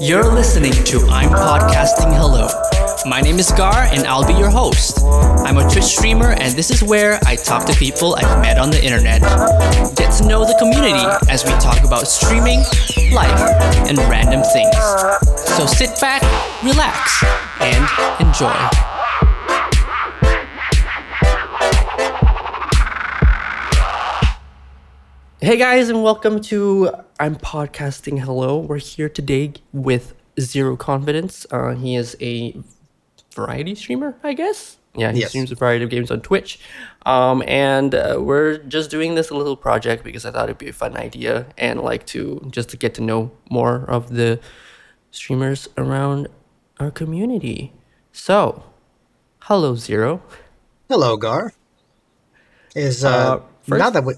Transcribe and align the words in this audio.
You're 0.00 0.32
listening 0.32 0.72
to 0.72 1.00
I'm 1.10 1.28
Podcasting 1.28 2.16
Hello. 2.16 2.48
My 3.04 3.20
name 3.20 3.38
is 3.38 3.52
Gar 3.52 3.82
and 3.92 4.06
I'll 4.06 4.26
be 4.26 4.32
your 4.32 4.48
host. 4.48 5.02
I'm 5.04 5.58
a 5.58 5.68
Twitch 5.70 5.84
streamer 5.84 6.30
and 6.30 6.54
this 6.54 6.70
is 6.70 6.82
where 6.82 7.20
I 7.26 7.36
talk 7.36 7.66
to 7.66 7.74
people 7.74 8.14
I've 8.14 8.40
met 8.40 8.56
on 8.56 8.70
the 8.70 8.82
internet. 8.82 9.20
Get 9.94 10.12
to 10.18 10.26
know 10.26 10.46
the 10.46 10.56
community 10.58 11.04
as 11.28 11.44
we 11.44 11.50
talk 11.60 11.84
about 11.84 12.08
streaming, 12.08 12.60
life, 13.12 13.38
and 13.86 13.98
random 14.08 14.42
things. 14.54 14.74
So 15.36 15.66
sit 15.66 16.00
back, 16.00 16.22
relax, 16.64 17.22
and 17.60 18.26
enjoy. 18.26 18.97
Hey 25.40 25.56
guys, 25.56 25.88
and 25.88 26.02
welcome 26.02 26.40
to 26.42 26.90
I'm 27.20 27.36
Podcasting 27.36 28.20
Hello. 28.20 28.58
We're 28.58 28.78
here 28.78 29.08
today 29.08 29.52
with 29.72 30.14
Zero 30.40 30.76
Confidence. 30.76 31.46
Uh, 31.50 31.74
he 31.74 31.94
is 31.94 32.16
a 32.20 32.60
variety 33.34 33.74
streamer, 33.76 34.16
I 34.24 34.32
guess. 34.32 34.78
Yeah, 34.96 35.12
he 35.12 35.20
Yes. 35.20 35.28
streams 35.28 35.52
a 35.52 35.54
variety 35.54 35.84
of 35.84 35.90
games 35.90 36.10
on 36.10 36.22
Twitch. 36.22 36.58
Um, 37.06 37.42
and 37.46 37.94
uh, 37.94 38.16
we're 38.20 38.58
just 38.58 38.90
doing 38.90 39.14
this 39.14 39.30
little 39.30 39.56
project 39.56 40.02
because 40.02 40.26
I 40.26 40.32
thought 40.32 40.44
it'd 40.44 40.58
be 40.58 40.68
a 40.70 40.72
fun 40.72 40.96
idea 40.96 41.46
and 41.56 41.80
like 41.82 42.04
to 42.06 42.44
just 42.50 42.68
to 42.70 42.76
get 42.76 42.94
to 42.94 43.00
know 43.02 43.30
more 43.48 43.84
of 43.88 44.10
the 44.14 44.40
streamers 45.12 45.68
around 45.76 46.26
our 46.80 46.90
community. 46.90 47.72
So, 48.12 48.64
hello, 49.42 49.76
Zero. 49.76 50.20
Hello, 50.88 51.16
Gar. 51.16 51.52
Is 52.74 53.04
uh, 53.04 53.08
Uh, 53.08 53.40
first- 53.62 53.78
now 53.78 53.90
that 53.90 54.04
we 54.04 54.14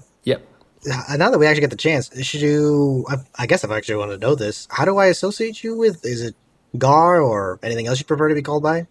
now 0.85 1.29
that 1.29 1.37
we 1.39 1.45
actually 1.45 1.61
get 1.61 1.69
the 1.69 1.75
chance, 1.75 2.09
should 2.25 2.41
you? 2.41 3.05
I, 3.09 3.15
I 3.39 3.45
guess 3.45 3.63
if 3.63 3.69
I 3.71 3.77
actually 3.77 3.95
want 3.95 4.11
to 4.11 4.17
know 4.17 4.35
this, 4.35 4.67
how 4.71 4.85
do 4.85 4.97
I 4.97 5.07
associate 5.07 5.63
you 5.63 5.75
with? 5.77 6.05
Is 6.05 6.21
it 6.21 6.35
Gar 6.77 7.21
or 7.21 7.59
anything 7.63 7.87
else 7.87 7.99
you 7.99 8.05
prefer 8.05 8.29
to 8.29 8.35
be 8.35 8.41
called 8.41 8.63
by? 8.63 8.87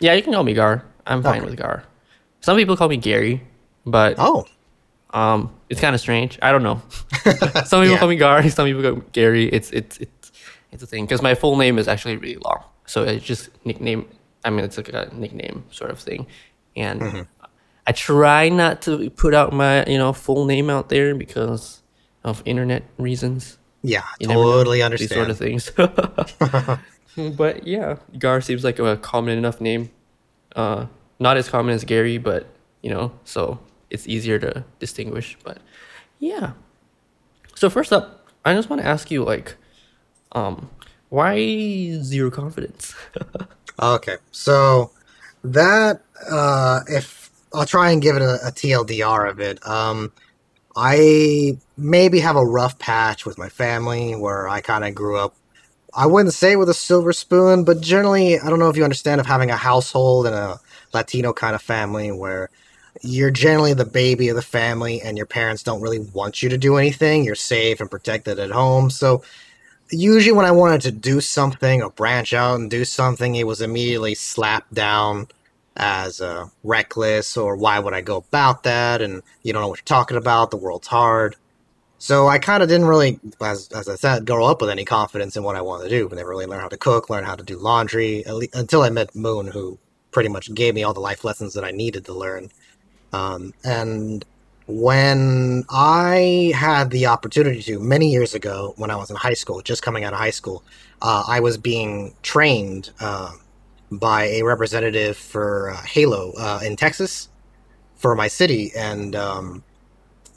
Yeah, 0.00 0.14
you 0.14 0.22
can 0.22 0.32
call 0.32 0.44
me 0.44 0.54
Gar. 0.54 0.84
I'm 1.06 1.22
fine 1.22 1.40
Okay. 1.42 1.50
with 1.50 1.58
Gar. 1.58 1.84
Some 2.40 2.56
people 2.56 2.76
call 2.76 2.88
me 2.88 2.96
Gary, 2.96 3.42
but 3.84 4.14
Oh, 4.18 4.46
Um, 5.12 5.52
it's 5.68 5.80
kind 5.80 5.94
of 5.94 6.00
strange. 6.00 6.38
I 6.42 6.52
don't 6.52 6.62
know. 6.62 6.80
some 7.64 7.82
people 7.82 7.86
Yeah. 7.86 7.98
call 7.98 8.08
me 8.08 8.16
Gar. 8.16 8.48
Some 8.48 8.66
people 8.66 8.82
call 8.82 8.96
me 8.96 9.02
Gary. 9.12 9.48
It's 9.48 9.70
it's 9.72 9.98
it's 9.98 10.32
it's 10.72 10.82
a 10.82 10.86
thing 10.86 11.04
because 11.04 11.20
my 11.22 11.34
full 11.34 11.56
name 11.56 11.78
is 11.78 11.86
actually 11.88 12.16
really 12.16 12.36
long, 12.44 12.62
so 12.86 13.02
it's 13.04 13.24
just 13.24 13.50
nickname. 13.64 14.06
I 14.44 14.50
mean, 14.50 14.64
it's 14.64 14.76
like 14.76 14.88
a 14.88 15.10
nickname 15.12 15.64
sort 15.70 15.90
of 15.90 15.98
thing, 15.98 16.26
and 16.76 17.00
Mm-hmm. 17.00 17.39
I 17.90 17.92
try 17.92 18.48
not 18.48 18.82
to 18.82 19.10
put 19.10 19.34
out 19.34 19.52
my 19.52 19.84
you 19.86 19.98
know 19.98 20.12
full 20.12 20.44
name 20.46 20.70
out 20.70 20.90
there 20.90 21.12
because 21.16 21.82
of 22.22 22.40
internet 22.44 22.84
reasons. 22.98 23.58
yeah, 23.82 24.04
You 24.20 24.28
know, 24.28 24.34
totally 24.34 24.78
These 24.78 24.84
understand. 24.84 25.18
sort 25.18 25.30
of 25.30 25.38
things. 25.38 25.72
but 27.36 27.66
yeah, 27.66 27.96
Gar 28.16 28.40
seems 28.42 28.62
like 28.62 28.78
a 28.78 28.96
common 28.96 29.36
enough 29.36 29.60
name. 29.60 29.90
Uh, 30.54 30.86
not 31.18 31.36
as 31.36 31.48
common 31.48 31.74
as 31.74 31.82
Gary, 31.82 32.16
but 32.18 32.46
you 32.80 32.90
know, 32.90 33.10
so 33.24 33.58
it's 33.90 34.06
easier 34.06 34.38
to 34.38 34.64
distinguish. 34.78 35.36
But 35.42 35.58
yeah. 36.20 36.52
So 37.56 37.68
first 37.68 37.92
up, 37.92 38.28
I 38.44 38.54
just 38.54 38.70
want 38.70 38.82
to 38.82 38.86
ask 38.88 39.10
you, 39.10 39.24
like, 39.24 39.56
um, 40.30 40.70
why 41.08 41.98
zero 42.02 42.30
confidence? 42.30 42.94
Okay, 43.82 44.16
so 44.30 44.90
that 45.42 46.02
uh, 46.30 46.80
if 46.86 47.19
I'll 47.52 47.66
try 47.66 47.90
and 47.90 48.02
give 48.02 48.16
it 48.16 48.22
a, 48.22 48.34
a 48.46 48.52
TLDR 48.52 49.28
of 49.28 49.40
it. 49.40 49.66
Um, 49.66 50.12
I 50.76 51.58
maybe 51.76 52.20
have 52.20 52.36
a 52.36 52.44
rough 52.44 52.78
patch 52.78 53.26
with 53.26 53.38
my 53.38 53.48
family 53.48 54.14
where 54.14 54.48
I 54.48 54.60
kind 54.60 54.84
of 54.84 54.94
grew 54.94 55.18
up. 55.18 55.34
I 55.92 56.06
wouldn't 56.06 56.34
say 56.34 56.54
with 56.54 56.68
a 56.68 56.74
silver 56.74 57.12
spoon, 57.12 57.64
but 57.64 57.80
generally, 57.80 58.38
I 58.38 58.48
don't 58.48 58.60
know 58.60 58.68
if 58.68 58.76
you 58.76 58.84
understand 58.84 59.20
of 59.20 59.26
having 59.26 59.50
a 59.50 59.56
household 59.56 60.26
and 60.26 60.34
a 60.34 60.60
Latino 60.94 61.32
kind 61.32 61.54
of 61.54 61.62
family 61.62 62.12
where 62.12 62.50
you're 63.02 63.30
generally 63.30 63.74
the 63.74 63.84
baby 63.84 64.28
of 64.28 64.36
the 64.36 64.42
family 64.42 65.00
and 65.02 65.16
your 65.16 65.26
parents 65.26 65.62
don't 65.62 65.80
really 65.80 65.98
want 65.98 66.42
you 66.42 66.48
to 66.50 66.58
do 66.58 66.76
anything. 66.76 67.24
You're 67.24 67.34
safe 67.34 67.80
and 67.80 67.90
protected 67.90 68.38
at 68.38 68.50
home. 68.50 68.90
So 68.90 69.22
usually 69.90 70.32
when 70.32 70.46
I 70.46 70.50
wanted 70.52 70.82
to 70.82 70.92
do 70.92 71.20
something 71.20 71.82
or 71.82 71.90
branch 71.90 72.32
out 72.32 72.60
and 72.60 72.70
do 72.70 72.84
something, 72.84 73.34
it 73.34 73.46
was 73.46 73.60
immediately 73.60 74.14
slapped 74.14 74.72
down 74.72 75.28
as 75.80 76.20
uh, 76.20 76.46
reckless 76.62 77.36
or 77.36 77.56
why 77.56 77.78
would 77.78 77.94
I 77.94 78.02
go 78.02 78.18
about 78.18 78.62
that? 78.64 79.00
And 79.00 79.22
you 79.42 79.52
don't 79.52 79.62
know 79.62 79.68
what 79.68 79.78
you're 79.78 79.84
talking 79.84 80.18
about. 80.18 80.50
The 80.50 80.58
world's 80.58 80.86
hard. 80.86 81.36
So 81.98 82.28
I 82.28 82.38
kind 82.38 82.62
of 82.62 82.68
didn't 82.68 82.86
really, 82.86 83.18
as, 83.40 83.68
as 83.72 83.88
I 83.88 83.96
said, 83.96 84.26
grow 84.26 84.46
up 84.46 84.60
with 84.60 84.70
any 84.70 84.84
confidence 84.84 85.36
in 85.36 85.42
what 85.42 85.56
I 85.56 85.62
wanted 85.62 85.84
to 85.84 85.90
do. 85.90 86.08
I 86.10 86.14
never 86.14 86.30
really 86.30 86.46
learned 86.46 86.62
how 86.62 86.68
to 86.68 86.76
cook, 86.76 87.10
learn 87.10 87.24
how 87.24 87.34
to 87.34 87.42
do 87.42 87.58
laundry, 87.58 88.24
at 88.26 88.34
le- 88.34 88.46
until 88.54 88.82
I 88.82 88.90
met 88.90 89.14
Moon, 89.14 89.46
who 89.46 89.78
pretty 90.10 90.28
much 90.28 90.52
gave 90.54 90.74
me 90.74 90.82
all 90.82 90.94
the 90.94 91.00
life 91.00 91.24
lessons 91.24 91.54
that 91.54 91.64
I 91.64 91.70
needed 91.70 92.04
to 92.06 92.12
learn. 92.12 92.50
Um, 93.12 93.52
and 93.64 94.24
when 94.66 95.64
I 95.70 96.52
had 96.54 96.90
the 96.90 97.06
opportunity 97.06 97.62
to, 97.62 97.78
many 97.80 98.10
years 98.10 98.34
ago, 98.34 98.74
when 98.76 98.90
I 98.90 98.96
was 98.96 99.10
in 99.10 99.16
high 99.16 99.34
school, 99.34 99.60
just 99.60 99.82
coming 99.82 100.04
out 100.04 100.12
of 100.12 100.18
high 100.18 100.30
school, 100.30 100.62
uh, 101.02 101.24
I 101.26 101.40
was 101.40 101.58
being 101.58 102.14
trained 102.22 102.90
uh, 103.00 103.32
by 103.90 104.24
a 104.26 104.42
representative 104.42 105.16
for 105.16 105.70
uh, 105.70 105.82
Halo 105.82 106.32
uh, 106.38 106.60
in 106.64 106.76
Texas 106.76 107.28
for 107.96 108.14
my 108.14 108.28
city. 108.28 108.72
And 108.76 109.16
um, 109.16 109.64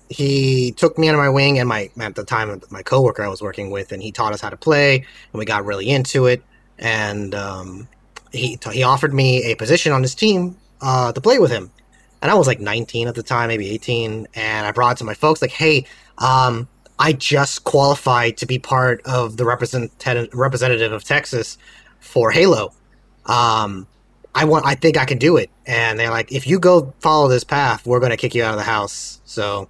he 0.10 0.72
took 0.72 0.98
me 0.98 1.10
under 1.10 1.22
my 1.22 1.30
wing 1.30 1.60
and 1.60 1.70
my, 1.70 1.90
at 2.00 2.16
the 2.16 2.24
time, 2.24 2.62
my 2.70 2.82
coworker 2.82 3.24
I 3.24 3.28
was 3.28 3.42
working 3.42 3.72
with, 3.72 3.92
and 3.92 4.02
he 4.02 4.12
taught 4.12 4.34
us 4.34 4.42
how 4.42 4.50
to 4.50 4.58
play, 4.58 4.96
and 4.98 5.40
we 5.40 5.46
got 5.46 5.66
really 5.66 5.90
into 5.90 6.26
it. 6.26 6.44
And 6.80 7.36
um, 7.36 7.88
he, 8.32 8.60
he 8.72 8.84
offered 8.84 9.14
me 9.14 9.44
a 9.52 9.56
position 9.56 9.92
on 9.92 10.02
his 10.02 10.16
team 10.16 10.58
uh, 10.82 11.12
to 11.14 11.22
play 11.22 11.40
with 11.40 11.52
him 11.52 11.72
and 12.24 12.32
I 12.32 12.36
was 12.36 12.48
like 12.48 12.62
19 12.62 13.10
at 13.10 13.16
the 13.16 13.22
time, 13.22 13.50
maybe 13.50 13.70
18. 13.70 14.30
And 14.34 14.66
I 14.66 14.72
brought 14.72 14.94
it 14.94 14.98
to 15.00 15.04
my 15.04 15.14
folks, 15.14 15.42
like, 15.42 15.52
hey, 15.52 15.86
um, 16.20 16.70
I 16.98 17.12
just 17.12 17.66
qualified 17.66 18.38
to 18.38 18.46
be 18.46 18.58
part 18.58 19.02
of 19.06 19.36
the 19.36 19.44
representative 19.44 20.34
representative 20.34 20.94
of 20.94 21.04
Texas 21.04 21.58
for 22.00 22.32
Halo. 22.32 22.74
Um, 23.26 23.88
I 24.36 24.46
want, 24.46 24.66
I 24.66 24.76
think 24.76 24.98
I 24.98 25.06
can 25.06 25.18
do 25.18 25.38
it. 25.38 25.50
And 25.66 26.00
they're 26.00 26.10
like, 26.10 26.32
if 26.32 26.48
you 26.48 26.60
go 26.60 26.94
follow 27.00 27.28
this 27.28 27.44
path, 27.44 27.86
we're 27.86 28.00
going 28.00 28.12
to 28.12 28.18
kick 28.18 28.36
you 28.36 28.44
out 28.44 28.52
of 28.52 28.58
the 28.58 28.64
house. 28.64 29.22
So 29.26 29.70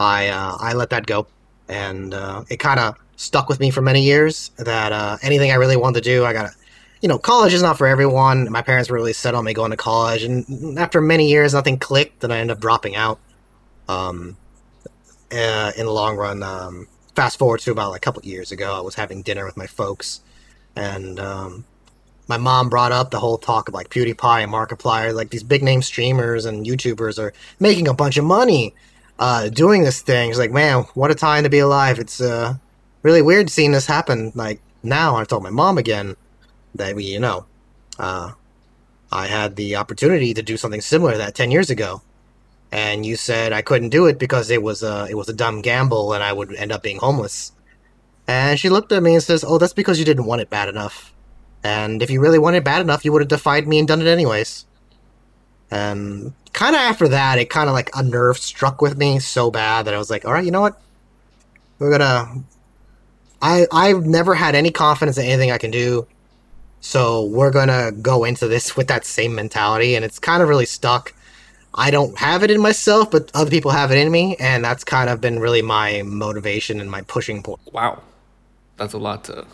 I, 0.00 0.28
uh, 0.28 0.56
I 0.58 0.72
let 0.72 0.90
that 0.90 1.06
go. 1.06 1.26
And 1.68 2.12
uh, 2.12 2.44
it 2.50 2.58
kind 2.58 2.80
of 2.80 2.96
stuck 3.16 3.48
with 3.48 3.60
me 3.60 3.70
for 3.70 3.82
many 3.82 4.02
years 4.02 4.50
that 4.58 4.92
uh, 4.92 5.18
anything 5.22 5.50
I 5.52 5.54
really 5.54 5.76
wanted 5.76 6.02
to 6.02 6.10
do, 6.10 6.24
I 6.24 6.32
got 6.32 6.50
to 6.50 6.56
you 7.02 7.08
know, 7.08 7.18
college 7.18 7.52
is 7.52 7.62
not 7.62 7.76
for 7.76 7.88
everyone. 7.88 8.50
My 8.50 8.62
parents 8.62 8.88
were 8.88 8.96
really 8.96 9.12
set 9.12 9.34
on 9.34 9.44
me 9.44 9.52
going 9.52 9.72
to 9.72 9.76
college, 9.76 10.22
and 10.22 10.78
after 10.78 11.00
many 11.00 11.28
years, 11.28 11.52
nothing 11.52 11.76
clicked, 11.76 12.22
and 12.22 12.32
I 12.32 12.38
ended 12.38 12.56
up 12.56 12.60
dropping 12.60 12.94
out. 12.94 13.18
Um, 13.88 14.36
uh, 15.32 15.72
in 15.76 15.86
the 15.86 15.92
long 15.92 16.16
run, 16.16 16.42
um, 16.42 16.86
fast 17.16 17.38
forward 17.38 17.58
to 17.60 17.72
about 17.72 17.90
like 17.90 17.98
a 17.98 18.04
couple 18.04 18.22
years 18.24 18.52
ago, 18.52 18.76
I 18.76 18.80
was 18.80 18.94
having 18.94 19.22
dinner 19.22 19.44
with 19.44 19.56
my 19.56 19.66
folks, 19.66 20.20
and 20.76 21.18
um, 21.18 21.64
my 22.28 22.36
mom 22.36 22.68
brought 22.68 22.92
up 22.92 23.10
the 23.10 23.18
whole 23.18 23.38
talk 23.38 23.68
of 23.68 23.74
like 23.74 23.90
PewDiePie 23.90 24.44
and 24.44 24.52
Markiplier, 24.52 25.14
like 25.14 25.30
these 25.30 25.42
big 25.42 25.62
name 25.62 25.82
streamers 25.82 26.44
and 26.44 26.66
YouTubers 26.66 27.18
are 27.18 27.32
making 27.58 27.88
a 27.88 27.94
bunch 27.94 28.16
of 28.16 28.24
money 28.24 28.74
uh, 29.18 29.48
doing 29.48 29.82
this 29.82 30.00
thing. 30.00 30.30
She's 30.30 30.38
like, 30.38 30.52
man, 30.52 30.84
what 30.94 31.10
a 31.10 31.14
time 31.14 31.44
to 31.44 31.50
be 31.50 31.58
alive! 31.58 31.98
It's 31.98 32.20
uh, 32.20 32.54
really 33.02 33.22
weird 33.22 33.50
seeing 33.50 33.72
this 33.72 33.86
happen 33.86 34.32
like 34.34 34.60
now. 34.82 35.16
I 35.16 35.24
told 35.24 35.42
my 35.42 35.50
mom 35.50 35.78
again 35.78 36.16
that 36.74 36.94
we, 36.94 37.04
you 37.04 37.20
know, 37.20 37.46
uh, 37.98 38.32
I 39.10 39.26
had 39.26 39.56
the 39.56 39.76
opportunity 39.76 40.32
to 40.34 40.42
do 40.42 40.56
something 40.56 40.80
similar 40.80 41.12
to 41.12 41.18
that 41.18 41.34
ten 41.34 41.50
years 41.50 41.70
ago, 41.70 42.02
and 42.70 43.04
you 43.04 43.16
said 43.16 43.52
I 43.52 43.62
couldn't 43.62 43.90
do 43.90 44.06
it 44.06 44.18
because 44.18 44.50
it 44.50 44.62
was 44.62 44.82
a 44.82 45.06
it 45.10 45.14
was 45.14 45.28
a 45.28 45.34
dumb 45.34 45.60
gamble 45.60 46.12
and 46.12 46.22
I 46.22 46.32
would 46.32 46.54
end 46.54 46.72
up 46.72 46.82
being 46.82 46.98
homeless. 46.98 47.52
And 48.28 48.58
she 48.58 48.70
looked 48.70 48.92
at 48.92 49.02
me 49.02 49.14
and 49.14 49.22
says, 49.22 49.44
"Oh, 49.44 49.58
that's 49.58 49.72
because 49.72 49.98
you 49.98 50.04
didn't 50.04 50.26
want 50.26 50.40
it 50.40 50.48
bad 50.48 50.68
enough. 50.68 51.12
And 51.64 52.02
if 52.02 52.10
you 52.10 52.20
really 52.20 52.38
wanted 52.38 52.64
bad 52.64 52.80
enough, 52.80 53.04
you 53.04 53.12
would 53.12 53.22
have 53.22 53.28
defied 53.28 53.68
me 53.68 53.78
and 53.78 53.86
done 53.88 54.00
it 54.00 54.06
anyways." 54.06 54.64
And 55.70 56.34
kind 56.52 56.76
of 56.76 56.82
after 56.82 57.08
that, 57.08 57.38
it 57.38 57.48
kind 57.50 57.68
of 57.68 57.74
like 57.74 57.90
a 57.94 58.02
nerve 58.02 58.38
struck 58.38 58.82
with 58.82 58.98
me 58.98 59.18
so 59.18 59.50
bad 59.50 59.86
that 59.86 59.94
I 59.94 59.98
was 59.98 60.10
like, 60.10 60.24
"All 60.24 60.32
right, 60.32 60.44
you 60.44 60.50
know 60.50 60.60
what? 60.60 60.80
We're 61.78 61.90
gonna." 61.90 62.42
I 63.40 63.66
I've 63.72 64.04
never 64.06 64.34
had 64.34 64.54
any 64.54 64.70
confidence 64.70 65.18
in 65.18 65.24
anything 65.24 65.50
I 65.50 65.58
can 65.58 65.70
do. 65.70 66.06
So 66.80 67.24
we're 67.26 67.50
gonna 67.50 67.92
go 67.92 68.24
into 68.24 68.48
this 68.48 68.76
with 68.76 68.88
that 68.88 69.06
same 69.06 69.34
mentality, 69.34 69.94
and 69.94 70.04
it's 70.04 70.18
kind 70.18 70.42
of 70.42 70.48
really 70.48 70.66
stuck. 70.66 71.14
I 71.74 71.90
don't 71.90 72.18
have 72.18 72.42
it 72.42 72.50
in 72.50 72.60
myself, 72.60 73.10
but 73.10 73.30
other 73.34 73.50
people 73.50 73.70
have 73.70 73.90
it 73.90 73.98
in 73.98 74.10
me, 74.10 74.36
and 74.38 74.64
that's 74.64 74.84
kind 74.84 75.08
of 75.08 75.20
been 75.20 75.38
really 75.38 75.62
my 75.62 76.02
motivation 76.02 76.80
and 76.80 76.90
my 76.90 77.02
pushing 77.02 77.42
point. 77.42 77.60
wow, 77.72 78.02
that's 78.76 78.92
a 78.92 78.98
lot 78.98 79.24
to 79.24 79.46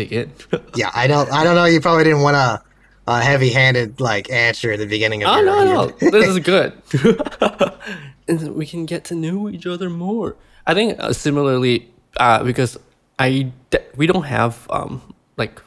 take 0.00 0.12
in. 0.12 0.32
Yeah, 0.74 0.90
I 0.94 1.06
don't, 1.06 1.30
I 1.32 1.44
don't 1.44 1.54
know. 1.54 1.64
You 1.64 1.80
probably 1.80 2.04
didn't 2.04 2.22
want 2.22 2.36
a, 2.36 2.62
a 3.06 3.20
heavy-handed 3.20 4.00
like 4.00 4.30
answer 4.30 4.72
at 4.72 4.78
the 4.78 4.86
beginning 4.86 5.22
of 5.24 5.28
Oh 5.30 5.36
your. 5.40 5.46
no, 5.46 5.64
no, 5.64 5.86
this 6.14 6.26
is 6.28 6.38
good. 6.40 6.72
and 8.28 8.54
we 8.54 8.66
can 8.66 8.86
get 8.86 9.04
to 9.06 9.14
know 9.14 9.48
each 9.48 9.66
other 9.66 9.90
more. 9.90 10.36
I 10.66 10.74
think 10.74 10.98
uh, 11.00 11.12
similarly, 11.12 11.88
uh, 12.18 12.42
because 12.44 12.78
I 13.18 13.52
de- 13.70 13.84
we 13.96 14.06
don't 14.06 14.24
have 14.24 14.66
um 14.70 15.02
like 15.36 15.60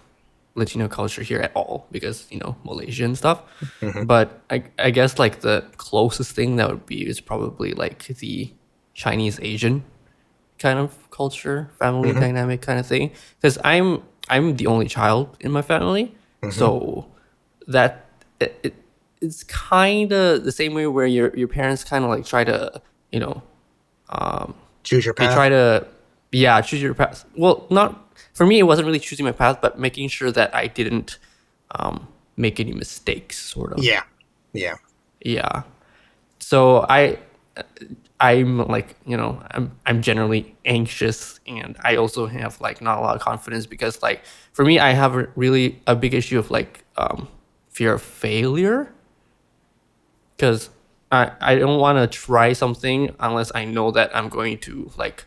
Latino 0.55 0.87
culture 0.87 1.23
here 1.23 1.39
at 1.39 1.51
all 1.55 1.87
because 1.91 2.27
you 2.29 2.39
know 2.39 2.55
Malaysia 2.63 3.03
and 3.05 3.17
stuff. 3.17 3.41
But 4.05 4.39
I 4.49 4.63
I 4.79 4.91
guess 4.91 5.17
like 5.19 5.41
the 5.41 5.65
closest 5.77 6.35
thing 6.35 6.57
that 6.57 6.69
would 6.69 6.85
be 6.85 7.05
is 7.07 7.19
probably 7.19 7.73
like 7.73 8.05
the 8.07 8.53
Chinese 8.93 9.39
Asian 9.41 9.83
kind 10.59 10.79
of 10.79 10.93
culture, 11.11 11.69
family 11.79 12.13
dynamic 12.13 12.61
kind 12.61 12.79
of 12.79 12.85
thing. 12.87 13.11
Because 13.41 13.57
I'm 13.63 14.03
I'm 14.29 14.55
the 14.55 14.67
only 14.67 14.87
child 14.87 15.35
in 15.39 15.51
my 15.51 15.61
family, 15.61 16.15
so 16.51 17.05
that 17.67 18.05
it, 18.39 18.59
it 18.63 18.73
it's 19.21 19.43
kind 19.43 20.11
of 20.11 20.43
the 20.43 20.51
same 20.51 20.73
way 20.73 20.87
where 20.87 21.05
your 21.07 21.35
your 21.35 21.47
parents 21.47 21.83
kind 21.83 22.03
of 22.03 22.09
like 22.09 22.25
try 22.25 22.43
to 22.43 22.81
you 23.11 23.19
know 23.19 23.41
um, 24.09 24.53
Choose 24.83 25.05
your 25.05 25.13
path. 25.13 25.29
they 25.29 25.35
try 25.35 25.49
to 25.49 25.87
yeah 26.31 26.59
choose 26.61 26.81
your 26.81 26.93
path. 26.93 27.25
Well 27.35 27.65
not 27.69 28.15
for 28.33 28.45
me 28.45 28.59
it 28.59 28.63
wasn't 28.63 28.85
really 28.85 28.99
choosing 28.99 29.25
my 29.25 29.31
path 29.31 29.59
but 29.61 29.79
making 29.79 30.07
sure 30.09 30.31
that 30.31 30.53
i 30.55 30.67
didn't 30.67 31.19
um, 31.71 32.07
make 32.37 32.59
any 32.59 32.73
mistakes 32.73 33.37
sort 33.39 33.73
of. 33.73 33.83
Yeah, 33.83 34.03
yeah. 34.53 34.75
yeah. 35.21 35.63
So 36.39 36.85
i 36.89 37.17
i'm 38.19 38.57
like 38.67 38.95
you 39.05 39.17
know 39.17 39.41
i'm 39.51 39.71
i'm 39.85 40.01
generally 40.01 40.55
anxious 40.65 41.39
and 41.47 41.75
i 41.83 41.95
also 41.95 42.25
have 42.25 42.59
like 42.61 42.81
not 42.81 42.97
a 42.97 43.01
lot 43.01 43.15
of 43.15 43.21
confidence 43.21 43.65
because 43.65 44.01
like 44.01 44.23
for 44.53 44.63
me 44.65 44.79
i 44.79 44.91
have 44.91 45.15
a 45.15 45.27
really 45.35 45.81
a 45.87 45.95
big 45.95 46.13
issue 46.13 46.39
of 46.39 46.49
like 46.51 46.83
um 46.97 47.27
fear 47.69 47.93
of 47.93 48.01
failure. 48.01 48.93
Because 50.35 50.69
i 51.11 51.31
i 51.41 51.55
don't 51.55 51.79
want 51.79 51.97
to 51.97 52.07
try 52.07 52.53
something 52.53 53.15
unless 53.19 53.51
i 53.55 53.65
know 53.65 53.91
that 53.91 54.15
i'm 54.15 54.29
going 54.29 54.57
to 54.59 54.91
like 54.97 55.25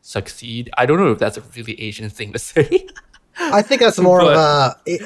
succeed. 0.00 0.68
I 0.76 0.86
don't 0.86 0.98
know 0.98 1.12
if 1.12 1.18
that's 1.18 1.36
a 1.36 1.42
really 1.56 1.80
asian 1.80 2.10
thing 2.10 2.32
to 2.32 2.38
say 2.50 2.88
I 3.38 3.62
think 3.62 3.80
that's 3.80 3.98
more 4.10 4.20
of 4.20 4.28
a 4.28 4.76
it, 4.86 5.02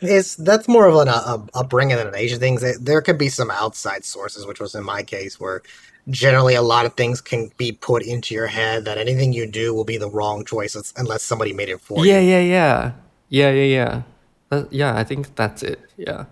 it's 0.00 0.34
that's 0.36 0.68
more 0.68 0.86
of 0.86 0.96
an 0.96 1.08
a, 1.08 1.44
upbringing 1.54 1.96
than 1.96 2.06
an 2.08 2.14
Asian 2.16 2.38
thing. 2.38 2.58
There- 2.80 3.00
could 3.02 3.18
be 3.18 3.28
some 3.30 3.50
outside 3.50 4.04
sources, 4.04 4.46
which 4.46 4.60
was 4.60 4.74
in 4.74 4.84
my 4.84 5.02
case, 5.02 5.40
where 5.40 5.62
generally 6.08 6.54
a 6.54 6.62
lot 6.62 6.86
of 6.86 6.94
things 6.94 7.20
can 7.20 7.50
be 7.56 7.72
put 7.72 8.02
into 8.02 8.34
your 8.34 8.46
head 8.46 8.84
that 8.84 8.98
anything 8.98 9.32
you 9.32 9.46
do 9.46 9.72
will 9.74 9.84
be 9.84 9.96
the 9.96 10.08
wrong 10.10 10.44
choice 10.44 10.74
unless- 10.74 10.92
unless 10.96 11.22
somebody 11.22 11.52
made 11.52 11.68
it 11.68 11.80
for 11.80 12.04
yeah 12.04 12.18
you. 12.18 12.30
yeah 12.30 12.40
yeah 12.40 12.92
yeah 13.30 13.50
yeah 13.50 13.64
yeah 13.64 14.02
yeah. 14.50 14.64
yeah 14.70 14.96
i 14.98 15.04
think 15.04 15.34
that's 15.36 15.62
it 15.62 15.78
yeah 15.96 16.24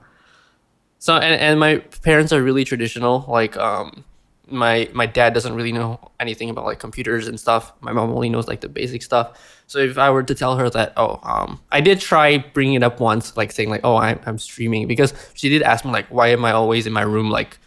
so 0.99 1.15
and, 1.17 1.41
and 1.41 1.61
my 1.61 1.77
parents 2.03 2.33
are 2.33 2.43
really 2.43 2.65
traditional 2.65 3.25
like 3.29 3.56
um 3.59 4.05
my 4.50 4.89
my 4.93 5.06
dad 5.06 5.35
doesn't 5.35 5.55
really 5.55 5.73
know 5.73 6.00
anything 6.21 6.50
about 6.50 6.65
like 6.65 6.79
computers 6.79 7.29
and 7.29 7.39
stuff. 7.39 7.73
My 7.81 7.93
mom 7.93 8.11
only 8.11 8.29
knows 8.29 8.49
like 8.49 8.61
the 8.61 8.69
basic 8.69 9.03
stuff. 9.03 9.39
So 9.67 9.79
if 9.81 9.99
i 9.99 10.09
were 10.09 10.23
to 10.23 10.35
tell 10.35 10.56
her 10.56 10.71
that 10.71 10.95
oh 10.97 11.21
um 11.23 11.61
i 11.71 11.83
did 11.83 12.00
try 12.00 12.39
bringing 12.39 12.73
it 12.73 12.83
up 12.83 13.00
once 13.00 13.37
like 13.37 13.53
saying 13.53 13.69
like 13.69 13.83
oh 13.85 13.97
i'm, 13.97 14.19
I'm 14.25 14.39
streaming 14.39 14.89
because 14.89 15.12
she 15.35 15.50
did 15.50 15.61
ask 15.61 15.85
me 15.85 15.91
like 15.91 16.06
why 16.09 16.29
am 16.29 16.43
i 16.47 16.53
always 16.53 16.87
in 16.87 16.95
my 16.95 17.03
room 17.03 17.29
like 17.29 17.59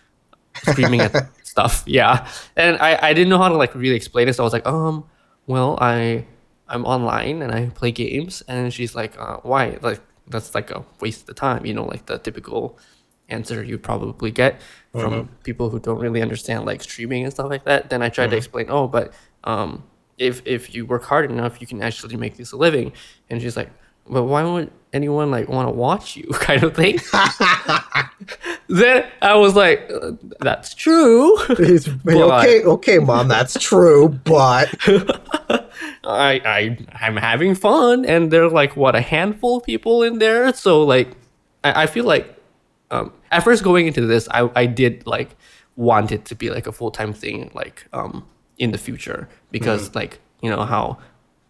screaming 0.55 1.01
at 1.01 1.29
stuff. 1.43 1.83
Yeah, 1.85 2.27
and 2.55 2.77
I 2.77 2.97
I 3.01 3.13
didn't 3.13 3.29
know 3.29 3.37
how 3.37 3.49
to 3.49 3.55
like 3.55 3.75
really 3.75 3.95
explain 3.95 4.27
it, 4.27 4.33
so 4.33 4.43
I 4.43 4.45
was 4.45 4.53
like, 4.53 4.67
um, 4.67 5.05
well, 5.47 5.77
I 5.81 6.25
I'm 6.67 6.85
online 6.85 7.41
and 7.41 7.51
I 7.51 7.69
play 7.69 7.91
games, 7.91 8.41
and 8.47 8.73
she's 8.73 8.95
like, 8.95 9.17
uh, 9.19 9.37
why? 9.43 9.77
Like 9.81 10.01
that's 10.27 10.55
like 10.55 10.71
a 10.71 10.83
waste 10.99 11.29
of 11.29 11.35
time, 11.35 11.65
you 11.65 11.73
know, 11.73 11.85
like 11.85 12.05
the 12.05 12.17
typical 12.17 12.79
answer 13.31 13.63
you 13.63 13.77
probably 13.77 14.31
get 14.31 14.61
from 14.91 15.29
people 15.43 15.69
who 15.69 15.79
don't 15.79 15.99
really 15.99 16.21
understand 16.21 16.65
like 16.65 16.81
streaming 16.83 17.23
and 17.23 17.33
stuff 17.33 17.49
like 17.49 17.63
that. 17.63 17.89
Then 17.89 18.01
I 18.01 18.09
tried 18.09 18.31
to 18.31 18.37
explain, 18.37 18.67
oh, 18.69 18.87
but 18.87 19.13
um, 19.45 19.83
if 20.17 20.41
if 20.45 20.75
you 20.75 20.85
work 20.85 21.03
hard 21.03 21.31
enough, 21.31 21.61
you 21.61 21.67
can 21.67 21.81
actually 21.81 22.17
make 22.17 22.37
this 22.37 22.51
a 22.51 22.57
living. 22.57 22.91
And 23.29 23.41
she's 23.41 23.55
like, 23.55 23.69
but 24.09 24.23
why 24.23 24.43
would 24.43 24.71
anyone 24.93 25.31
like 25.31 25.47
want 25.47 25.67
to 25.67 25.71
watch 25.71 26.15
you, 26.17 26.27
kind 26.33 26.63
of 26.63 26.75
thing? 26.75 26.99
then 28.67 29.05
I 29.21 29.35
was 29.35 29.55
like, 29.55 29.89
uh, 29.91 30.11
that's 30.39 30.73
true. 30.73 31.37
Okay, 32.41 32.63
okay, 32.63 32.99
mom, 32.99 33.27
that's 33.27 33.57
true, 33.59 34.09
but 34.09 34.75
I 36.03 36.41
I 36.45 36.77
I'm 36.99 37.17
having 37.17 37.55
fun, 37.55 38.05
and 38.05 38.31
there 38.31 38.43
are 38.43 38.49
like 38.49 38.75
what 38.75 38.95
a 38.95 39.01
handful 39.01 39.57
of 39.57 39.63
people 39.63 40.03
in 40.03 40.19
there. 40.19 40.53
So 40.53 40.83
like, 40.83 41.15
I, 41.63 41.83
I 41.83 41.85
feel 41.87 42.05
like, 42.05 42.37
um, 42.91 43.11
at 43.31 43.43
first 43.43 43.63
going 43.63 43.87
into 43.87 44.05
this, 44.05 44.27
I 44.31 44.49
I 44.55 44.65
did 44.65 45.07
like 45.07 45.35
want 45.75 46.11
it 46.11 46.25
to 46.25 46.35
be 46.35 46.49
like 46.49 46.67
a 46.67 46.71
full 46.71 46.91
time 46.91 47.13
thing, 47.13 47.49
like 47.53 47.87
um 47.93 48.27
in 48.57 48.71
the 48.71 48.77
future 48.77 49.27
because 49.49 49.95
like 49.95 50.19
you 50.41 50.49
know 50.49 50.63
how 50.63 50.99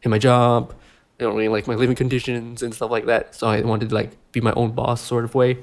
in 0.03 0.11
my 0.11 0.17
job, 0.17 0.73
I 1.19 1.23
don't 1.23 1.35
really 1.35 1.49
like 1.49 1.67
my 1.67 1.75
living 1.75 1.95
conditions 1.95 2.63
and 2.63 2.73
stuff 2.73 2.89
like 2.91 3.05
that. 3.07 3.35
So 3.35 3.47
I 3.47 3.61
wanted 3.61 3.89
to 3.89 3.95
like 3.95 4.11
be 4.31 4.41
my 4.41 4.53
own 4.53 4.71
boss 4.71 5.01
sort 5.01 5.25
of 5.25 5.35
way. 5.35 5.57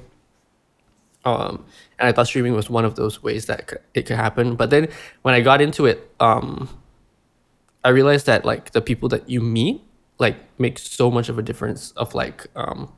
Um, 1.24 1.64
and 1.98 2.08
I 2.08 2.12
thought 2.12 2.28
streaming 2.28 2.54
was 2.54 2.70
one 2.70 2.84
of 2.84 2.94
those 2.94 3.22
ways 3.22 3.46
that 3.46 3.70
c- 3.70 3.76
it 3.94 4.06
could 4.06 4.16
happen. 4.16 4.54
But 4.54 4.70
then 4.70 4.88
when 5.22 5.34
I 5.34 5.40
got 5.40 5.60
into 5.60 5.84
it, 5.84 6.10
um, 6.20 6.68
I 7.84 7.88
realized 7.90 8.26
that 8.26 8.44
like 8.44 8.70
the 8.70 8.80
people 8.80 9.08
that 9.10 9.28
you 9.28 9.40
meet 9.40 9.82
like 10.18 10.36
make 10.58 10.78
so 10.78 11.10
much 11.10 11.28
of 11.28 11.38
a 11.38 11.42
difference 11.42 11.92
of 11.92 12.14
like 12.14 12.46
um, 12.56 12.92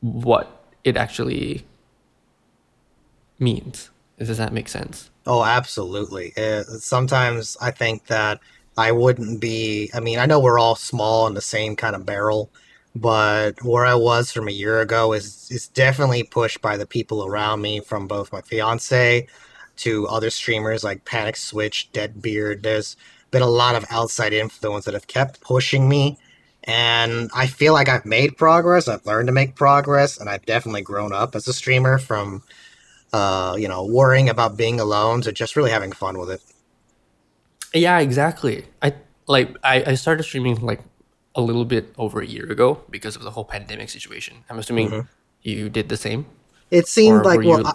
what 0.00 0.66
it 0.84 0.96
actually 0.96 1.66
means. 3.38 3.90
Does 4.18 4.38
that 4.38 4.52
make 4.52 4.68
sense? 4.68 5.10
Oh, 5.26 5.44
absolutely. 5.44 6.32
Sometimes 6.80 7.56
I 7.60 7.70
think 7.70 8.06
that 8.06 8.40
I 8.76 8.92
wouldn't 8.92 9.40
be. 9.40 9.90
I 9.94 10.00
mean, 10.00 10.18
I 10.18 10.26
know 10.26 10.40
we're 10.40 10.58
all 10.58 10.74
small 10.74 11.26
in 11.26 11.34
the 11.34 11.40
same 11.40 11.76
kind 11.76 11.94
of 11.94 12.06
barrel, 12.06 12.50
but 12.94 13.62
where 13.62 13.86
I 13.86 13.94
was 13.94 14.32
from 14.32 14.48
a 14.48 14.52
year 14.52 14.80
ago 14.80 15.12
is 15.12 15.48
is 15.50 15.68
definitely 15.68 16.24
pushed 16.24 16.60
by 16.62 16.76
the 16.76 16.86
people 16.86 17.24
around 17.24 17.60
me, 17.60 17.80
from 17.80 18.06
both 18.08 18.32
my 18.32 18.40
fiance 18.40 19.26
to 19.76 20.08
other 20.08 20.30
streamers 20.30 20.82
like 20.82 21.04
Panic 21.04 21.36
Switch, 21.36 21.90
Deadbeard. 21.92 22.62
There's 22.62 22.96
been 23.30 23.42
a 23.42 23.46
lot 23.46 23.76
of 23.76 23.84
outside 23.90 24.32
influence 24.32 24.86
that 24.86 24.94
have 24.94 25.06
kept 25.06 25.40
pushing 25.40 25.88
me, 25.88 26.18
and 26.64 27.30
I 27.34 27.46
feel 27.46 27.72
like 27.72 27.88
I've 27.88 28.06
made 28.06 28.36
progress. 28.36 28.88
I've 28.88 29.06
learned 29.06 29.28
to 29.28 29.32
make 29.32 29.54
progress, 29.54 30.18
and 30.18 30.28
I've 30.28 30.46
definitely 30.46 30.82
grown 30.82 31.12
up 31.12 31.36
as 31.36 31.46
a 31.46 31.52
streamer 31.52 31.98
from 31.98 32.42
uh, 33.12 33.56
you 33.58 33.68
know, 33.68 33.84
worrying 33.84 34.28
about 34.28 34.56
being 34.56 34.80
alone 34.80 35.22
to 35.22 35.32
just 35.32 35.56
really 35.56 35.70
having 35.70 35.92
fun 35.92 36.18
with 36.18 36.30
it. 36.30 36.42
Yeah, 37.74 37.98
exactly. 37.98 38.64
I 38.82 38.94
like 39.26 39.56
I, 39.62 39.82
I 39.92 39.94
started 39.94 40.22
streaming 40.22 40.56
like 40.60 40.80
a 41.34 41.40
little 41.40 41.64
bit 41.64 41.92
over 41.98 42.20
a 42.20 42.26
year 42.26 42.50
ago 42.50 42.80
because 42.90 43.14
of 43.16 43.22
the 43.22 43.30
whole 43.30 43.44
pandemic 43.44 43.90
situation. 43.90 44.44
I'm 44.48 44.58
assuming 44.58 45.06
you 45.42 45.68
did 45.68 45.88
the 45.88 45.96
same. 45.96 46.26
It 46.70 46.88
seemed 46.88 47.20
Or 47.20 47.24
like, 47.24 47.40
well, 47.40 47.60
you- 47.60 47.72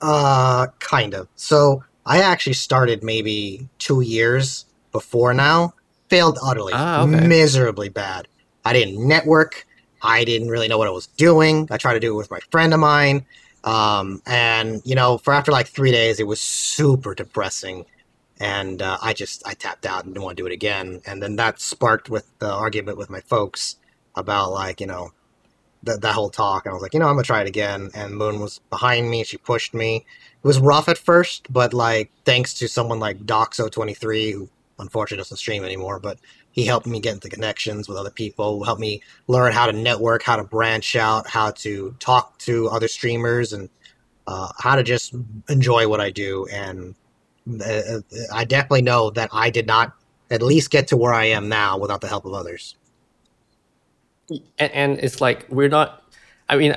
uh, 0.00 0.66
kind 0.78 1.14
of. 1.14 1.28
So 1.36 1.84
I 2.04 2.20
actually 2.20 2.52
started 2.54 3.02
maybe 3.02 3.68
two 3.78 4.00
years 4.00 4.66
before 4.92 5.32
now. 5.34 5.74
Failed 6.08 6.38
utterly, 6.42 6.72
Ah, 6.74 7.02
okay. 7.02 7.26
miserably 7.26 7.88
bad. 7.88 8.28
I 8.64 8.72
didn't 8.72 9.06
network. 9.08 9.66
I 10.02 10.24
didn't 10.24 10.48
really 10.48 10.68
know 10.68 10.78
what 10.78 10.86
I 10.86 10.92
was 10.92 11.08
doing. 11.08 11.66
I 11.70 11.78
tried 11.78 11.94
to 11.94 12.00
do 12.00 12.12
it 12.14 12.16
with 12.16 12.30
my 12.30 12.38
friend 12.50 12.72
of 12.72 12.78
mine. 12.80 13.26
Um, 13.66 14.22
and 14.26 14.80
you 14.84 14.94
know, 14.94 15.18
for 15.18 15.32
after 15.34 15.52
like 15.52 15.66
three 15.66 15.90
days, 15.90 16.20
it 16.20 16.26
was 16.26 16.40
super 16.40 17.14
depressing. 17.14 17.84
And 18.38 18.80
uh, 18.80 18.98
I 19.02 19.12
just 19.12 19.46
I 19.46 19.54
tapped 19.54 19.84
out 19.84 20.04
and 20.04 20.14
didn't 20.14 20.24
want 20.24 20.36
to 20.36 20.42
do 20.42 20.46
it 20.46 20.52
again. 20.52 21.00
And 21.04 21.22
then 21.22 21.36
that 21.36 21.60
sparked 21.60 22.08
with 22.08 22.26
the 22.38 22.50
argument 22.50 22.96
with 22.96 23.10
my 23.10 23.20
folks 23.20 23.76
about 24.14 24.52
like 24.52 24.80
you 24.80 24.86
know 24.86 25.10
that 25.82 26.00
that 26.02 26.14
whole 26.14 26.30
talk. 26.30 26.64
And 26.64 26.70
I 26.70 26.74
was 26.74 26.82
like, 26.82 26.94
you 26.94 27.00
know, 27.00 27.08
I'm 27.08 27.14
gonna 27.14 27.24
try 27.24 27.40
it 27.40 27.48
again. 27.48 27.90
And 27.94 28.16
Moon 28.16 28.40
was 28.40 28.60
behind 28.70 29.10
me. 29.10 29.24
She 29.24 29.36
pushed 29.36 29.74
me. 29.74 29.96
It 29.96 30.46
was 30.46 30.60
rough 30.60 30.88
at 30.88 30.98
first, 30.98 31.52
but 31.52 31.74
like 31.74 32.12
thanks 32.24 32.54
to 32.54 32.68
someone 32.68 33.00
like 33.00 33.18
Doxo23, 33.26 34.32
who 34.32 34.48
unfortunately 34.78 35.22
doesn't 35.22 35.38
stream 35.38 35.64
anymore, 35.64 35.98
but 35.98 36.18
he 36.56 36.64
helped 36.64 36.86
me 36.86 36.98
get 36.98 37.14
into 37.14 37.28
connections 37.28 37.88
with 37.88 37.96
other 37.96 38.10
people, 38.10 38.64
helped 38.64 38.80
me 38.80 39.00
learn 39.28 39.52
how 39.52 39.66
to 39.66 39.72
network, 39.72 40.24
how 40.24 40.34
to 40.36 40.42
branch 40.44 40.96
out, 40.96 41.28
how 41.28 41.52
to 41.52 41.94
talk 42.00 42.36
to 42.38 42.68
other 42.68 42.88
streamers, 42.88 43.52
and 43.52 43.68
uh, 44.26 44.48
how 44.58 44.74
to 44.74 44.82
just 44.82 45.14
enjoy 45.48 45.86
what 45.86 46.00
I 46.00 46.10
do. 46.10 46.46
And 46.52 46.94
uh, 47.64 48.00
I 48.34 48.44
definitely 48.44 48.82
know 48.82 49.10
that 49.10 49.30
I 49.32 49.50
did 49.50 49.66
not 49.68 49.92
at 50.30 50.42
least 50.42 50.70
get 50.72 50.88
to 50.88 50.96
where 50.96 51.14
I 51.14 51.26
am 51.26 51.48
now 51.48 51.78
without 51.78 52.00
the 52.00 52.08
help 52.08 52.24
of 52.24 52.32
others. 52.34 52.74
and, 54.30 54.72
and 54.72 54.98
it's 54.98 55.20
like 55.20 55.46
we're 55.48 55.68
not 55.68 56.02
i 56.48 56.56
mean 56.56 56.76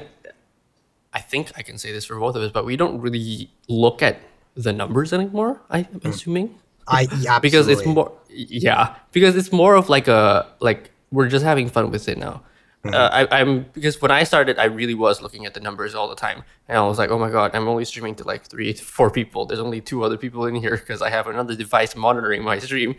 i 1.14 1.20
think 1.20 1.52
i 1.58 1.62
can 1.64 1.78
say 1.78 1.92
this 1.92 2.06
for 2.06 2.20
both 2.20 2.36
of 2.36 2.42
us 2.42 2.52
but 2.52 2.66
we 2.66 2.76
don't 2.78 3.00
really 3.02 3.50
look 3.68 4.02
at 4.02 4.20
the 4.56 4.74
numbers 4.74 5.14
anymore 5.14 5.62
i'm 5.70 5.88
assuming 6.04 6.56
I 6.90 7.08
yeah, 7.20 7.40
because 7.48 7.68
it's 7.68 7.86
more 7.86 8.12
yeah 8.30 8.96
because 9.12 9.36
it's 9.36 9.52
more 9.52 9.76
of 9.76 9.90
like 9.90 10.08
a 10.08 10.48
like 10.60 10.92
we're 11.12 11.28
just 11.28 11.46
having 11.46 11.70
fun 11.70 11.92
with 11.92 12.08
it 12.10 12.18
now. 12.18 12.44
Uh, 12.86 13.26
I, 13.30 13.42
i'm 13.42 13.66
because 13.74 14.02
when 14.02 14.10
i 14.10 14.24
started 14.24 14.58
i 14.58 14.64
really 14.64 14.94
was 14.94 15.22
looking 15.22 15.46
at 15.46 15.54
the 15.54 15.60
numbers 15.60 15.96
all 15.96 16.08
the 16.08 16.16
time. 16.16 16.44
And 16.70 16.78
i 16.78 16.82
was 16.82 16.98
like 16.98 17.10
oh 17.12 17.20
my 17.20 17.30
god 17.30 17.54
i'm 17.54 17.68
only 17.68 17.84
streaming 17.84 18.16
to 18.16 18.24
like 18.24 18.46
three 18.46 18.74
to 18.74 18.84
four 18.84 19.12
people. 19.12 19.46
There's 19.46 19.60
only 19.60 19.82
two 19.82 20.04
other 20.04 20.16
people 20.18 20.46
in 20.46 20.56
here 20.56 20.78
because 20.78 21.02
i 21.02 21.10
have 21.10 21.28
another 21.28 21.56
device 21.56 21.94
monitoring 21.96 22.42
my 22.42 22.58
stream. 22.60 22.96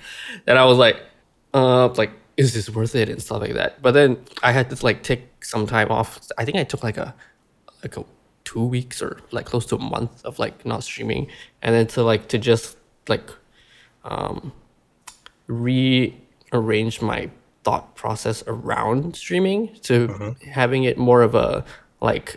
And 0.47 0.59
i 0.59 0.67
was 0.67 0.77
like 0.77 1.03
uh 1.55 1.89
like 1.89 2.11
is 2.41 2.55
this 2.55 2.71
worth 2.71 2.95
it? 2.95 3.09
and 3.11 3.23
stuff 3.23 3.43
like 3.43 3.53
that. 3.55 3.83
But 3.83 3.93
then 3.93 4.17
I 4.43 4.53
had 4.53 4.71
to 4.71 4.85
like 4.85 5.03
take 5.03 5.45
some 5.45 5.67
time 5.67 5.91
off. 5.91 6.21
I 6.39 6.45
think 6.45 6.57
I 6.57 6.65
took 6.65 6.83
like 6.83 6.97
a 6.97 7.15
like 7.83 7.97
a 7.97 8.05
two 8.45 8.65
weeks 8.65 9.03
or 9.03 9.21
like 9.31 9.47
close 9.47 9.67
to 9.67 9.77
a 9.77 9.79
month 9.79 10.25
of 10.25 10.39
like 10.39 10.65
not 10.65 10.83
streaming, 10.83 11.29
and 11.63 11.75
then 11.75 11.87
to 11.89 12.03
like 12.03 12.29
to 12.29 12.39
just 12.39 12.79
like 13.09 13.29
um 14.05 14.53
rearrange 15.47 17.03
my 17.03 17.31
thought 17.65 17.95
process 17.95 18.43
around 18.47 19.17
streaming 19.17 19.75
to 19.83 20.09
Mm-hmm. 20.09 20.51
having 20.51 20.85
it 20.85 20.97
more 20.97 21.23
of 21.23 21.35
a 21.35 21.65
like 22.01 22.37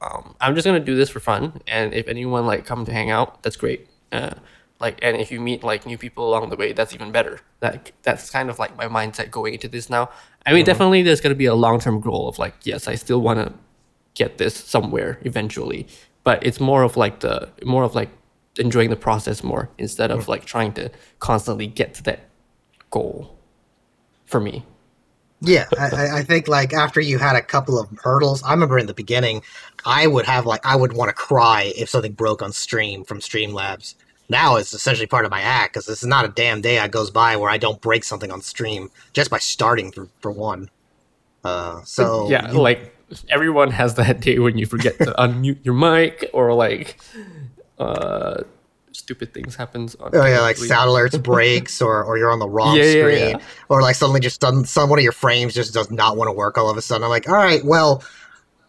um, 0.00 0.36
I'm 0.40 0.54
just 0.54 0.64
gonna 0.64 0.78
do 0.78 0.94
this 0.94 1.10
for 1.10 1.18
fun, 1.18 1.60
and 1.66 1.92
if 1.92 2.06
anyone 2.06 2.46
like 2.46 2.64
come 2.64 2.84
to 2.84 2.92
hang 2.92 3.10
out, 3.10 3.42
that's 3.42 3.56
great. 3.56 3.88
Uh, 4.12 4.34
like, 4.78 4.96
and 5.02 5.16
if 5.16 5.32
you 5.32 5.40
meet 5.40 5.64
like 5.64 5.86
new 5.86 5.98
people 5.98 6.28
along 6.28 6.50
the 6.50 6.56
way, 6.56 6.72
that's 6.72 6.94
even 6.94 7.10
better. 7.10 7.40
That 7.58 7.90
that's 8.04 8.30
kind 8.30 8.48
of 8.48 8.60
like 8.60 8.76
my 8.76 8.86
mindset 8.86 9.32
going 9.32 9.54
into 9.54 9.66
this 9.66 9.90
now. 9.90 10.08
I 10.46 10.52
mean, 10.52 10.64
definitely 10.64 11.02
there's 11.02 11.20
gonna 11.20 11.34
be 11.34 11.46
a 11.46 11.54
long 11.56 11.80
term 11.80 12.00
goal 12.00 12.28
of 12.28 12.38
like, 12.38 12.54
yes, 12.62 12.86
I 12.86 12.94
still 12.94 13.20
want 13.20 13.40
to 13.40 13.52
get 14.14 14.38
this 14.38 14.54
somewhere 14.54 15.18
eventually, 15.22 15.88
but 16.22 16.46
it's 16.46 16.60
more 16.60 16.84
of 16.84 16.96
like 16.96 17.18
the 17.18 17.48
more 17.64 17.82
of 17.82 17.96
like 17.96 18.10
enjoying 18.58 18.90
the 18.90 18.96
process 18.96 19.42
more 19.42 19.70
instead 19.78 20.10
of 20.10 20.28
like 20.28 20.44
trying 20.44 20.72
to 20.74 20.90
constantly 21.20 21.66
get 21.66 21.94
to 21.94 22.02
that 22.04 22.20
goal. 22.90 23.34
For 24.26 24.40
me, 24.40 24.62
Yeah, 25.40 25.64
I, 25.78 25.88
I- 25.96 26.16
I 26.18 26.22
think 26.22 26.48
like 26.48 26.74
after 26.74 27.00
you 27.00 27.18
had 27.18 27.34
a 27.34 27.40
couple 27.40 27.78
of 27.80 27.88
hurdles, 28.02 28.42
I 28.42 28.50
remember 28.52 28.78
in 28.78 28.86
the 28.86 28.92
beginning, 28.92 29.42
I 29.86 30.06
would 30.06 30.26
have 30.26 30.44
like 30.44 30.66
I 30.66 30.76
would 30.76 30.92
want 30.92 31.08
to 31.08 31.14
cry 31.14 31.72
if 31.76 31.88
something 31.88 32.12
broke 32.12 32.42
on 32.42 32.52
stream 32.52 33.04
from 33.04 33.20
Streamlabs. 33.20 33.94
Now 34.28 34.56
it's 34.56 34.74
essentially 34.74 35.06
part 35.06 35.24
of 35.24 35.30
my 35.30 35.40
act 35.40 35.72
because 35.72 35.86
this 35.86 36.02
is 36.02 36.06
not 36.08 36.26
a 36.26 36.28
damn 36.28 36.60
day 36.60 36.74
that 36.76 36.90
goes 36.90 37.10
by 37.10 37.36
where 37.36 37.48
I 37.48 37.56
don't 37.56 37.80
break 37.80 38.04
something 38.04 38.30
on 38.30 38.42
stream 38.42 38.90
just 39.14 39.30
by 39.30 39.38
starting 39.38 39.92
for, 39.92 40.08
for 40.20 40.30
one. 40.30 40.68
Uh, 41.42 41.80
so 41.84 42.28
yeah, 42.28 42.52
you- 42.52 42.60
like 42.60 42.94
everyone 43.30 43.70
has 43.70 43.94
that 43.94 44.20
day 44.20 44.38
when 44.38 44.58
you 44.58 44.66
forget 44.66 44.98
to 44.98 45.06
unmute 45.18 45.64
your 45.64 45.72
mic 45.72 46.28
or 46.34 46.52
like 46.52 46.98
uh 47.78 48.42
stupid 48.92 49.32
things 49.32 49.54
happens 49.54 49.94
on 49.96 50.10
Oh 50.14 50.26
yeah, 50.26 50.40
like 50.40 50.56
sound 50.56 50.90
alerts 50.90 51.22
breaks, 51.22 51.80
or 51.80 52.02
or 52.04 52.18
you're 52.18 52.32
on 52.32 52.38
the 52.38 52.48
wrong 52.48 52.76
Yeah, 52.76 52.84
yeah, 52.84 52.90
screen, 53.02 53.30
yeah. 53.38 53.40
or 53.68 53.82
like 53.82 53.94
suddenly 53.94 54.20
just 54.20 54.40
some 54.40 54.64
some 54.64 54.90
one 54.90 54.98
of 54.98 55.02
your 55.02 55.12
frames 55.12 55.54
just 55.54 55.72
does 55.74 55.90
not 55.90 56.16
want 56.16 56.28
to 56.28 56.32
work 56.32 56.58
all 56.58 56.68
of 56.70 56.76
a 56.76 56.82
sudden. 56.82 57.04
I'm 57.04 57.10
like, 57.10 57.28
all 57.28 57.34
right, 57.34 57.64
well, 57.64 58.02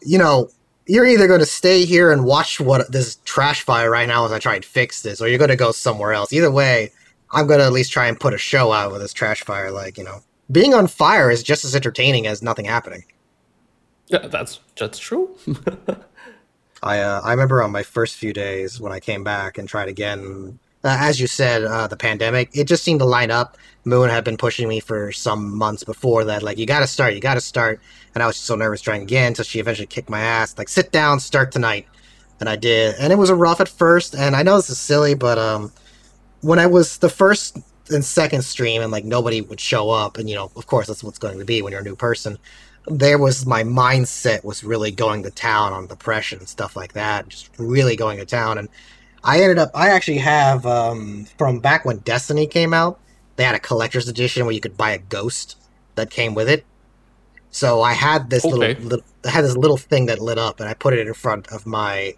you 0.02 0.18
know, 0.18 0.50
you're 0.86 1.06
either 1.08 1.28
going 1.28 1.40
to 1.40 1.46
stay 1.46 1.86
here 1.86 2.12
and 2.12 2.26
watch 2.26 2.60
what 2.60 2.92
this 2.92 3.18
trash 3.26 3.62
fire 3.64 3.90
right 3.90 4.08
now 4.08 4.26
as 4.26 4.32
I 4.32 4.40
try 4.40 4.56
and 4.56 4.66
fix 4.66 5.02
this, 5.02 5.22
or 5.22 5.28
you're 5.28 5.38
going 5.40 5.50
to 5.50 5.56
go 5.56 5.72
somewhere 5.72 6.14
else. 6.14 6.32
Either 6.34 6.52
way, 6.52 6.92
I'm 7.32 7.48
going 7.48 7.60
to 7.60 7.66
at 7.66 7.72
least 7.74 7.92
try 7.92 8.08
and 8.08 8.20
put 8.20 8.34
a 8.34 8.38
show 8.38 8.72
out 8.72 8.92
with 8.92 9.02
this 9.02 9.14
trash 9.14 9.44
fire. 9.44 9.72
Like 9.72 9.98
you 9.98 10.04
know, 10.04 10.20
being 10.52 10.74
on 10.74 10.88
fire 10.88 11.32
is 11.32 11.44
just 11.44 11.66
as 11.66 11.76
entertaining 11.76 12.28
as 12.28 12.42
nothing 12.44 12.66
happening. 12.66 13.06
Yeah, 14.08 14.28
that's 14.28 14.60
that's 14.78 15.00
true. 15.00 15.36
I 16.84 17.00
uh, 17.00 17.22
I 17.24 17.32
remember 17.32 17.62
on 17.62 17.72
my 17.72 17.84
first 17.84 18.16
few 18.16 18.34
days 18.34 18.80
when 18.80 18.92
I 18.92 19.00
came 19.00 19.24
back 19.24 19.58
and 19.58 19.68
tried 19.68 19.90
again. 19.90 20.60
Uh, 20.82 20.96
as 20.98 21.20
you 21.20 21.28
said, 21.28 21.64
uh, 21.64 21.88
the 21.88 21.98
pandemic 21.98 22.50
it 22.54 22.64
just 22.64 22.84
seemed 22.84 23.00
to 23.00 23.06
line 23.06 23.32
up. 23.32 23.58
Moon 23.84 24.10
had 24.10 24.24
been 24.24 24.38
pushing 24.38 24.68
me 24.70 24.80
for 24.80 25.12
some 25.12 25.58
months 25.58 25.84
before 25.84 26.24
that, 26.26 26.44
like 26.44 26.58
you 26.58 26.66
got 26.66 26.80
to 26.80 26.88
start, 26.88 27.14
you 27.14 27.20
got 27.20 27.34
to 27.34 27.42
start, 27.42 27.82
and 28.14 28.24
I 28.24 28.28
was 28.28 28.36
just 28.36 28.48
so 28.48 28.56
nervous 28.56 28.82
trying 28.82 29.02
again 29.02 29.28
until 29.28 29.44
she 29.46 29.60
eventually 29.60 29.88
kicked 29.88 30.10
my 30.10 30.22
ass. 30.22 30.58
Like 30.58 30.70
sit 30.70 30.92
down, 30.92 31.20
start 31.20 31.52
tonight, 31.52 31.86
and 32.40 32.48
I 32.48 32.56
did, 32.56 32.96
and 33.00 33.12
it 33.12 33.18
was 33.18 33.30
a 33.30 33.36
rough 33.36 33.60
at 33.60 33.68
first. 33.68 34.16
And 34.16 34.36
I 34.36 34.44
know 34.44 34.56
this 34.56 34.70
is 34.70 34.80
silly, 34.80 35.16
but 35.16 35.38
um, 35.38 35.72
when 36.42 36.60
I 36.60 36.68
was 36.68 36.98
the 37.00 37.10
first 37.10 37.58
and 37.92 38.06
second 38.06 38.44
stream 38.44 38.82
and 38.82 38.92
like 38.92 39.04
nobody 39.04 39.42
would 39.42 39.60
show 39.60 39.90
up, 39.90 40.18
and 40.18 40.30
you 40.30 40.36
know, 40.36 40.52
of 40.56 40.68
course 40.68 40.88
that's 40.88 41.04
what's 41.04 41.20
going 41.20 41.40
to 41.40 41.46
be 41.46 41.62
when 41.62 41.72
you're 41.72 41.82
a 41.82 41.86
new 41.86 41.96
person 41.96 42.38
there 42.90 43.20
was 43.20 43.46
my 43.46 43.64
mindset 43.64 44.44
was 44.44 44.64
really 44.64 44.92
going 44.92 45.24
to 45.24 45.32
town 45.32 45.74
on 45.74 45.88
depression 45.88 46.40
and 46.40 46.50
stuff 46.50 46.76
like 46.76 46.94
that 46.94 47.28
just 47.30 47.50
really 47.60 47.96
going 47.96 48.18
to 48.18 48.26
town 48.26 48.58
and 48.58 48.70
i 49.24 49.42
ended 49.42 49.58
up 49.60 49.72
i 49.76 49.90
actually 49.90 50.18
have 50.20 50.66
um 50.66 51.26
from 51.38 51.60
back 51.60 51.86
when 51.86 52.00
destiny 52.00 52.48
came 52.48 52.74
out 52.74 53.00
they 53.38 53.44
had 53.46 53.56
a 53.56 53.60
collector's 53.60 54.08
edition 54.10 54.46
where 54.46 54.54
you 54.54 54.62
could 54.62 54.78
buy 54.78 54.92
a 54.92 55.00
ghost 55.00 55.58
that 55.96 56.12
came 56.12 56.36
with 56.36 56.50
it 56.50 56.68
so 57.52 57.82
i 57.82 57.94
had 57.94 58.30
this 58.30 58.46
Okay. 58.46 58.52
little, 58.52 58.76
little 58.80 59.06
i 59.26 59.30
had 59.32 59.46
this 59.46 59.58
little 59.58 59.78
thing 59.78 60.06
that 60.08 60.20
lit 60.20 60.38
up 60.38 60.60
and 60.60 60.70
i 60.70 60.74
put 60.74 60.94
it 60.94 61.08
in 61.08 61.14
front 61.14 61.48
of 61.50 61.66
my 61.66 62.14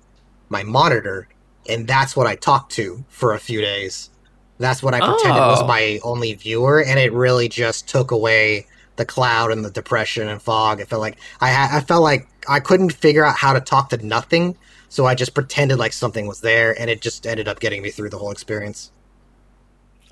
my 0.49 0.63
monitor 0.63 1.27
and 1.69 1.87
that's 1.87 2.15
what 2.15 2.27
i 2.27 2.35
talked 2.35 2.71
to 2.73 3.05
for 3.09 3.33
a 3.33 3.39
few 3.39 3.61
days 3.61 4.11
that's 4.59 4.83
what 4.83 4.93
i 4.93 5.01
pretended 5.01 5.45
was 5.45 5.63
Oh. 5.63 5.65
my 5.65 5.99
only 6.03 6.33
viewer 6.33 6.83
and 6.83 6.99
it 6.99 7.13
really 7.13 7.49
just 7.49 7.87
took 7.89 8.11
away 8.11 8.67
the 8.95 9.05
cloud 9.05 9.51
and 9.51 9.63
the 9.65 9.71
depression 9.71 10.27
and 10.27 10.41
fog. 10.41 10.81
I 10.81 10.85
felt 10.85 11.01
like 11.01 11.17
I 11.39 11.51
ha- 11.51 11.69
I 11.73 11.81
felt 11.81 12.03
like 12.03 12.27
I 12.47 12.59
couldn't 12.59 12.91
figure 12.93 13.25
out 13.25 13.35
how 13.37 13.53
to 13.53 13.61
talk 13.61 13.89
to 13.89 14.05
nothing, 14.05 14.57
so 14.89 15.05
I 15.05 15.15
just 15.15 15.33
pretended 15.33 15.77
like 15.77 15.93
something 15.93 16.27
was 16.27 16.41
there, 16.41 16.79
and 16.79 16.89
it 16.89 17.01
just 17.01 17.25
ended 17.25 17.47
up 17.47 17.59
getting 17.59 17.81
me 17.81 17.91
through 17.91 18.09
the 18.09 18.17
whole 18.17 18.31
experience. 18.31 18.91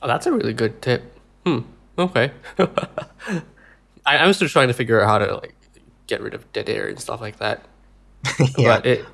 Oh, 0.02 0.08
that's 0.08 0.26
a 0.26 0.32
really 0.32 0.54
good 0.54 0.82
tip. 0.82 1.04
Hmm. 1.46 1.60
Okay. 1.98 2.32
I, 4.06 4.18
I'm 4.18 4.34
still 4.34 4.48
trying 4.48 4.70
to 4.70 4.74
figure 4.74 5.02
out 5.02 5.08
how 5.08 5.18
to 5.26 5.36
like 5.36 5.56
get 6.08 6.22
rid 6.22 6.34
of 6.34 6.52
dead 6.54 6.70
air 6.70 6.88
and 6.88 7.00
stuff 7.00 7.22
like 7.22 7.38
that. 7.40 7.66
yeah, 8.58 8.78
But 8.78 8.86
it 8.86 9.06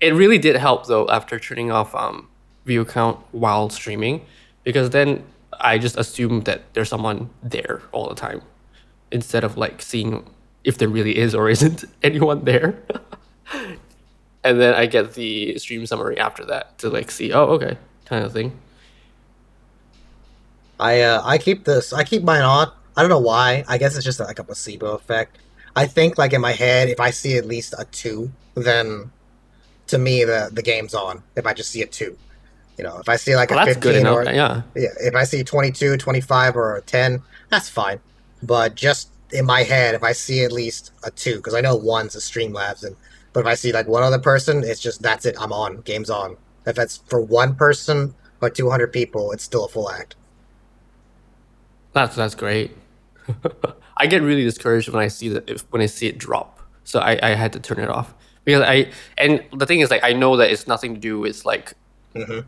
it 0.00 0.14
really 0.14 0.38
did 0.38 0.56
help 0.56 0.86
though 0.86 1.08
after 1.08 1.38
turning 1.38 1.70
off 1.70 1.94
um 1.94 2.28
view 2.66 2.84
count 2.84 3.18
while 3.32 3.70
streaming 3.70 4.24
because 4.64 4.90
then 4.90 5.24
I 5.60 5.78
just 5.78 5.96
assumed 5.96 6.44
that 6.46 6.62
there's 6.74 6.88
someone 6.88 7.30
there 7.42 7.82
all 7.92 8.08
the 8.08 8.14
time 8.14 8.42
instead 9.14 9.44
of 9.44 9.56
like 9.56 9.80
seeing 9.80 10.28
if 10.64 10.76
there 10.76 10.88
really 10.88 11.16
is 11.16 11.34
or 11.34 11.48
isn't 11.56 11.84
anyone 12.02 12.44
there. 12.44 12.74
and 14.44 14.60
then 14.60 14.74
I 14.74 14.84
get 14.86 15.14
the 15.14 15.56
stream 15.58 15.86
summary 15.86 16.18
after 16.18 16.44
that 16.46 16.76
to 16.78 16.90
like 16.90 17.10
see, 17.10 17.32
oh 17.32 17.44
okay, 17.56 17.78
kind 18.04 18.24
of 18.24 18.32
thing. 18.32 18.58
I 20.78 21.00
uh, 21.02 21.22
I 21.24 21.38
keep 21.38 21.64
this. 21.64 21.92
I 21.92 22.04
keep 22.04 22.22
mine 22.22 22.42
on. 22.42 22.70
I 22.96 23.00
don't 23.02 23.10
know 23.10 23.20
why. 23.20 23.64
I 23.68 23.78
guess 23.78 23.96
it's 23.96 24.04
just 24.04 24.20
like 24.20 24.38
a 24.38 24.44
placebo 24.44 24.92
effect. 24.94 25.38
I 25.76 25.86
think 25.86 26.18
like 26.18 26.32
in 26.32 26.40
my 26.40 26.52
head, 26.52 26.88
if 26.88 27.00
I 27.00 27.10
see 27.10 27.36
at 27.36 27.46
least 27.46 27.74
a 27.78 27.84
two, 27.86 28.30
then 28.54 29.10
to 29.88 29.98
me 29.98 30.24
the 30.24 30.50
the 30.52 30.62
game's 30.62 30.94
on. 30.94 31.22
If 31.36 31.46
I 31.46 31.54
just 31.54 31.70
see 31.70 31.82
a 31.82 31.86
two, 31.86 32.16
you 32.76 32.84
know, 32.84 32.98
if 32.98 33.08
I 33.08 33.16
see 33.16 33.36
like 33.36 33.50
Well, 33.50 33.60
a 33.60 33.66
fifteen 33.66 33.96
enough. 34.00 34.16
or 34.16 34.24
Yeah. 34.24 34.62
Yeah, 34.74 34.88
if 35.00 35.14
I 35.14 35.24
see 35.24 35.44
22, 35.44 35.96
25, 35.96 36.56
or 36.56 36.76
a 36.76 36.82
10, 36.82 37.22
that's 37.50 37.68
fine. 37.68 38.00
But 38.46 38.74
just 38.74 39.10
in 39.32 39.44
my 39.46 39.62
head, 39.62 39.94
if 39.94 40.02
I 40.02 40.12
see 40.12 40.44
at 40.44 40.52
least 40.52 40.92
a 41.02 41.10
2, 41.10 41.36
because 41.36 41.54
I 41.54 41.60
know 41.60 41.74
one's 41.76 42.14
a 42.14 42.18
Streamlabs, 42.18 42.84
and 42.84 42.96
but 43.32 43.40
if 43.40 43.46
I 43.46 43.54
see 43.54 43.72
like 43.72 43.88
one 43.88 44.02
other 44.02 44.18
person, 44.18 44.62
it's 44.62 44.80
just 44.80 45.02
that's 45.02 45.26
it, 45.26 45.34
I'm 45.40 45.52
on, 45.52 45.80
game's 45.80 46.10
on. 46.10 46.36
If 46.66 46.78
it's 46.78 46.98
for 47.08 47.20
one 47.20 47.54
person 47.56 48.14
or 48.40 48.50
200 48.50 48.92
people, 48.92 49.32
it's 49.32 49.44
still 49.44 49.64
a 49.64 49.68
full 49.68 49.90
act. 49.90 50.14
That's 51.92 52.16
that's 52.16 52.34
great. 52.34 52.76
I 53.96 54.06
get 54.06 54.22
really 54.22 54.44
discouraged 54.44 54.88
when 54.88 55.02
I 55.02 55.08
see 55.08 55.28
that 55.30 55.48
if, 55.48 55.62
when 55.70 55.80
I 55.80 55.86
see 55.86 56.06
it 56.08 56.18
drop. 56.18 56.60
So 56.84 57.00
I, 57.00 57.18
I 57.22 57.30
had 57.34 57.52
to 57.54 57.60
turn 57.60 57.78
it 57.78 57.88
off 57.88 58.14
because 58.44 58.62
I 58.62 58.90
and 59.16 59.42
the 59.52 59.66
thing 59.66 59.80
is 59.80 59.90
like 59.90 60.04
I 60.04 60.12
know 60.12 60.36
that 60.36 60.50
it's 60.50 60.66
nothing 60.66 60.94
to 60.94 61.00
do 61.00 61.18
with 61.20 61.44
like 61.44 61.74
Mhm. 62.14 62.44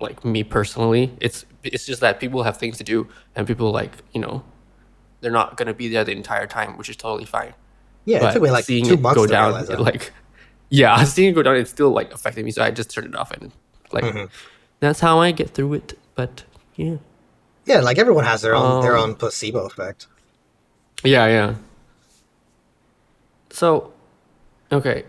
like 0.00 0.24
me 0.24 0.44
personally. 0.44 1.12
It's 1.20 1.44
it's 1.64 1.86
just 1.86 2.00
that 2.00 2.20
people 2.20 2.42
have 2.42 2.56
things 2.56 2.78
to 2.78 2.84
do 2.84 3.08
and 3.36 3.46
people 3.46 3.70
like 3.70 3.92
you 4.12 4.20
know 4.20 4.42
they're 5.20 5.30
not 5.30 5.56
gonna 5.56 5.74
be 5.74 5.88
there 5.88 6.04
the 6.04 6.12
entire 6.12 6.46
time, 6.46 6.76
which 6.78 6.88
is 6.88 6.96
totally 6.96 7.24
fine. 7.26 7.54
Yeah, 8.04 8.18
it 8.18 8.20
But 8.20 8.32
took 8.34 8.42
me 8.42 8.50
like 8.50 8.64
seeing 8.64 8.86
two 8.86 8.94
it 8.94 9.00
months 9.00 9.16
go 9.16 9.26
to 9.26 9.32
down, 9.32 9.64
it, 9.64 9.80
like 9.80 10.12
yeah, 10.70 11.02
seeing 11.14 11.30
it 11.30 11.34
go 11.34 11.42
down, 11.42 11.56
it's 11.56 11.70
still 11.70 11.90
like 11.90 12.12
affecting 12.12 12.44
me. 12.44 12.50
So 12.50 12.62
I 12.62 12.70
just 12.70 12.90
turned 12.90 13.08
it 13.08 13.14
off 13.14 13.30
and 13.32 13.52
like 13.92 14.04
Mhm. 14.04 14.30
that's 14.80 15.00
how 15.00 15.18
I 15.18 15.32
get 15.32 15.50
through 15.50 15.74
it. 15.74 15.98
But 16.14 16.44
yeah. 16.76 16.96
Yeah, 17.66 17.80
like 17.80 17.98
everyone 17.98 18.24
has 18.24 18.42
their 18.42 18.54
own 18.54 18.82
their 18.82 18.96
Um, 18.96 19.10
own 19.10 19.14
placebo 19.16 19.66
effect. 19.66 20.06
Yeah, 21.04 21.26
yeah. 21.26 21.54
So, 23.50 23.92
okay. 24.72 25.04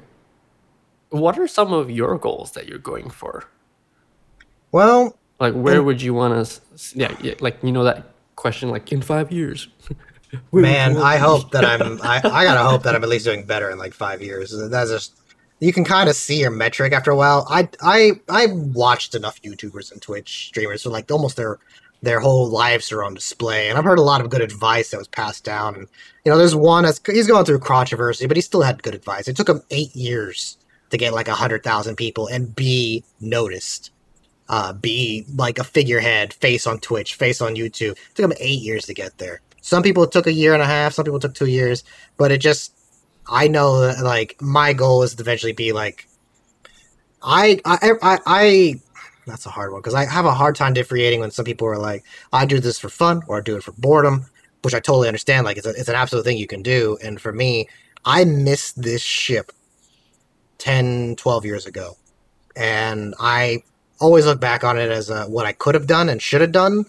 What 1.09 1.37
are 1.37 1.47
some 1.47 1.73
of 1.73 1.89
your 1.91 2.17
goals 2.17 2.51
that 2.53 2.67
you're 2.67 2.77
going 2.79 3.09
for? 3.09 3.45
Well, 4.71 5.17
Like, 5.39 5.53
where 5.53 5.79
Um, 5.79 5.85
would 5.85 6.01
you 6.03 6.13
want 6.13 6.45
to? 6.45 6.61
Yeah, 6.95 7.15
yeah, 7.21 7.33
like 7.39 7.57
you 7.63 7.71
know 7.71 7.83
that 7.83 8.10
question, 8.41 8.69
like 8.69 8.91
in 8.91 9.01
five 9.01 9.31
years. 9.31 9.67
Man, 10.51 10.97
I 10.97 11.17
hope 11.17 11.51
that 11.51 11.63
I'm 11.63 12.01
I, 12.03 12.17
I 12.17 12.43
gotta 12.43 12.63
hope 12.63 12.83
that 12.83 12.95
I'm 12.95 13.03
at 13.03 13.09
least 13.09 13.25
doing 13.25 13.45
better 13.45 13.69
in 13.69 13.77
like 13.77 13.93
five 13.93 14.21
years. 14.21 14.53
That's 14.69 14.89
just 14.89 15.21
you 15.59 15.71
can 15.71 15.83
kind 15.83 16.09
of 16.09 16.15
see 16.15 16.39
your 16.39 16.51
metric 16.51 16.91
after 16.91 17.11
a 17.11 17.15
while. 17.15 17.45
I 17.49 17.69
I 17.81 18.13
I 18.27 18.47
watched 18.47 19.13
enough 19.15 19.41
YouTubers 19.41 19.91
and 19.91 20.01
Twitch 20.01 20.47
streamers, 20.47 20.81
so 20.81 20.89
like 20.89 21.09
almost 21.11 21.37
their 21.37 21.59
their 22.01 22.19
whole 22.19 22.47
lives 22.47 22.91
are 22.91 23.03
on 23.03 23.13
display, 23.13 23.69
and 23.69 23.77
I've 23.77 23.83
heard 23.83 23.99
a 23.99 24.03
lot 24.03 24.21
of 24.21 24.29
good 24.29 24.41
advice 24.41 24.89
that 24.89 24.97
was 24.97 25.07
passed 25.07 25.43
down. 25.43 25.75
And 25.75 25.87
you 26.25 26.31
know, 26.31 26.37
there's 26.37 26.55
one 26.55 26.83
that's 26.83 26.99
he's 27.05 27.27
going 27.27 27.45
through 27.45 27.59
controversy, 27.59 28.25
but 28.25 28.37
he 28.37 28.41
still 28.41 28.63
had 28.63 28.81
good 28.81 28.95
advice. 28.95 29.27
It 29.27 29.35
took 29.35 29.49
him 29.49 29.61
eight 29.69 29.95
years 29.95 30.57
to 30.89 30.97
get 30.97 31.13
like 31.13 31.27
a 31.27 31.33
hundred 31.33 31.63
thousand 31.63 31.95
people 31.95 32.27
and 32.27 32.55
be 32.55 33.03
noticed. 33.19 33.91
Uh, 34.51 34.73
be 34.73 35.25
like 35.37 35.59
a 35.59 35.63
figurehead, 35.63 36.33
face 36.33 36.67
on 36.67 36.77
Twitch, 36.79 37.15
face 37.15 37.39
on 37.41 37.55
YouTube. 37.55 37.91
It 37.93 38.15
took 38.15 38.25
him 38.25 38.33
eight 38.37 38.59
years 38.59 38.85
to 38.87 38.93
get 38.93 39.17
there. 39.17 39.39
Some 39.61 39.81
people 39.81 40.05
took 40.05 40.27
a 40.27 40.33
year 40.33 40.53
and 40.53 40.61
a 40.61 40.65
half. 40.65 40.91
Some 40.91 41.05
people 41.05 41.21
took 41.21 41.33
two 41.33 41.45
years. 41.45 41.85
But 42.17 42.33
it 42.33 42.39
just, 42.39 42.73
I 43.29 43.47
know 43.47 43.79
that 43.79 44.03
like 44.03 44.35
my 44.41 44.73
goal 44.73 45.03
is 45.03 45.15
to 45.15 45.21
eventually 45.21 45.53
be 45.53 45.71
like, 45.71 46.05
I 47.23 47.61
I 47.63 47.91
I, 48.01 48.19
I 48.25 48.81
that's 49.25 49.45
a 49.45 49.49
hard 49.49 49.71
one 49.71 49.79
because 49.81 49.93
I 49.93 50.05
have 50.05 50.25
a 50.25 50.33
hard 50.33 50.55
time 50.55 50.73
differentiating 50.73 51.21
when 51.21 51.31
some 51.31 51.45
people 51.45 51.67
are 51.67 51.77
like, 51.77 52.03
I 52.33 52.45
do 52.45 52.59
this 52.59 52.77
for 52.77 52.89
fun 52.89 53.21
or 53.27 53.37
I 53.37 53.41
do 53.41 53.55
it 53.55 53.63
for 53.63 53.71
boredom, 53.73 54.25
which 54.63 54.73
I 54.73 54.79
totally 54.79 55.07
understand. 55.07 55.45
Like 55.45 55.57
it's 55.57 55.67
a, 55.67 55.69
it's 55.69 55.87
an 55.89 55.95
absolute 55.95 56.23
thing 56.23 56.37
you 56.37 56.47
can 56.47 56.61
do. 56.61 56.97
And 57.03 57.21
for 57.21 57.31
me, 57.31 57.69
I 58.03 58.25
missed 58.25 58.81
this 58.81 59.01
ship 59.01 59.51
10, 60.57 61.15
12 61.17 61.45
years 61.45 61.65
ago. 61.65 61.95
And 62.55 63.13
I 63.19 63.63
always 64.01 64.25
look 64.25 64.41
back 64.41 64.63
on 64.63 64.77
it 64.77 64.89
as 64.89 65.09
uh, 65.09 65.25
what 65.27 65.45
I 65.45 65.53
could 65.53 65.75
have 65.75 65.87
done 65.87 66.09
and 66.09 66.21
should 66.21 66.41
have 66.41 66.51
done 66.51 66.85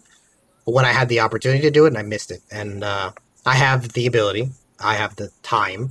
when 0.65 0.85
I 0.85 0.93
had 0.93 1.09
the 1.09 1.21
opportunity 1.21 1.63
to 1.63 1.71
do 1.71 1.85
it 1.85 1.89
and 1.89 1.99
I 1.99 2.03
missed 2.03 2.31
it. 2.31 2.41
And 2.51 2.83
uh, 2.83 3.13
I 3.45 3.55
have 3.55 3.93
the 3.93 4.07
ability, 4.07 4.49
I 4.81 4.95
have 4.95 5.15
the 5.17 5.31
time. 5.43 5.91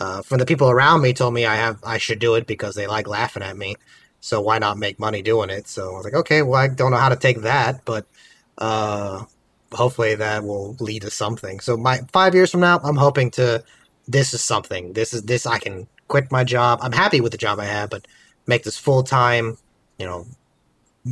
Uh, 0.00 0.22
from 0.22 0.38
the 0.38 0.46
people 0.46 0.70
around 0.70 1.02
me 1.02 1.12
told 1.12 1.34
me 1.34 1.44
I 1.46 1.56
have 1.56 1.78
I 1.84 1.98
should 1.98 2.18
do 2.18 2.34
it 2.34 2.46
because 2.46 2.74
they 2.74 2.86
like 2.86 3.06
laughing 3.06 3.42
at 3.42 3.56
me. 3.56 3.76
So 4.20 4.40
why 4.40 4.58
not 4.58 4.78
make 4.78 4.98
money 4.98 5.22
doing 5.22 5.50
it? 5.50 5.68
So 5.68 5.90
I 5.90 5.96
was 5.96 6.04
like, 6.04 6.14
okay, 6.14 6.42
well 6.42 6.60
I 6.60 6.68
don't 6.68 6.90
know 6.90 6.96
how 6.96 7.08
to 7.08 7.16
take 7.16 7.42
that, 7.42 7.84
but 7.84 8.06
uh, 8.58 9.24
hopefully 9.72 10.14
that 10.14 10.44
will 10.44 10.76
lead 10.80 11.02
to 11.02 11.10
something. 11.10 11.60
So 11.60 11.76
my 11.76 12.00
five 12.12 12.34
years 12.34 12.50
from 12.50 12.60
now, 12.60 12.80
I'm 12.82 12.96
hoping 12.96 13.30
to 13.32 13.64
this 14.08 14.34
is 14.34 14.42
something. 14.42 14.92
This 14.92 15.12
is 15.12 15.22
this 15.22 15.46
I 15.46 15.58
can 15.58 15.86
quit 16.08 16.32
my 16.32 16.44
job. 16.44 16.80
I'm 16.82 16.92
happy 16.92 17.20
with 17.20 17.32
the 17.32 17.38
job 17.38 17.58
I 17.60 17.64
have, 17.64 17.90
but 17.90 18.06
make 18.46 18.64
this 18.64 18.76
full 18.76 19.02
time. 19.02 19.56
You 19.98 20.06
know, 20.06 20.26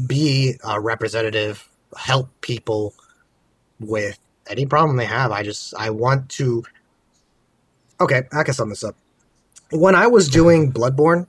be 0.06 0.56
a 0.64 0.80
representative, 0.80 1.68
help 1.96 2.28
people 2.40 2.94
with 3.80 4.18
any 4.48 4.66
problem 4.66 4.96
they 4.96 5.06
have. 5.06 5.32
I 5.32 5.42
just 5.42 5.74
I 5.76 5.90
want 5.90 6.28
to. 6.30 6.64
Okay, 8.00 8.22
I 8.32 8.42
can 8.44 8.54
sum 8.54 8.70
this 8.70 8.84
up. 8.84 8.96
When 9.70 9.94
I 9.94 10.06
was 10.06 10.28
doing 10.28 10.72
Bloodborne, 10.72 11.26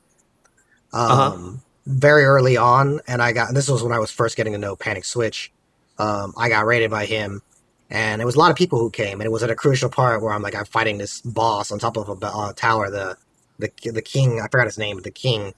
um, 0.94 1.12
Uh-huh. 1.12 1.52
very 1.86 2.24
early 2.26 2.58
on, 2.58 3.00
and 3.08 3.22
I 3.22 3.32
got 3.34 3.54
this 3.54 3.70
was 3.70 3.84
when 3.84 3.92
I 3.94 4.00
was 4.00 4.12
first 4.12 4.38
getting 4.38 4.54
to 4.54 4.60
know 4.60 4.76
Panic 4.76 5.06
Switch. 5.06 5.52
Um, 5.98 6.34
I 6.38 6.50
got 6.50 6.66
raided 6.66 6.92
by 6.92 7.06
him, 7.06 7.42
and 7.90 8.22
it 8.22 8.26
was 8.26 8.36
a 8.36 8.40
lot 8.40 8.52
of 8.52 8.58
people 8.58 8.80
who 8.80 8.90
came, 8.90 9.20
and 9.22 9.26
it 9.26 9.32
was 9.32 9.44
at 9.44 9.50
a 9.50 9.56
crucial 9.56 9.90
part 9.90 10.22
where 10.22 10.34
I'm 10.34 10.42
like 10.42 10.56
I'm 10.56 10.66
fighting 10.66 10.98
this 10.98 11.22
boss 11.22 11.72
on 11.72 11.80
top 11.80 11.98
of 11.98 12.10
a 12.10 12.26
uh, 12.26 12.54
tower, 12.54 12.90
the 12.90 13.18
the 13.60 13.72
the 13.92 14.02
king. 14.02 14.40
I 14.42 14.48
forgot 14.48 14.68
his 14.68 14.78
name, 14.78 15.02
the 15.02 15.12
king, 15.12 15.54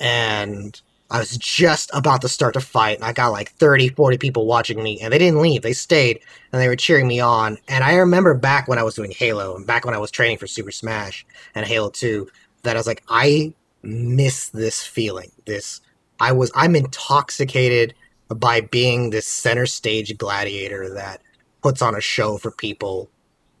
and 0.00 0.80
I 1.10 1.20
was 1.20 1.36
just 1.36 1.90
about 1.94 2.20
to 2.22 2.28
start 2.28 2.54
to 2.54 2.60
fight, 2.60 2.96
and 2.96 3.04
I 3.04 3.12
got 3.12 3.28
like 3.28 3.50
30, 3.52 3.90
40 3.90 4.18
people 4.18 4.46
watching 4.46 4.82
me, 4.82 4.98
and 5.00 5.12
they 5.12 5.18
didn't 5.18 5.40
leave. 5.40 5.62
They 5.62 5.72
stayed, 5.72 6.20
and 6.52 6.60
they 6.60 6.68
were 6.68 6.76
cheering 6.76 7.06
me 7.06 7.20
on. 7.20 7.58
And 7.68 7.84
I 7.84 7.94
remember 7.94 8.34
back 8.34 8.66
when 8.66 8.78
I 8.78 8.82
was 8.82 8.96
doing 8.96 9.12
Halo, 9.12 9.54
and 9.54 9.66
back 9.66 9.84
when 9.84 9.94
I 9.94 9.98
was 9.98 10.10
training 10.10 10.38
for 10.38 10.46
Super 10.46 10.72
Smash 10.72 11.24
and 11.54 11.64
Halo 11.64 11.90
2, 11.90 12.28
that 12.62 12.76
I 12.76 12.78
was 12.80 12.88
like, 12.88 13.04
I 13.08 13.54
miss 13.82 14.48
this 14.48 14.84
feeling. 14.84 15.30
This, 15.44 15.80
I 16.18 16.32
was, 16.32 16.50
I'm 16.56 16.74
intoxicated 16.74 17.94
by 18.28 18.60
being 18.60 19.10
this 19.10 19.28
center 19.28 19.66
stage 19.66 20.16
gladiator 20.18 20.92
that 20.94 21.22
puts 21.62 21.82
on 21.82 21.94
a 21.94 22.00
show 22.00 22.36
for 22.36 22.50
people 22.50 23.08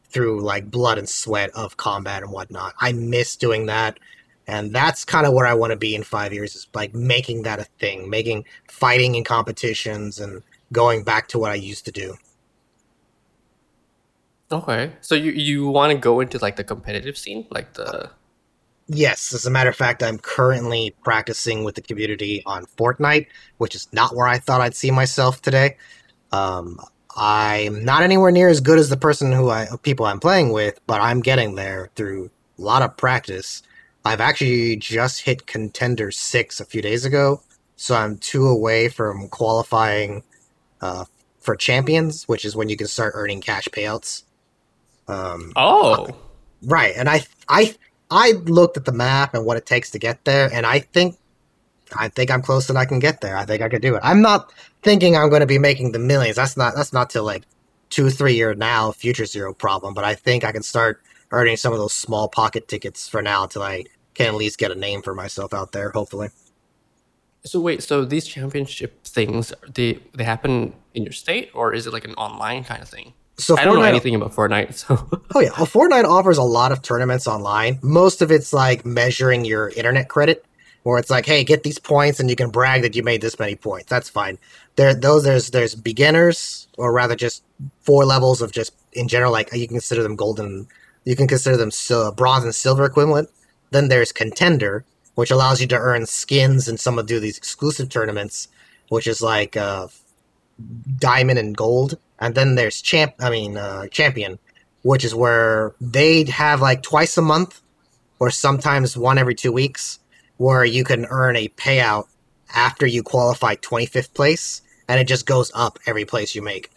through 0.08 0.40
like 0.40 0.70
blood 0.70 0.98
and 0.98 1.08
sweat 1.08 1.50
of 1.50 1.76
combat 1.76 2.22
and 2.22 2.32
whatnot. 2.32 2.74
I 2.80 2.92
miss 2.92 3.36
doing 3.36 3.66
that 3.66 3.98
and 4.46 4.72
that's 4.72 5.04
kind 5.04 5.26
of 5.26 5.32
where 5.32 5.46
I 5.46 5.54
want 5.54 5.72
to 5.72 5.76
be 5.76 5.94
in 5.94 6.02
five 6.02 6.32
years 6.32 6.54
is 6.54 6.66
like 6.74 6.94
making 6.94 7.42
that 7.42 7.58
a 7.58 7.64
thing, 7.78 8.08
making 8.08 8.44
fighting 8.68 9.14
in 9.14 9.24
competitions 9.24 10.20
and 10.20 10.42
going 10.72 11.02
back 11.02 11.28
to 11.28 11.38
what 11.38 11.50
I 11.50 11.56
used 11.56 11.84
to 11.86 11.92
do. 11.92 12.16
Okay. 14.52 14.92
So 15.00 15.14
you 15.14 15.32
you 15.32 15.68
want 15.68 15.92
to 15.92 15.98
go 15.98 16.20
into 16.20 16.38
like 16.38 16.56
the 16.56 16.64
competitive 16.64 17.18
scene, 17.18 17.46
like 17.50 17.74
the 17.74 18.10
Yes, 18.88 19.34
as 19.34 19.46
a 19.46 19.50
matter 19.50 19.70
of 19.70 19.74
fact, 19.74 20.02
I'm 20.02 20.18
currently 20.18 20.94
practicing 21.02 21.64
with 21.64 21.74
the 21.74 21.82
community 21.82 22.42
on 22.46 22.66
Fortnite, 22.66 23.26
which 23.58 23.74
is 23.74 23.88
not 23.92 24.14
where 24.14 24.28
I 24.28 24.38
thought 24.38 24.60
I'd 24.60 24.76
see 24.76 24.92
myself 24.92 25.42
today. 25.42 25.76
Um, 26.30 26.78
I'm 27.16 27.84
not 27.84 28.02
anywhere 28.02 28.30
near 28.30 28.48
as 28.48 28.60
good 28.60 28.78
as 28.78 28.88
the 28.88 28.96
person 28.96 29.32
who 29.32 29.50
I 29.50 29.66
people 29.82 30.06
I'm 30.06 30.20
playing 30.20 30.52
with, 30.52 30.80
but 30.86 31.00
I'm 31.00 31.20
getting 31.20 31.56
there 31.56 31.90
through 31.96 32.30
a 32.58 32.62
lot 32.62 32.82
of 32.82 32.96
practice. 32.96 33.62
I've 34.06 34.20
actually 34.20 34.76
just 34.76 35.22
hit 35.22 35.46
contender 35.46 36.10
six 36.10 36.60
a 36.60 36.64
few 36.64 36.80
days 36.80 37.04
ago, 37.04 37.42
so 37.76 37.94
I'm 37.94 38.18
two 38.18 38.46
away 38.46 38.88
from 38.88 39.28
qualifying 39.28 40.22
uh, 40.80 41.04
for 41.40 41.56
champions, 41.56 42.26
which 42.28 42.44
is 42.44 42.54
when 42.54 42.68
you 42.68 42.76
can 42.76 42.86
start 42.86 43.14
earning 43.16 43.40
cash 43.40 43.68
payouts. 43.68 44.22
Um, 45.08 45.52
oh 45.56 46.08
Right, 46.62 46.94
and 46.96 47.08
I 47.08 47.24
I 47.48 47.74
I 48.10 48.32
looked 48.32 48.76
at 48.76 48.84
the 48.84 48.92
map 48.92 49.34
and 49.34 49.44
what 49.44 49.56
it 49.56 49.66
takes 49.66 49.90
to 49.90 49.98
get 49.98 50.24
there, 50.24 50.50
and 50.52 50.64
I 50.64 50.80
think 50.80 51.16
I 51.94 52.08
think 52.08 52.30
I'm 52.30 52.42
close 52.42 52.68
and 52.68 52.78
I 52.78 52.84
can 52.84 52.98
get 52.98 53.20
there. 53.20 53.36
I 53.36 53.44
think 53.44 53.62
I 53.62 53.68
could 53.68 53.82
do 53.82 53.94
it. 53.94 54.00
I'm 54.02 54.22
not 54.22 54.52
thinking 54.82 55.16
I'm 55.16 55.28
going 55.28 55.40
to 55.40 55.46
be 55.46 55.58
making 55.58 55.92
the 55.92 55.98
millions. 55.98 56.36
That's 56.36 56.56
not 56.56 56.74
that's 56.74 56.92
not 56.92 57.10
till 57.10 57.24
like 57.24 57.42
two 57.90 58.10
three 58.10 58.34
year 58.34 58.54
now 58.54 58.92
future 58.92 59.26
zero 59.26 59.52
problem. 59.52 59.94
But 59.94 60.04
I 60.04 60.14
think 60.14 60.44
I 60.44 60.52
can 60.52 60.62
start 60.62 61.02
earning 61.30 61.56
some 61.56 61.72
of 61.72 61.78
those 61.78 61.92
small 61.92 62.28
pocket 62.28 62.68
tickets 62.68 63.08
for 63.08 63.20
now 63.20 63.44
until 63.44 63.62
I 63.62 63.84
can 64.16 64.26
at 64.26 64.34
least 64.34 64.58
get 64.58 64.70
a 64.70 64.74
name 64.74 65.02
for 65.02 65.14
myself 65.14 65.52
out 65.54 65.72
there. 65.72 65.90
Hopefully, 65.90 66.28
So 67.44 67.60
wait, 67.60 67.82
so 67.82 68.04
these 68.04 68.26
championship 68.26 69.04
things 69.04 69.52
they 69.74 70.00
they 70.14 70.24
happen 70.24 70.72
in 70.94 71.04
your 71.04 71.12
state 71.12 71.50
or 71.54 71.72
is 71.74 71.86
it 71.86 71.92
like 71.92 72.04
an 72.04 72.14
online 72.14 72.64
kind 72.64 72.82
of 72.82 72.88
thing? 72.88 73.12
so 73.38 73.56
I 73.58 73.64
don't 73.64 73.76
know 73.76 73.82
anything 73.82 74.14
about 74.14 74.32
Fortnite, 74.32 74.74
so 74.74 74.96
Oh 75.34 75.40
yeah, 75.40 75.50
well, 75.56 75.66
Fortnite 75.66 76.04
offers 76.04 76.38
a 76.38 76.42
lot 76.42 76.72
of 76.72 76.80
tournaments 76.80 77.26
online. 77.26 77.78
Most 77.82 78.22
of 78.22 78.30
it's 78.32 78.52
like 78.52 78.86
measuring 78.86 79.44
your 79.44 79.68
internet 79.68 80.08
credit, 80.08 80.44
where 80.84 80.98
it's 80.98 81.10
like, 81.10 81.26
hey, 81.26 81.44
get 81.44 81.62
these 81.62 81.78
points, 81.78 82.18
and 82.18 82.30
you 82.30 82.36
can 82.36 82.48
brag 82.50 82.80
that 82.82 82.96
you 82.96 83.02
made 83.02 83.20
this 83.20 83.38
many 83.38 83.54
points. 83.54 83.90
That's 83.90 84.08
fine. 84.08 84.38
There, 84.76 84.94
those 84.94 85.24
there's 85.24 85.50
there's 85.50 85.74
beginners, 85.74 86.66
or 86.78 86.92
rather, 86.94 87.14
just 87.14 87.42
four 87.82 88.06
levels 88.06 88.40
of 88.40 88.52
just 88.52 88.72
in 88.94 89.06
general. 89.06 89.32
Like 89.32 89.52
you 89.52 89.66
can 89.68 89.74
consider 89.76 90.02
them 90.02 90.16
golden, 90.16 90.66
you 91.04 91.14
can 91.14 91.28
consider 91.28 91.58
them 91.58 91.70
bronze 92.16 92.44
and 92.44 92.54
silver 92.54 92.86
equivalent. 92.86 93.28
Then 93.70 93.88
there's 93.88 94.12
contender, 94.12 94.84
which 95.14 95.30
allows 95.30 95.60
you 95.60 95.66
to 95.68 95.78
earn 95.78 96.06
skins 96.06 96.68
and 96.68 96.78
some 96.78 96.98
of 96.98 97.06
do 97.06 97.20
these 97.20 97.38
exclusive 97.38 97.88
tournaments, 97.88 98.48
which 98.88 99.06
is 99.06 99.22
like 99.22 99.56
uh, 99.56 99.88
diamond 100.98 101.38
and 101.38 101.56
gold. 101.56 101.98
And 102.18 102.34
then 102.34 102.54
there's 102.54 102.80
champ. 102.80 103.14
I 103.20 103.30
mean, 103.30 103.56
uh, 103.56 103.88
champion, 103.88 104.38
which 104.82 105.04
is 105.04 105.14
where 105.14 105.74
they 105.80 106.24
have 106.24 106.60
like 106.60 106.82
twice 106.82 107.18
a 107.18 107.22
month 107.22 107.60
or 108.18 108.30
sometimes 108.30 108.96
one 108.96 109.18
every 109.18 109.34
two 109.34 109.52
weeks 109.52 109.98
where 110.36 110.64
you 110.64 110.84
can 110.84 111.06
earn 111.06 111.36
a 111.36 111.48
payout 111.48 112.06
after 112.54 112.86
you 112.86 113.02
qualify 113.02 113.56
25th 113.56 114.14
place 114.14 114.62
and 114.88 115.00
it 115.00 115.08
just 115.08 115.26
goes 115.26 115.50
up 115.54 115.78
every 115.86 116.04
place 116.04 116.34
you 116.34 116.42
make 116.42 116.70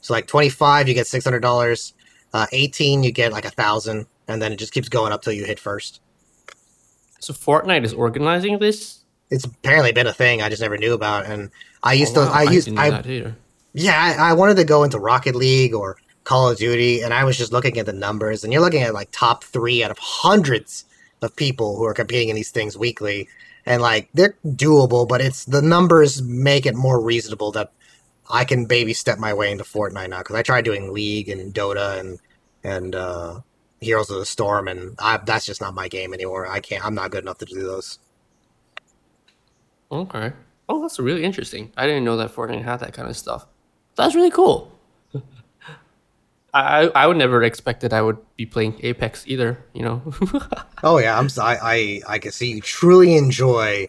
so 0.00 0.14
like 0.14 0.26
25 0.26 0.88
you 0.88 0.94
get 0.94 1.06
$600 1.06 1.92
uh, 2.32 2.46
18 2.52 3.02
you 3.02 3.10
get 3.10 3.32
like 3.32 3.44
a 3.44 3.50
thousand 3.50 4.06
and 4.28 4.40
then 4.40 4.52
it 4.52 4.56
just 4.56 4.72
keeps 4.72 4.88
going 4.88 5.12
up 5.12 5.22
till 5.22 5.32
you 5.32 5.44
hit 5.44 5.58
first 5.58 6.00
so 7.20 7.32
Fortnite 7.32 7.84
is 7.84 7.92
organizing 7.94 8.58
this. 8.58 9.04
it's 9.30 9.44
apparently 9.44 9.92
been 9.92 10.06
a 10.08 10.12
thing 10.12 10.42
i 10.42 10.48
just 10.48 10.60
never 10.62 10.76
knew 10.76 10.94
about 10.94 11.26
and 11.26 11.50
i 11.82 11.92
used 11.92 12.16
Oh, 12.18 12.24
to 12.24 12.30
wow, 12.30 12.36
i 12.36 12.42
used 12.44 12.68
i 12.76 12.90
that 12.90 13.06
either. 13.06 13.36
Yeah, 13.72 13.94
I, 14.18 14.30
I 14.30 14.32
wanted 14.32 14.56
to 14.56 14.64
go 14.64 14.82
into 14.82 14.98
Rocket 14.98 15.36
League 15.36 15.74
or 15.74 15.96
Call 16.24 16.50
of 16.50 16.58
Duty, 16.58 17.02
and 17.02 17.14
I 17.14 17.22
was 17.22 17.38
just 17.38 17.52
looking 17.52 17.78
at 17.78 17.86
the 17.86 17.92
numbers, 17.92 18.42
and 18.42 18.52
you're 18.52 18.60
looking 18.62 18.82
at 18.82 18.92
like 18.94 19.08
top 19.12 19.44
three 19.44 19.84
out 19.84 19.92
of 19.92 19.98
hundreds 20.00 20.84
of 21.22 21.36
people 21.36 21.76
who 21.76 21.84
are 21.84 21.94
competing 21.94 22.30
in 22.30 22.34
these 22.34 22.50
things 22.50 22.76
weekly, 22.76 23.28
and 23.64 23.80
like 23.80 24.08
they're 24.12 24.34
doable, 24.44 25.06
but 25.06 25.20
it's 25.20 25.44
the 25.44 25.62
numbers 25.62 26.20
make 26.20 26.66
it 26.66 26.74
more 26.74 27.00
reasonable 27.00 27.52
that 27.52 27.70
I 28.28 28.44
can 28.44 28.66
baby 28.66 28.92
step 28.92 29.18
my 29.20 29.32
way 29.32 29.52
into 29.52 29.62
Fortnite 29.62 30.10
now 30.10 30.18
because 30.18 30.34
I 30.34 30.42
tried 30.42 30.64
doing 30.64 30.92
League 30.92 31.28
and 31.28 31.54
Dota 31.54 32.00
and 32.00 32.18
and 32.64 32.94
uh, 32.96 33.38
Heroes 33.80 34.10
of 34.10 34.18
the 34.18 34.26
Storm, 34.26 34.68
and 34.68 34.94
I, 34.98 35.16
that's 35.18 35.46
just 35.46 35.60
not 35.60 35.74
my 35.74 35.88
game 35.88 36.12
anymore. 36.12 36.46
I 36.46 36.60
can't. 36.60 36.84
I'm 36.84 36.94
not 36.94 37.10
good 37.10 37.24
enough 37.24 37.38
to 37.38 37.46
do 37.46 37.62
those. 37.62 37.98
Okay. 39.90 40.32
Oh, 40.68 40.82
that's 40.82 41.00
really 41.00 41.24
interesting. 41.24 41.72
I 41.76 41.86
didn't 41.86 42.04
know 42.04 42.16
that 42.18 42.32
Fortnite 42.32 42.62
had 42.62 42.80
that 42.80 42.92
kind 42.92 43.08
of 43.08 43.16
stuff. 43.16 43.46
That's 43.96 44.14
really 44.14 44.30
cool. 44.30 44.70
I 46.54 46.90
I 46.94 47.06
would 47.06 47.16
never 47.16 47.42
expect 47.42 47.80
that 47.80 47.92
I 47.92 48.02
would 48.02 48.18
be 48.36 48.46
playing 48.46 48.78
Apex 48.82 49.24
either. 49.26 49.58
You 49.72 49.82
know. 49.82 50.02
Oh 50.82 50.96
yeah, 50.96 51.18
I'm. 51.18 51.28
I 51.38 52.00
I 52.08 52.18
can 52.18 52.32
see 52.32 52.52
you 52.52 52.62
truly 52.62 53.14
enjoy. 53.14 53.88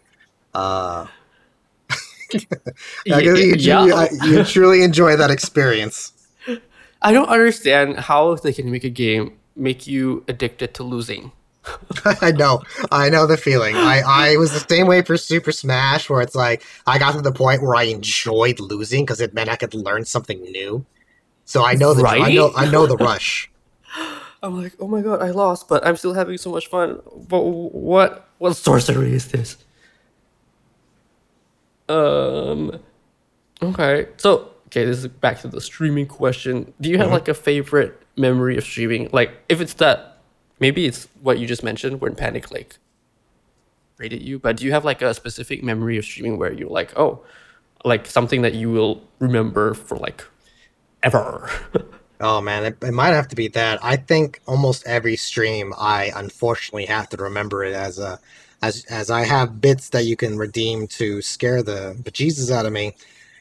Uh, 0.54 1.08
I 2.34 2.38
see 3.24 3.46
you, 3.48 3.56
yeah. 3.58 3.78
truly, 3.78 3.92
I, 3.94 4.10
you 4.26 4.44
truly 4.44 4.84
enjoy 4.84 5.16
that 5.16 5.32
experience. 5.32 6.12
I 7.02 7.14
don't 7.14 7.30
understand 7.30 7.98
how 7.98 8.36
they 8.36 8.52
can 8.52 8.70
make 8.70 8.84
a 8.84 8.90
game 8.90 9.40
make 9.56 9.88
you 9.88 10.24
addicted 10.28 10.74
to 10.76 10.84
losing. 10.84 11.32
I 12.22 12.32
know, 12.32 12.62
I 12.92 13.10
know 13.10 13.28
the 13.28 13.38
feeling. 13.38 13.76
I 13.76 14.02
I 14.06 14.38
was 14.38 14.52
the 14.52 14.66
same 14.68 14.88
way 14.88 15.02
for 15.04 15.16
Super 15.16 15.52
Smash, 15.52 16.10
where 16.10 16.22
it's 16.22 16.36
like 16.36 16.64
I 16.88 16.98
got 16.98 17.14
to 17.14 17.22
the 17.22 17.32
point 17.32 17.62
where 17.62 17.76
I 17.76 17.84
enjoyed 17.84 18.60
losing 18.60 19.06
because 19.06 19.22
it 19.22 19.34
meant 19.34 19.50
I 19.50 19.56
could 19.56 19.74
learn 19.74 20.06
something 20.06 20.42
new. 20.42 20.86
So 21.46 21.64
I 21.64 21.76
know 21.76 21.94
the 21.94 22.08
I 22.08 22.34
know 22.34 22.52
I 22.56 22.70
know 22.70 22.88
the 22.88 22.98
rush. 22.98 23.52
I'm 24.44 24.60
like, 24.60 24.74
oh 24.80 24.88
my 24.88 25.02
god, 25.02 25.22
I 25.22 25.30
lost, 25.30 25.68
but 25.68 25.86
I'm 25.86 25.96
still 25.98 26.14
having 26.14 26.38
so 26.38 26.52
much 26.52 26.68
fun. 26.68 27.00
But 27.28 27.42
what 27.42 28.28
what 28.40 28.54
sorcery 28.56 29.14
is 29.14 29.28
this? 29.28 29.58
Um. 31.88 32.80
Okay, 33.62 34.08
so 34.18 34.54
okay, 34.68 34.86
this 34.86 34.98
is 34.98 35.08
back 35.08 35.42
to 35.42 35.48
the 35.48 35.62
streaming 35.62 36.08
question. 36.08 36.74
Do 36.82 36.90
you 36.90 36.98
have 36.98 37.12
like 37.12 37.28
a 37.28 37.36
favorite 37.36 38.01
memory 38.22 38.58
of 38.58 38.64
streaming? 38.64 39.10
Like, 39.12 39.32
if 39.50 39.60
it's 39.60 39.74
that, 39.76 40.20
maybe 40.60 40.86
it's 40.86 41.08
what 41.22 41.40
you 41.40 41.48
just 41.48 41.64
mentioned 41.64 42.02
when 42.02 42.16
Panic 42.16 42.52
like 42.52 42.78
rated 43.98 44.22
you. 44.22 44.40
But 44.40 44.58
do 44.58 44.66
you 44.66 44.72
have 44.72 44.86
like 44.86 45.02
a 45.02 45.14
specific 45.14 45.64
memory 45.64 45.98
of 45.98 46.06
streaming 46.06 46.38
where 46.38 46.54
you're 46.54 46.70
like, 46.70 46.98
oh, 46.98 47.24
like 47.84 48.06
something 48.06 48.42
that 48.44 48.54
you 48.54 48.70
will 48.72 49.04
remember 49.20 49.74
for 49.74 49.98
like 49.98 50.24
ever? 51.04 51.50
Oh 52.24 52.40
man, 52.40 52.66
it, 52.66 52.78
it 52.84 52.94
might 52.94 53.14
have 53.14 53.28
to 53.30 53.36
be 53.36 53.48
that. 53.50 53.84
I 53.84 53.96
think 53.96 54.42
almost 54.46 54.86
every 54.86 55.16
stream, 55.16 55.74
I 55.76 56.12
unfortunately 56.16 56.86
have 56.86 57.10
to 57.10 57.18
remember 57.18 57.64
it 57.64 57.74
as 57.74 57.98
a, 57.98 58.20
as 58.62 58.86
as 58.86 59.10
I 59.10 59.24
have 59.24 59.60
bits 59.60 59.90
that 59.90 60.06
you 60.06 60.16
can 60.16 60.38
redeem 60.38 60.86
to 61.00 61.24
scare 61.24 61.64
the 61.64 61.98
bejesus 62.04 62.52
out 62.52 62.68
of 62.68 62.74
me. 62.74 62.94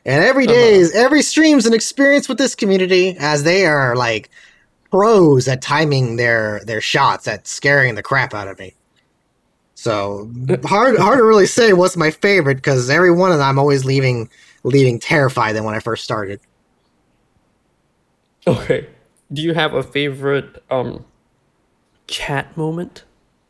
And 0.07 0.25
every 0.25 0.47
uh-huh. 0.47 0.55
day 0.55 0.75
is 0.77 0.95
every 0.95 1.21
stream's 1.21 1.66
an 1.66 1.75
experience 1.75 2.27
with 2.27 2.38
this 2.38 2.55
community, 2.55 3.19
as 3.19 3.43
they 3.43 3.66
are 3.66 3.95
like 3.97 4.31
pros 4.90 5.48
at 5.48 5.62
timing 5.62 6.16
their 6.16 6.61
their 6.64 6.81
shots 6.81 7.29
at 7.29 7.46
scaring 7.46 7.94
the 7.94 8.03
crap 8.03 8.35
out 8.35 8.48
of 8.48 8.59
me. 8.59 8.74
So 9.74 10.31
hard 10.64 10.98
hard 10.98 11.18
to 11.18 11.24
really 11.24 11.46
say 11.46 11.72
what's 11.72 11.96
my 11.96 12.11
favorite 12.11 12.57
because 12.57 12.90
every 12.90 13.11
one 13.11 13.33
of 13.33 13.38
them 13.38 13.48
I'm 13.48 13.59
always 13.59 13.85
leaving 13.85 14.29
leaving 14.62 14.98
terrified 14.98 15.57
than 15.57 15.64
when 15.64 15.74
I 15.74 15.81
first 15.81 16.05
started. 16.05 16.40
Okay. 18.46 18.88
Do 19.33 19.42
you 19.42 19.55
have 19.55 19.74
a 19.74 19.83
favorite 19.83 20.62
um 20.70 21.05
chat 22.09 22.57
moment? 22.57 23.05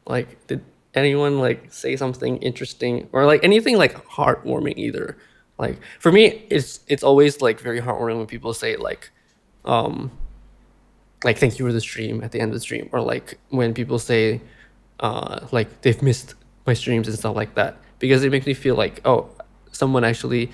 Like 0.07 0.47
did 0.47 0.65
anyone 0.95 1.39
like 1.39 1.73
say 1.73 1.97
something 1.97 2.37
interesting 2.39 3.09
or 3.13 3.25
like 3.25 3.43
anything 3.43 3.77
like 3.77 3.95
heartwarming 4.07 4.77
either? 4.77 5.17
Like 5.59 5.81
for 5.99 6.13
me 6.13 6.47
it's 6.51 6.81
it's 6.87 7.03
always 7.03 7.41
like 7.41 7.59
very 7.61 7.81
heartwarming 7.81 8.19
when 8.19 8.27
people 8.27 8.55
say 8.55 8.77
like 8.77 9.11
um 9.65 10.11
like 11.25 11.39
thank 11.39 11.59
you 11.59 11.67
for 11.67 11.73
the 11.73 11.81
stream 11.81 12.23
at 12.23 12.33
the 12.33 12.41
end 12.41 12.51
of 12.51 12.55
the 12.55 12.61
stream 12.61 12.89
or 12.93 13.01
like 13.01 13.39
when 13.51 13.75
people 13.75 13.99
say 13.99 14.41
uh 15.01 15.47
like 15.53 15.83
they've 15.83 16.03
missed 16.03 16.35
my 16.67 16.75
streams 16.75 17.09
and 17.09 17.19
stuff 17.19 17.37
like 17.37 17.55
that 17.55 17.77
because 17.99 18.23
it 18.25 18.31
makes 18.31 18.47
me 18.47 18.55
feel 18.55 18.75
like 18.75 19.01
oh 19.05 19.29
someone 19.73 20.05
actually 20.05 20.51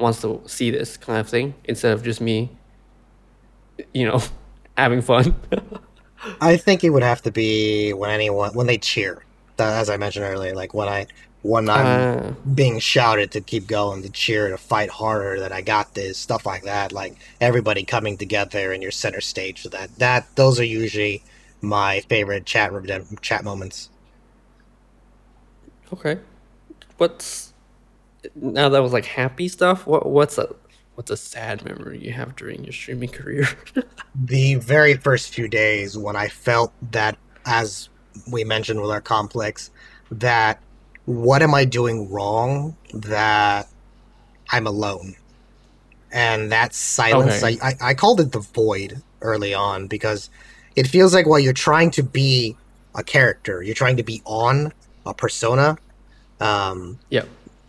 wants 0.00 0.20
to 0.20 0.40
see 0.46 0.70
this 0.70 0.96
kind 0.96 1.18
of 1.18 1.28
thing 1.28 1.54
instead 1.64 1.92
of 1.92 2.02
just 2.02 2.20
me 2.20 2.50
you 3.92 4.06
know, 4.06 4.20
having 4.76 5.02
fun. 5.02 5.34
I 6.40 6.56
think 6.56 6.84
it 6.84 6.90
would 6.90 7.02
have 7.02 7.22
to 7.22 7.30
be 7.30 7.92
when 7.92 8.10
anyone 8.10 8.54
when 8.54 8.66
they 8.66 8.78
cheer. 8.78 9.24
As 9.58 9.88
I 9.88 9.96
mentioned 9.96 10.24
earlier, 10.24 10.54
like 10.54 10.74
when 10.74 10.88
I 10.88 11.06
when 11.44 11.68
I'm 11.68 12.08
Uh, 12.08 12.34
being 12.54 12.78
shouted 12.78 13.30
to 13.32 13.40
keep 13.42 13.66
going, 13.66 14.02
to 14.02 14.10
cheer, 14.10 14.48
to 14.48 14.56
fight 14.58 14.88
harder, 14.90 15.40
that 15.40 15.52
I 15.52 15.60
got 15.60 15.94
this, 15.94 16.18
stuff 16.18 16.46
like 16.46 16.64
that. 16.64 16.90
Like 16.92 17.18
everybody 17.40 17.84
coming 17.84 18.16
together 18.16 18.72
in 18.72 18.80
your 18.82 18.90
center 18.90 19.20
stage. 19.20 19.62
So 19.62 19.68
that 19.70 19.98
that 19.98 20.26
those 20.36 20.58
are 20.58 20.64
usually 20.64 21.22
my 21.60 22.00
favorite 22.08 22.46
chat 22.46 22.72
redem- 22.72 23.20
chat 23.20 23.44
moments. 23.44 23.90
okay. 25.92 26.18
What's 26.98 27.54
now 28.34 28.68
that 28.70 28.82
was 28.82 28.92
like 28.92 29.04
happy 29.06 29.48
stuff? 29.48 29.86
What 29.86 30.06
what's 30.06 30.38
a 30.38 30.48
what's 30.94 31.10
a 31.10 31.16
sad 31.16 31.64
memory 31.64 31.98
you 31.98 32.12
have 32.12 32.36
during 32.36 32.64
your 32.64 32.72
streaming 32.72 33.10
career? 33.10 33.46
the 34.14 34.56
very 34.56 34.94
first 34.94 35.34
few 35.34 35.48
days 35.48 35.98
when 35.98 36.16
I 36.16 36.28
felt 36.28 36.72
that, 36.92 37.18
as 37.46 37.88
we 38.30 38.44
mentioned 38.44 38.80
with 38.80 38.90
our 38.90 39.00
complex, 39.02 39.70
that 40.10 40.62
what 41.06 41.42
am 41.42 41.54
I 41.54 41.64
doing 41.64 42.10
wrong 42.10 42.76
that 42.92 43.68
I'm 44.50 44.66
alone? 44.66 45.16
And 46.12 46.52
that 46.52 46.74
silence, 46.74 47.42
Okay. 47.42 47.58
I, 47.60 47.68
I, 47.68 47.74
I 47.90 47.94
called 47.94 48.20
it 48.20 48.32
the 48.32 48.38
void 48.38 49.02
early 49.20 49.52
on 49.52 49.88
because 49.88 50.30
it 50.76 50.86
feels 50.86 51.12
like 51.12 51.26
while 51.26 51.40
you're 51.40 51.52
trying 51.52 51.90
to 51.92 52.02
be 52.02 52.56
a 52.94 53.02
character, 53.02 53.62
you're 53.62 53.74
trying 53.74 53.96
to 53.96 54.02
be 54.02 54.22
on 54.24 54.72
a 55.04 55.12
persona, 55.12 55.76
um, 56.40 56.98
yeah. 57.10 57.24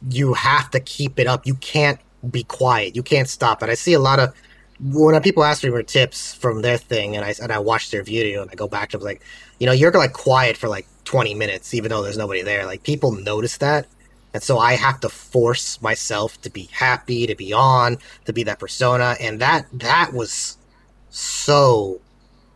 you 0.10 0.34
have 0.34 0.70
to 0.72 0.80
keep 0.80 1.20
it 1.20 1.28
up. 1.28 1.48
You 1.48 1.56
can't 1.56 2.00
be 2.30 2.44
quiet. 2.44 2.96
You 2.96 3.04
can't 3.04 3.28
stop 3.28 3.64
it. 3.64 3.70
I 3.70 3.74
see 3.74 3.94
a 3.94 4.00
lot 4.00 4.20
of 4.20 4.36
when 4.80 5.20
people 5.22 5.44
ask 5.44 5.64
me 5.64 5.70
for 5.70 5.82
tips 5.84 6.34
from 6.34 6.62
their 6.62 6.78
thing, 6.78 7.16
and 7.16 7.24
I 7.24 7.34
and 7.42 7.52
I 7.52 7.60
watch 7.60 7.92
their 7.92 8.04
video 8.04 8.42
and 8.42 8.52
I 8.52 8.56
go 8.56 8.68
back 8.68 8.90
to 8.90 8.98
them, 8.98 9.06
like, 9.06 9.22
you 9.60 9.66
know, 9.66 9.72
you're 9.72 9.92
like 9.92 10.14
quiet 10.14 10.58
for 10.58 10.68
like 10.68 10.86
20 11.06 11.34
minutes, 11.34 11.74
even 11.74 11.90
though 11.90 12.02
there's 12.04 12.18
nobody 12.18 12.42
there. 12.42 12.66
Like 12.66 12.84
people 12.84 13.12
notice 13.12 13.58
that, 13.58 13.88
and 14.34 14.44
so 14.44 14.60
I 14.60 14.74
have 14.74 15.00
to 15.02 15.10
force 15.10 15.82
myself 15.82 16.42
to 16.42 16.50
be 16.50 16.70
happy, 16.72 17.28
to 17.28 17.36
be 17.36 17.54
on, 17.54 17.98
to 18.26 18.34
be 18.34 18.44
that 18.44 18.60
persona, 18.60 19.16
and 19.20 19.40
that 19.40 19.68
that 19.74 20.14
was 20.14 20.58
so 21.10 22.02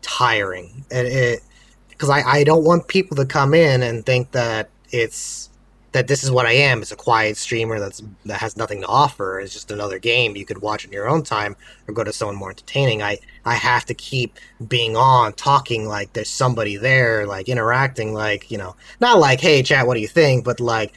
tiring, 0.02 0.84
and 0.90 1.06
it 1.06 1.42
because 1.88 2.10
I 2.10 2.22
I 2.22 2.44
don't 2.44 2.64
want 2.64 2.88
people 2.88 3.16
to 3.16 3.26
come 3.26 3.54
in 3.54 3.82
and 3.82 4.04
think 4.04 4.32
that 4.32 4.70
it's 4.90 5.49
that 5.92 6.06
this 6.06 6.22
is 6.22 6.30
what 6.30 6.46
I 6.46 6.52
am. 6.52 6.82
It's 6.82 6.92
a 6.92 6.96
quiet 6.96 7.36
streamer 7.36 7.80
that's 7.80 8.02
that 8.24 8.40
has 8.40 8.56
nothing 8.56 8.80
to 8.82 8.86
offer. 8.86 9.40
It's 9.40 9.52
just 9.52 9.70
another 9.70 9.98
game 9.98 10.36
you 10.36 10.44
could 10.44 10.62
watch 10.62 10.84
in 10.84 10.92
your 10.92 11.08
own 11.08 11.22
time 11.22 11.56
or 11.88 11.94
go 11.94 12.04
to 12.04 12.12
someone 12.12 12.36
more 12.36 12.50
entertaining. 12.50 13.02
I 13.02 13.18
I 13.44 13.54
have 13.54 13.84
to 13.86 13.94
keep 13.94 14.38
being 14.68 14.96
on, 14.96 15.32
talking 15.32 15.88
like 15.88 16.12
there's 16.12 16.30
somebody 16.30 16.76
there, 16.76 17.26
like 17.26 17.48
interacting, 17.48 18.14
like 18.14 18.50
you 18.50 18.58
know, 18.58 18.76
not 19.00 19.18
like 19.18 19.40
hey 19.40 19.62
chat, 19.62 19.86
what 19.86 19.94
do 19.94 20.00
you 20.00 20.08
think, 20.08 20.44
but 20.44 20.60
like 20.60 20.92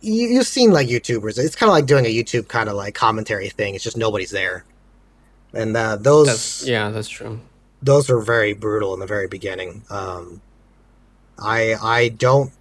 you, 0.00 0.28
you've 0.28 0.46
seen 0.46 0.70
like 0.70 0.88
YouTubers. 0.88 1.38
It's 1.38 1.56
kind 1.56 1.68
of 1.68 1.74
like 1.74 1.86
doing 1.86 2.06
a 2.06 2.14
YouTube 2.14 2.48
kind 2.48 2.68
of 2.68 2.76
like 2.76 2.94
commentary 2.94 3.48
thing. 3.48 3.74
It's 3.74 3.84
just 3.84 3.96
nobody's 3.96 4.30
there, 4.30 4.64
and 5.52 5.76
uh, 5.76 5.96
those 5.96 6.28
That's 6.28 6.66
yeah, 6.68 6.90
that's 6.90 7.08
true. 7.08 7.40
those 7.82 8.08
were 8.08 8.20
very 8.20 8.52
brutal 8.52 8.94
in 8.94 9.00
the 9.00 9.06
very 9.06 9.26
beginning. 9.26 9.82
Um, 9.90 10.40
I 11.36 11.74
I 11.74 12.08
don't 12.10 12.52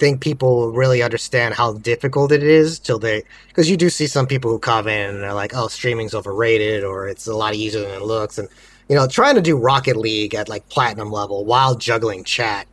think 0.00 0.20
people 0.20 0.72
really 0.72 1.02
understand 1.02 1.54
how 1.54 1.74
difficult 1.74 2.32
it 2.32 2.42
is 2.42 2.80
till 2.80 2.98
they 2.98 3.22
because 3.48 3.70
you 3.70 3.76
do 3.76 3.90
see 3.90 4.08
some 4.08 4.26
people 4.26 4.50
who 4.50 4.58
come 4.58 4.88
in 4.88 5.10
and 5.10 5.22
they're 5.22 5.34
like, 5.34 5.52
oh, 5.54 5.68
streaming's 5.68 6.14
overrated 6.14 6.82
or 6.82 7.06
it's 7.06 7.28
a 7.28 7.36
lot 7.36 7.54
easier 7.54 7.82
than 7.82 7.92
it 7.92 8.02
looks, 8.02 8.38
and 8.38 8.48
you 8.88 8.96
know, 8.96 9.06
trying 9.06 9.36
to 9.36 9.40
do 9.42 9.56
Rocket 9.56 9.96
League 9.96 10.34
at 10.34 10.48
like 10.48 10.68
platinum 10.68 11.12
level 11.12 11.44
while 11.44 11.76
juggling 11.76 12.24
chat, 12.24 12.66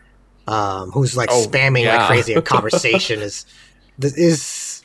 um, 0.48 0.90
who's 0.92 1.16
like 1.16 1.30
Oh, 1.32 1.46
spamming 1.48 1.84
yeah. 1.84 1.98
like 1.98 2.08
crazy 2.08 2.34
a 2.34 2.42
conversation 2.56 3.22
is 3.22 3.46
is 4.02 4.84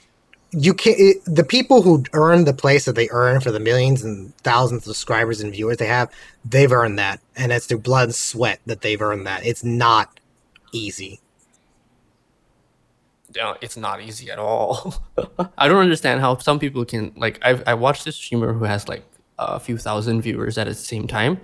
you 0.52 0.74
can't 0.74 0.98
it, 0.98 1.16
the 1.24 1.44
people 1.44 1.80
who 1.82 2.04
earn 2.12 2.44
the 2.44 2.52
place 2.52 2.84
that 2.84 2.94
they 2.94 3.08
earn 3.10 3.40
for 3.40 3.50
the 3.50 3.60
millions 3.60 4.02
and 4.04 4.36
thousands 4.38 4.80
of 4.82 4.84
subscribers 4.94 5.40
and 5.40 5.52
viewers 5.52 5.78
they 5.78 5.86
have 5.86 6.10
they've 6.44 6.72
earned 6.72 6.98
that 6.98 7.20
and 7.36 7.52
it's 7.52 7.66
through 7.66 7.78
blood 7.78 8.04
and 8.04 8.14
sweat 8.14 8.60
that 8.66 8.82
they've 8.82 9.00
earned 9.00 9.26
that 9.26 9.44
it's 9.46 9.64
not 9.64 10.20
easy 10.72 11.20
Yeah, 13.34 13.54
it's 13.60 13.76
not 13.76 14.02
easy 14.02 14.30
at 14.30 14.38
all. 14.38 14.94
I 15.58 15.68
don't 15.68 15.78
understand 15.78 16.20
how 16.20 16.36
some 16.38 16.58
people 16.58 16.84
can 16.84 17.12
like. 17.16 17.38
I've 17.42 17.62
I 17.66 17.74
watched 17.74 18.04
this 18.04 18.16
streamer 18.16 18.52
who 18.52 18.64
has 18.64 18.88
like 18.88 19.04
a 19.38 19.60
few 19.60 19.78
thousand 19.78 20.22
viewers 20.22 20.58
at 20.58 20.66
the 20.66 20.74
same 20.74 21.06
time, 21.06 21.40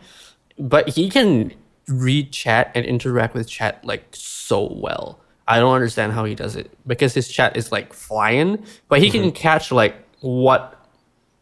but 0.58 0.88
he 0.88 1.08
can 1.08 1.52
read 1.88 2.32
chat 2.32 2.70
and 2.74 2.84
interact 2.84 3.34
with 3.34 3.48
chat 3.48 3.84
like 3.84 4.06
so 4.12 4.72
well. 4.74 5.20
I 5.46 5.58
don't 5.58 5.74
understand 5.74 6.12
how 6.12 6.24
he 6.24 6.34
does 6.34 6.56
it 6.56 6.70
because 6.86 7.14
his 7.14 7.28
chat 7.28 7.56
is 7.56 7.72
like 7.72 7.94
flying, 7.94 8.62
but 8.88 9.00
he 9.00 9.10
can 9.10 9.22
mm-hmm. 9.22 9.30
catch 9.30 9.72
like 9.72 9.96
what 10.20 10.86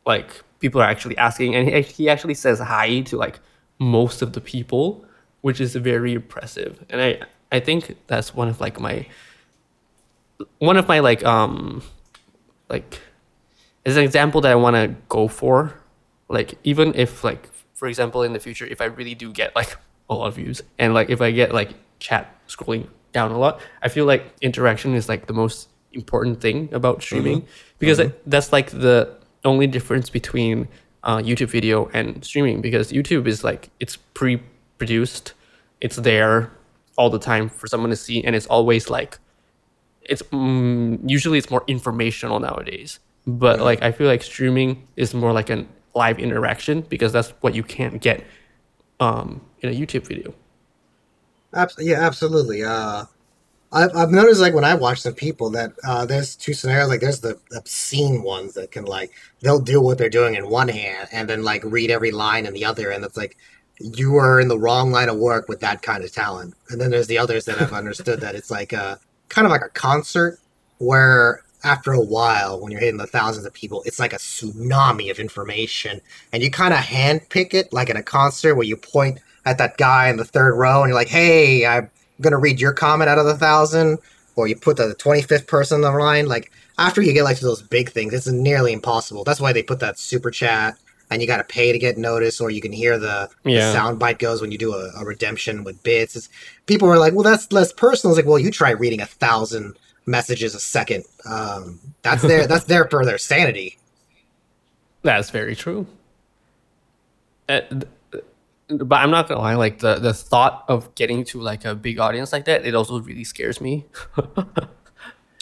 like 0.06 0.42
people 0.60 0.80
are 0.80 0.88
actually 0.88 1.18
asking, 1.18 1.54
and 1.54 1.68
he, 1.68 1.82
he 1.82 2.08
actually 2.08 2.34
says 2.34 2.60
hi 2.60 3.00
to 3.00 3.16
like 3.16 3.40
most 3.78 4.22
of 4.22 4.32
the 4.32 4.40
people, 4.40 5.04
which 5.40 5.60
is 5.60 5.74
very 5.74 6.12
impressive. 6.14 6.84
And 6.88 7.00
I 7.00 7.20
I 7.50 7.60
think 7.60 7.96
that's 8.06 8.34
one 8.34 8.48
of 8.48 8.60
like 8.60 8.78
my 8.78 9.06
one 10.58 10.76
of 10.76 10.88
my 10.88 11.00
like 11.00 11.24
um 11.24 11.82
like 12.68 13.00
as 13.84 13.96
an 13.96 14.04
example 14.04 14.40
that 14.42 14.52
I 14.52 14.56
want 14.56 14.76
to 14.76 14.94
go 15.08 15.28
for. 15.28 15.80
Like 16.28 16.58
even 16.64 16.94
if 16.94 17.22
like 17.22 17.48
for 17.74 17.88
example 17.88 18.22
in 18.22 18.32
the 18.32 18.40
future 18.40 18.66
if 18.66 18.80
I 18.80 18.86
really 18.86 19.14
do 19.14 19.32
get 19.32 19.54
like 19.54 19.76
a 20.10 20.14
lot 20.14 20.26
of 20.28 20.34
views 20.34 20.62
and 20.78 20.94
like 20.94 21.10
if 21.10 21.20
I 21.20 21.30
get 21.30 21.52
like 21.52 21.70
chat 21.98 22.34
scrolling 22.48 22.88
down 23.12 23.30
a 23.30 23.38
lot 23.38 23.60
I 23.80 23.88
feel 23.88 24.04
like 24.04 24.34
interaction 24.42 24.94
is 24.94 25.08
like 25.08 25.26
the 25.26 25.32
most 25.32 25.68
important 25.96 26.40
thing 26.40 26.68
about 26.72 27.02
streaming. 27.02 27.46
Because 27.78 27.98
it, 27.98 28.30
that's 28.30 28.52
like 28.52 28.70
the 28.70 29.16
only 29.44 29.66
difference 29.66 30.10
between 30.10 30.68
uh, 31.02 31.18
YouTube 31.18 31.48
video 31.48 31.88
and 31.92 32.24
streaming. 32.24 32.60
Because 32.60 32.92
YouTube 32.92 33.26
is 33.26 33.42
like 33.42 33.70
it's 33.80 33.96
pre-produced. 33.96 35.32
It's 35.80 35.96
there 35.96 36.52
all 36.96 37.10
the 37.10 37.18
time 37.18 37.48
for 37.48 37.66
someone 37.66 37.90
to 37.90 37.96
see. 37.96 38.22
And 38.22 38.36
it's 38.36 38.46
always 38.46 38.88
like 38.88 39.18
it's 40.08 40.22
mm, 40.22 40.98
usually 41.08 41.38
it's 41.38 41.50
more 41.50 41.64
informational 41.66 42.40
nowadays 42.40 43.00
but 43.26 43.60
like 43.60 43.82
i 43.82 43.90
feel 43.90 44.06
like 44.06 44.22
streaming 44.22 44.86
is 44.96 45.14
more 45.14 45.32
like 45.32 45.50
a 45.50 45.66
live 45.96 46.18
interaction 46.18 46.82
because 46.82 47.12
that's 47.12 47.30
what 47.40 47.54
you 47.54 47.62
can't 47.62 48.00
get 48.00 48.24
um, 49.00 49.40
in 49.60 49.70
a 49.70 49.72
YouTube 49.72 50.06
video. 50.06 50.34
Abs- 51.54 51.76
yeah, 51.78 52.00
absolutely. 52.00 52.62
Uh, 52.62 53.04
I've, 53.72 53.96
I've 53.96 54.10
noticed 54.10 54.40
like 54.40 54.54
when 54.54 54.64
I 54.64 54.74
watch 54.74 55.00
some 55.00 55.14
people 55.14 55.50
that 55.50 55.72
uh, 55.84 56.06
there's 56.06 56.36
two 56.36 56.52
scenarios. 56.52 56.88
Like 56.88 57.00
there's 57.00 57.20
the 57.20 57.38
obscene 57.56 58.22
ones 58.22 58.54
that 58.54 58.70
can 58.70 58.84
like 58.84 59.10
they'll 59.40 59.60
do 59.60 59.80
what 59.80 59.98
they're 59.98 60.08
doing 60.08 60.34
in 60.34 60.48
one 60.48 60.68
hand 60.68 61.08
and 61.12 61.28
then 61.28 61.42
like 61.42 61.64
read 61.64 61.90
every 61.90 62.10
line 62.10 62.46
in 62.46 62.52
the 62.52 62.64
other, 62.64 62.90
and 62.90 63.04
it's 63.04 63.16
like 63.16 63.36
you 63.80 64.16
are 64.16 64.40
in 64.40 64.48
the 64.48 64.58
wrong 64.58 64.90
line 64.92 65.08
of 65.08 65.16
work 65.18 65.48
with 65.48 65.60
that 65.60 65.82
kind 65.82 66.04
of 66.04 66.12
talent. 66.12 66.54
And 66.70 66.80
then 66.80 66.90
there's 66.90 67.08
the 67.08 67.18
others 67.18 67.44
that 67.46 67.60
I've 67.60 67.72
understood 67.72 68.20
that 68.20 68.34
it's 68.34 68.50
like 68.50 68.72
a 68.72 68.98
kind 69.28 69.46
of 69.46 69.50
like 69.50 69.62
a 69.62 69.68
concert 69.70 70.38
where 70.78 71.42
after 71.64 71.92
a 71.92 72.00
while, 72.00 72.60
when 72.60 72.70
you're 72.70 72.80
hitting 72.80 72.98
the 72.98 73.06
thousands 73.06 73.46
of 73.46 73.52
people, 73.52 73.82
it's 73.86 73.98
like 73.98 74.12
a 74.12 74.18
tsunami 74.18 75.10
of 75.10 75.18
information, 75.18 76.00
and 76.32 76.42
you 76.42 76.50
kind 76.50 76.72
of 76.72 76.80
handpick 76.80 77.54
it 77.54 77.72
like 77.72 77.90
in 77.90 77.96
a 77.96 78.02
concert 78.02 78.54
where 78.54 78.66
you 78.66 78.76
point 78.76 79.18
at 79.44 79.58
that 79.58 79.76
guy 79.76 80.08
in 80.08 80.16
the 80.16 80.24
third 80.24 80.54
row 80.54 80.82
and 80.82 80.90
you're 80.90 80.98
like, 80.98 81.08
"Hey, 81.08 81.66
I'm 81.66 81.90
gonna 82.20 82.38
read 82.38 82.60
your 82.60 82.72
comment 82.72 83.10
out 83.10 83.18
of 83.18 83.26
the 83.26 83.36
thousand, 83.36 83.98
or 84.36 84.46
you 84.46 84.56
put 84.56 84.76
the 84.76 84.94
25th 84.94 85.46
person 85.46 85.84
on 85.84 85.92
the 85.92 85.98
line. 85.98 86.26
Like 86.26 86.52
after 86.78 87.02
you 87.02 87.12
get 87.12 87.24
like 87.24 87.38
to 87.38 87.44
those 87.44 87.62
big 87.62 87.90
things, 87.90 88.12
it's 88.14 88.26
nearly 88.28 88.72
impossible. 88.72 89.24
That's 89.24 89.40
why 89.40 89.52
they 89.52 89.62
put 89.62 89.80
that 89.80 89.98
super 89.98 90.30
chat 90.30 90.76
and 91.10 91.20
you 91.22 91.26
got 91.28 91.36
to 91.38 91.44
pay 91.44 91.72
to 91.72 91.78
get 91.78 91.96
noticed, 91.98 92.40
or 92.40 92.50
you 92.50 92.60
can 92.60 92.72
hear 92.72 92.98
the, 92.98 93.28
Yeah. 93.44 93.66
the 93.68 93.72
sound 93.72 93.98
bite 93.98 94.18
goes 94.18 94.40
when 94.40 94.50
you 94.52 94.58
do 94.58 94.74
a, 94.74 94.90
a 94.96 95.04
redemption 95.04 95.62
with 95.64 95.82
bits. 95.82 96.16
It's, 96.16 96.28
people 96.66 96.88
are 96.88 96.98
like, 96.98 97.12
well, 97.14 97.22
that's 97.22 97.50
less 97.52 97.72
personal. 97.72 98.12
It's 98.12 98.18
like, 98.24 98.28
well, 98.28 98.38
you 98.38 98.50
try 98.50 98.70
reading 98.70 99.00
a 99.00 99.06
thousand 99.06 99.76
messages 100.06 100.54
a 100.54 100.60
second. 100.60 101.04
Um, 101.24 101.80
that's 102.02 102.22
there. 102.22 102.46
that's 102.48 102.64
there 102.64 102.86
for 102.88 103.04
their 103.04 103.18
sanity. 103.18 103.78
That's 105.02 105.30
very 105.30 105.54
true. 105.54 105.86
Uh, 107.48 107.60
but 108.68 108.96
I'm 108.96 109.12
not 109.12 109.28
gonna 109.28 109.40
lie, 109.40 109.54
like 109.54 109.78
the 109.78 109.96
the 110.00 110.12
thought 110.12 110.64
of 110.66 110.92
getting 110.96 111.24
to 111.26 111.40
like 111.40 111.64
a 111.64 111.76
big 111.76 112.00
audience 112.00 112.32
like 112.32 112.46
that, 112.46 112.66
it 112.66 112.74
also 112.74 112.98
really 113.00 113.24
scares 113.24 113.60
me. 113.60 113.84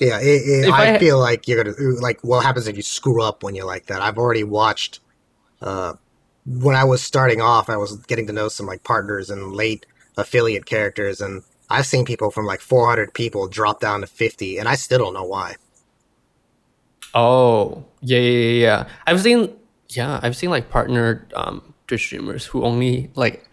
Yeah, 0.00 0.18
it, 0.20 0.24
it, 0.66 0.70
I, 0.72 0.96
I- 0.96 0.98
feel 0.98 1.20
like 1.20 1.46
you're 1.46 1.62
gonna 1.62 1.76
like. 2.00 2.18
What 2.22 2.44
happens 2.44 2.66
if 2.66 2.76
you 2.76 2.82
screw 2.82 3.22
up 3.22 3.44
when 3.44 3.54
you're 3.54 3.64
like 3.64 3.86
that? 3.86 4.02
I've 4.02 4.18
already 4.18 4.42
watched. 4.42 4.98
Uh, 5.64 5.94
when 6.46 6.76
I 6.76 6.84
was 6.84 7.02
starting 7.02 7.40
off, 7.40 7.70
I 7.70 7.76
was 7.76 7.96
getting 7.96 8.26
to 8.26 8.32
know 8.32 8.48
some 8.48 8.66
like 8.66 8.84
partners 8.84 9.30
and 9.30 9.52
late 9.52 9.86
affiliate 10.16 10.66
characters, 10.66 11.20
and 11.20 11.42
I've 11.70 11.86
seen 11.86 12.04
people 12.04 12.30
from 12.30 12.44
like 12.44 12.60
400 12.60 13.14
people 13.14 13.48
drop 13.48 13.80
down 13.80 14.02
to 14.02 14.06
50, 14.06 14.58
and 14.58 14.68
I 14.68 14.74
still 14.76 14.98
don't 14.98 15.14
know 15.14 15.24
why. 15.24 15.56
Oh, 17.14 17.84
yeah, 18.02 18.18
yeah, 18.18 18.38
yeah, 18.38 18.62
yeah. 18.62 18.88
I've 19.06 19.22
seen, 19.22 19.56
yeah, 19.88 20.20
I've 20.22 20.36
seen 20.36 20.50
like 20.50 20.68
partnered 20.68 21.32
um, 21.34 21.74
Twitch 21.86 22.02
streamers 22.04 22.44
who 22.44 22.62
only 22.62 23.10
like 23.14 23.48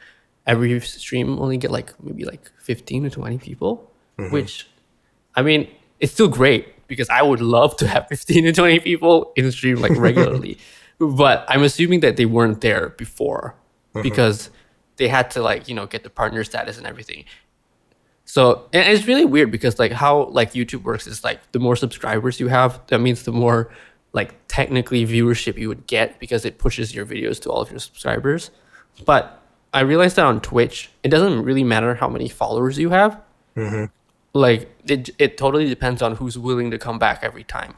every 0.46 0.80
stream 0.82 1.40
only 1.40 1.58
get 1.58 1.72
like 1.72 1.94
maybe 2.04 2.26
like 2.26 2.52
15 2.60 3.04
to 3.04 3.10
20 3.10 3.38
people, 3.38 3.90
which 4.32 4.68
I 5.36 5.44
mean, 5.44 5.70
it's 6.00 6.12
still 6.12 6.28
great 6.28 6.88
because 6.88 7.10
I 7.10 7.22
would 7.22 7.40
love 7.40 7.78
to 7.78 7.88
have 7.88 8.08
15 8.10 8.44
to 8.46 8.52
20 8.52 8.80
people 8.82 9.32
in 9.38 9.46
the 9.46 9.52
stream 9.52 9.78
like 9.78 9.92
regularly. 9.96 10.58
But 11.10 11.46
I'm 11.48 11.64
assuming 11.64 12.02
that 12.02 12.18
they 12.18 12.26
weren't 12.26 12.62
there 12.62 12.90
before 12.90 13.56
mm-hmm. 13.94 14.04
because 14.04 14.50
they 14.98 15.08
had 15.08 15.32
to 15.32 15.42
like, 15.42 15.68
you 15.68 15.76
know, 15.76 15.88
get 15.88 16.04
the 16.04 16.10
partner 16.10 16.44
status 16.44 16.78
and 16.78 16.86
everything. 16.86 17.26
So 18.26 18.70
and 18.72 18.88
it's 18.88 19.08
really 19.08 19.26
weird 19.26 19.52
because 19.52 19.80
like 19.80 19.92
how 19.92 20.26
like 20.26 20.54
YouTube 20.54 20.84
works 20.84 21.08
is 21.08 21.24
like 21.24 21.52
the 21.52 21.60
more 21.60 21.76
subscribers 21.76 22.40
you 22.40 22.48
have, 22.48 22.80
that 22.88 23.00
means 23.00 23.24
the 23.24 23.32
more 23.32 23.74
like 24.14 24.36
technically 24.48 25.06
viewership 25.06 25.58
you 25.58 25.68
would 25.70 25.88
get 25.88 26.20
because 26.20 26.46
it 26.46 26.58
pushes 26.58 26.94
your 26.94 27.06
videos 27.06 27.42
to 27.42 27.50
all 27.50 27.62
of 27.62 27.72
your 27.72 27.80
subscribers. 27.80 28.52
But 29.06 29.42
I 29.74 29.82
realized 29.82 30.18
that 30.18 30.26
on 30.26 30.42
Twitch, 30.42 30.92
it 31.04 31.10
doesn't 31.10 31.44
really 31.44 31.64
matter 31.64 31.96
how 31.96 32.08
many 32.08 32.30
followers 32.30 32.78
you 32.78 32.90
have. 32.92 33.20
Mm-hmm. 33.56 33.86
Like 34.34 34.70
it, 34.86 35.10
it 35.18 35.38
totally 35.38 35.68
depends 35.68 36.02
on 36.02 36.16
who's 36.16 36.38
willing 36.38 36.72
to 36.72 36.78
come 36.78 37.00
back 37.00 37.20
every 37.24 37.44
time. 37.44 37.76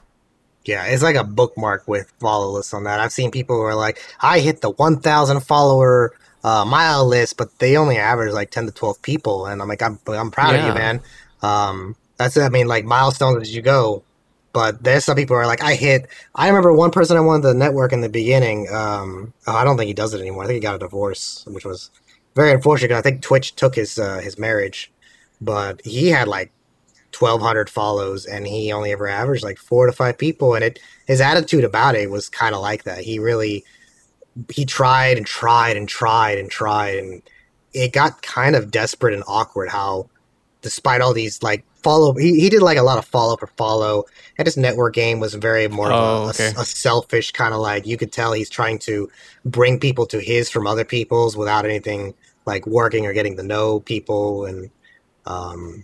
Yeah, 0.65 0.85
it's 0.85 1.03
like 1.03 1.15
a 1.15 1.23
bookmark 1.23 1.87
with 1.87 2.11
follow 2.19 2.51
lists 2.51 2.73
on 2.73 2.85
that. 2.85 2.99
I've 2.99 3.11
seen 3.11 3.31
people 3.31 3.57
who 3.57 3.63
are 3.63 3.75
like, 3.75 4.01
I 4.21 4.39
hit 4.39 4.61
the 4.61 4.69
1,000 4.69 5.41
follower 5.41 6.13
uh, 6.43 6.65
mile 6.65 7.05
list, 7.05 7.37
but 7.37 7.57
they 7.59 7.77
only 7.77 7.97
average 7.97 8.33
like 8.33 8.51
10 8.51 8.67
to 8.67 8.71
12 8.71 9.01
people, 9.01 9.45
and 9.45 9.61
I'm 9.61 9.67
like, 9.67 9.81
I'm 9.81 9.99
I'm 10.07 10.31
proud 10.31 10.55
of 10.55 10.65
you, 10.65 10.73
man. 10.73 11.01
Um, 11.41 11.95
that's 12.17 12.37
I 12.37 12.49
mean, 12.49 12.67
like 12.67 12.85
milestones 12.85 13.41
as 13.41 13.55
you 13.55 13.61
go. 13.61 14.03
But 14.53 14.83
there's 14.83 15.03
some 15.03 15.15
people 15.15 15.35
who 15.35 15.41
are 15.41 15.47
like, 15.47 15.63
I 15.63 15.73
hit. 15.73 16.07
I 16.35 16.47
remember 16.47 16.71
one 16.71 16.91
person 16.91 17.17
I 17.17 17.21
wanted 17.21 17.43
to 17.43 17.53
network 17.55 17.91
in 17.91 18.01
the 18.01 18.09
beginning. 18.09 18.67
Um, 18.71 19.33
oh, 19.47 19.55
I 19.55 19.63
don't 19.63 19.77
think 19.77 19.87
he 19.87 19.95
does 19.95 20.13
it 20.13 20.21
anymore. 20.21 20.43
I 20.43 20.47
think 20.47 20.55
he 20.55 20.61
got 20.61 20.75
a 20.75 20.79
divorce, 20.79 21.43
which 21.47 21.65
was 21.65 21.89
very 22.35 22.51
unfortunate. 22.51 22.95
I 22.95 23.01
think 23.01 23.23
Twitch 23.23 23.55
took 23.55 23.73
his 23.73 23.97
uh, 23.97 24.19
his 24.19 24.37
marriage, 24.37 24.91
but 25.41 25.81
he 25.83 26.09
had 26.09 26.27
like 26.27 26.51
1200 27.17 27.69
follows 27.69 28.25
and 28.25 28.47
he 28.47 28.71
only 28.71 28.91
ever 28.91 29.07
averaged 29.07 29.43
like 29.43 29.57
four 29.57 29.85
to 29.85 29.91
five 29.91 30.17
people 30.17 30.55
and 30.55 30.63
it 30.63 30.79
his 31.07 31.21
attitude 31.21 31.63
about 31.63 31.95
it 31.95 32.09
was 32.09 32.29
kind 32.29 32.53
of 32.55 32.61
like 32.61 32.83
that 32.83 32.99
he 32.99 33.19
really 33.19 33.63
he 34.51 34.65
tried 34.65 35.17
and 35.17 35.25
tried 35.27 35.77
and 35.77 35.87
tried 35.87 36.37
and 36.37 36.49
tried 36.49 36.97
and 36.97 37.21
it 37.73 37.93
got 37.93 38.21
kind 38.21 38.55
of 38.55 38.71
desperate 38.71 39.13
and 39.13 39.23
awkward 39.27 39.69
how 39.69 40.09
despite 40.61 41.01
all 41.01 41.13
these 41.13 41.41
like 41.43 41.63
follow 41.83 42.13
he, 42.13 42.39
he 42.39 42.49
did 42.49 42.61
like 42.61 42.77
a 42.77 42.81
lot 42.83 42.97
of 42.97 43.05
follow 43.05 43.35
for 43.35 43.47
follow 43.47 44.05
and 44.37 44.47
his 44.47 44.55
network 44.57 44.93
game 44.95 45.19
was 45.19 45.33
very 45.33 45.67
more 45.67 45.91
of 45.91 45.93
Oh, 45.93 46.23
a, 46.23 46.25
a- 46.27 46.29
okay. 46.29 46.53
a 46.57 46.65
selfish 46.65 47.31
kind 47.31 47.53
of 47.53 47.59
like 47.59 47.85
you 47.85 47.97
could 47.97 48.11
tell 48.11 48.31
he's 48.33 48.49
trying 48.49 48.79
to 48.79 49.09
bring 49.45 49.79
people 49.79 50.05
to 50.07 50.19
his 50.19 50.49
from 50.49 50.65
other 50.65 50.85
people's 50.85 51.35
without 51.37 51.65
anything 51.65 52.13
like 52.45 52.65
working 52.65 53.05
or 53.05 53.13
getting 53.13 53.35
to 53.37 53.43
know 53.43 53.81
people 53.81 54.45
and 54.45 54.69
um 55.25 55.83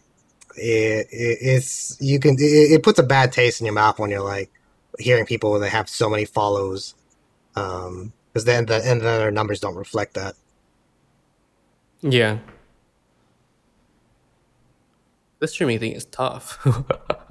it, 0.60 1.08
it 1.12 1.38
it's 1.42 1.98
you 2.00 2.20
can 2.20 2.36
it, 2.36 2.72
it 2.72 2.84
puts 2.84 3.00
a 3.00 3.04
bad 3.04 3.32
taste 3.32 3.62
in 3.62 3.66
your 3.66 3.74
mouth 3.74 3.98
when 4.00 4.10
you're 4.12 4.22
like 4.24 4.52
hearing 5.00 5.26
people 5.26 5.52
when 5.52 5.62
they 5.62 5.70
have 5.70 5.88
so 5.90 6.10
many 6.10 6.26
follows 6.26 6.94
um 7.56 8.12
because 8.34 8.46
then 8.46 8.66
the 8.66 8.76
and 8.76 9.02
then 9.02 9.20
their 9.20 9.32
numbers 9.32 9.60
don't 9.60 9.76
reflect 9.76 10.14
that 10.16 10.36
Yeah. 12.02 12.40
the 15.40 15.48
streaming 15.48 15.80
thing 15.80 15.94
is 15.94 16.06
tough. 16.06 16.60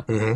mm-hmm. 0.09 0.35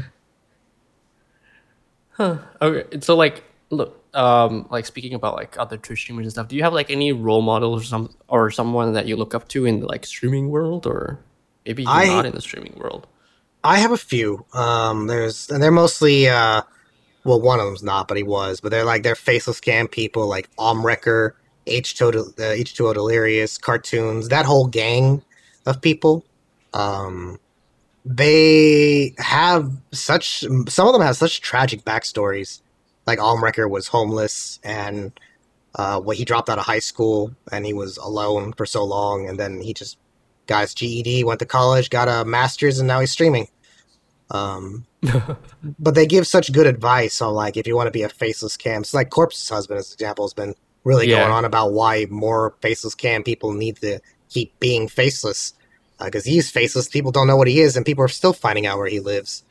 Okay, 2.21 3.01
so 3.01 3.17
like, 3.17 3.43
look, 3.71 4.05
um, 4.15 4.67
like 4.71 4.87
speaking 4.87 5.15
about 5.15 5.35
like 5.35 5.59
other 5.59 5.77
Twitch 5.79 6.01
streamers 6.01 6.25
and 6.27 6.33
stuff, 6.33 6.49
do 6.49 6.57
you 6.57 6.63
have 6.63 6.73
like 6.75 6.91
any 6.91 7.13
role 7.13 7.43
models 7.43 7.83
or 7.83 7.87
some 7.87 8.15
or 8.29 8.51
someone 8.51 8.93
that 8.93 9.07
you 9.07 9.17
look 9.17 9.35
up 9.35 9.49
to 9.49 9.65
in 9.65 9.81
the 9.81 9.87
like 9.87 10.05
streaming 10.07 10.51
world, 10.51 10.87
or 10.87 11.19
maybe 11.67 11.83
you're 11.83 11.93
I- 11.93 12.07
not 12.07 12.27
in 12.27 12.35
the 12.35 12.41
streaming 12.41 12.75
world? 12.77 13.07
I 13.65 13.79
have 13.79 13.93
a 13.93 13.97
few. 13.97 14.45
Um, 14.55 15.07
there's 15.07 15.49
and 15.49 15.63
they're 15.63 15.71
mostly 15.71 16.29
uh, 16.29 16.63
well, 17.25 17.41
one 17.41 17.61
of 17.61 17.67
them's 17.67 17.83
not, 17.83 18.09
but 18.09 18.17
he 18.17 18.23
was. 18.23 18.61
But 18.61 18.71
they're 18.71 18.85
like 18.85 19.03
they're 19.03 19.15
faceless 19.15 19.61
cam 19.61 19.89
people, 19.89 20.27
like 20.27 20.51
Ohmwrecker, 20.57 21.33
H 21.67 21.97
two 21.97 22.35
H 22.39 22.75
two 22.75 22.89
O 22.89 22.93
Delirious, 22.93 23.59
Cartoonz, 23.59 24.29
that 24.31 24.47
whole 24.47 24.67
gang 24.67 25.23
of 25.67 25.81
people. 25.81 26.25
Um, 26.75 27.39
they 28.05 29.15
have 29.19 29.71
such 29.93 30.41
some 30.41 30.89
of 30.89 30.93
them 30.93 31.03
have 31.03 31.17
such 31.17 31.41
tragic 31.41 31.85
backstories. 31.85 32.61
Like 33.07 33.19
Ohmwrecker 33.19 33.69
was 33.71 33.89
homeless 33.89 34.59
and 34.65 35.13
uh, 35.75 36.01
what 36.01 36.17
he 36.17 36.25
dropped 36.25 36.49
out 36.49 36.59
of 36.59 36.65
high 36.65 36.79
school 36.79 37.33
and 37.51 37.65
he 37.65 37.73
was 37.73 37.97
alone 37.99 38.53
for 38.55 38.67
so 38.67 38.83
long, 38.85 39.29
and 39.29 39.39
then 39.39 39.61
he 39.61 39.73
just 39.73 39.99
got 40.47 40.63
his 40.63 40.75
GED, 40.75 41.25
went 41.25 41.41
to 41.41 41.47
college, 41.47 41.91
got 41.91 42.09
a 42.09 42.25
master's, 42.25 42.79
and 42.79 42.89
now 42.89 43.01
he's 43.01 43.11
streaming. 43.11 43.49
Um, 44.31 44.87
but 45.79 45.95
they 45.95 46.07
give 46.07 46.27
such 46.27 46.53
good 46.53 46.67
advice 46.67 47.21
on 47.21 47.35
like 47.35 47.57
if 47.57 47.67
you 47.67 47.77
want 47.77 47.89
to 47.89 47.93
be 47.93 48.03
a 48.03 48.09
faceless 48.09 48.57
cam. 48.57 48.83
It's 48.83 48.95
like 48.95 49.11
Corpse 49.11 49.49
Husband, 49.49 49.79
as 49.79 49.91
an 49.91 49.95
example, 49.95 50.25
has 50.25 50.35
been 50.35 50.55
really 50.85 51.09
Yeah. 51.09 51.21
going 51.21 51.33
on 51.33 51.45
about 51.45 51.73
why 51.73 52.07
more 52.11 52.55
faceless 52.61 52.95
cam 52.95 53.23
people 53.23 53.53
need 53.53 53.77
to 53.79 54.01
keep 54.29 54.59
being 54.59 54.89
faceless 54.89 55.55
because 56.03 56.25
he's 56.25 56.51
faceless. 56.51 56.89
People 56.89 57.13
don't 57.13 57.27
know 57.27 57.37
what 57.37 57.47
he 57.49 57.61
is, 57.61 57.77
and 57.77 57.87
people 57.87 58.05
are 58.05 58.09
still 58.09 58.33
finding 58.33 58.67
out 58.67 58.79
where 58.79 58.89
he 58.89 59.01
lives. 59.01 59.45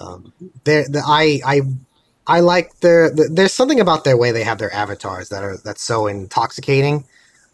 Um, 0.00 0.32
there, 0.64 0.84
the, 0.88 1.02
I, 1.04 1.40
I, 1.44 1.60
I 2.26 2.40
like 2.40 2.80
their. 2.80 3.10
The, 3.10 3.28
there's 3.30 3.52
something 3.52 3.80
about 3.80 4.04
their 4.04 4.16
way 4.16 4.32
they 4.32 4.44
have 4.44 4.58
their 4.58 4.72
avatars 4.72 5.28
that 5.28 5.42
are 5.44 5.56
that's 5.58 5.82
so 5.82 6.06
intoxicating 6.06 7.04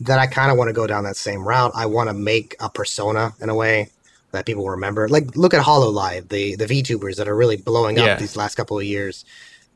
that 0.00 0.18
I 0.18 0.26
kind 0.26 0.50
of 0.50 0.56
want 0.56 0.68
to 0.68 0.72
go 0.72 0.86
down 0.86 1.04
that 1.04 1.16
same 1.16 1.46
route. 1.46 1.72
I 1.74 1.86
want 1.86 2.08
to 2.08 2.14
make 2.14 2.56
a 2.60 2.70
persona 2.70 3.32
in 3.40 3.48
a 3.48 3.54
way 3.54 3.88
that 4.32 4.46
people 4.46 4.68
remember. 4.68 5.08
Like 5.08 5.36
look 5.36 5.54
at 5.54 5.64
Hololive, 5.64 6.28
the 6.28 6.56
the 6.56 6.66
VTubers 6.66 7.16
that 7.16 7.28
are 7.28 7.36
really 7.36 7.56
blowing 7.56 7.98
up 7.98 8.06
Yeah. 8.06 8.16
these 8.16 8.36
last 8.36 8.54
couple 8.54 8.78
of 8.78 8.84
years. 8.84 9.24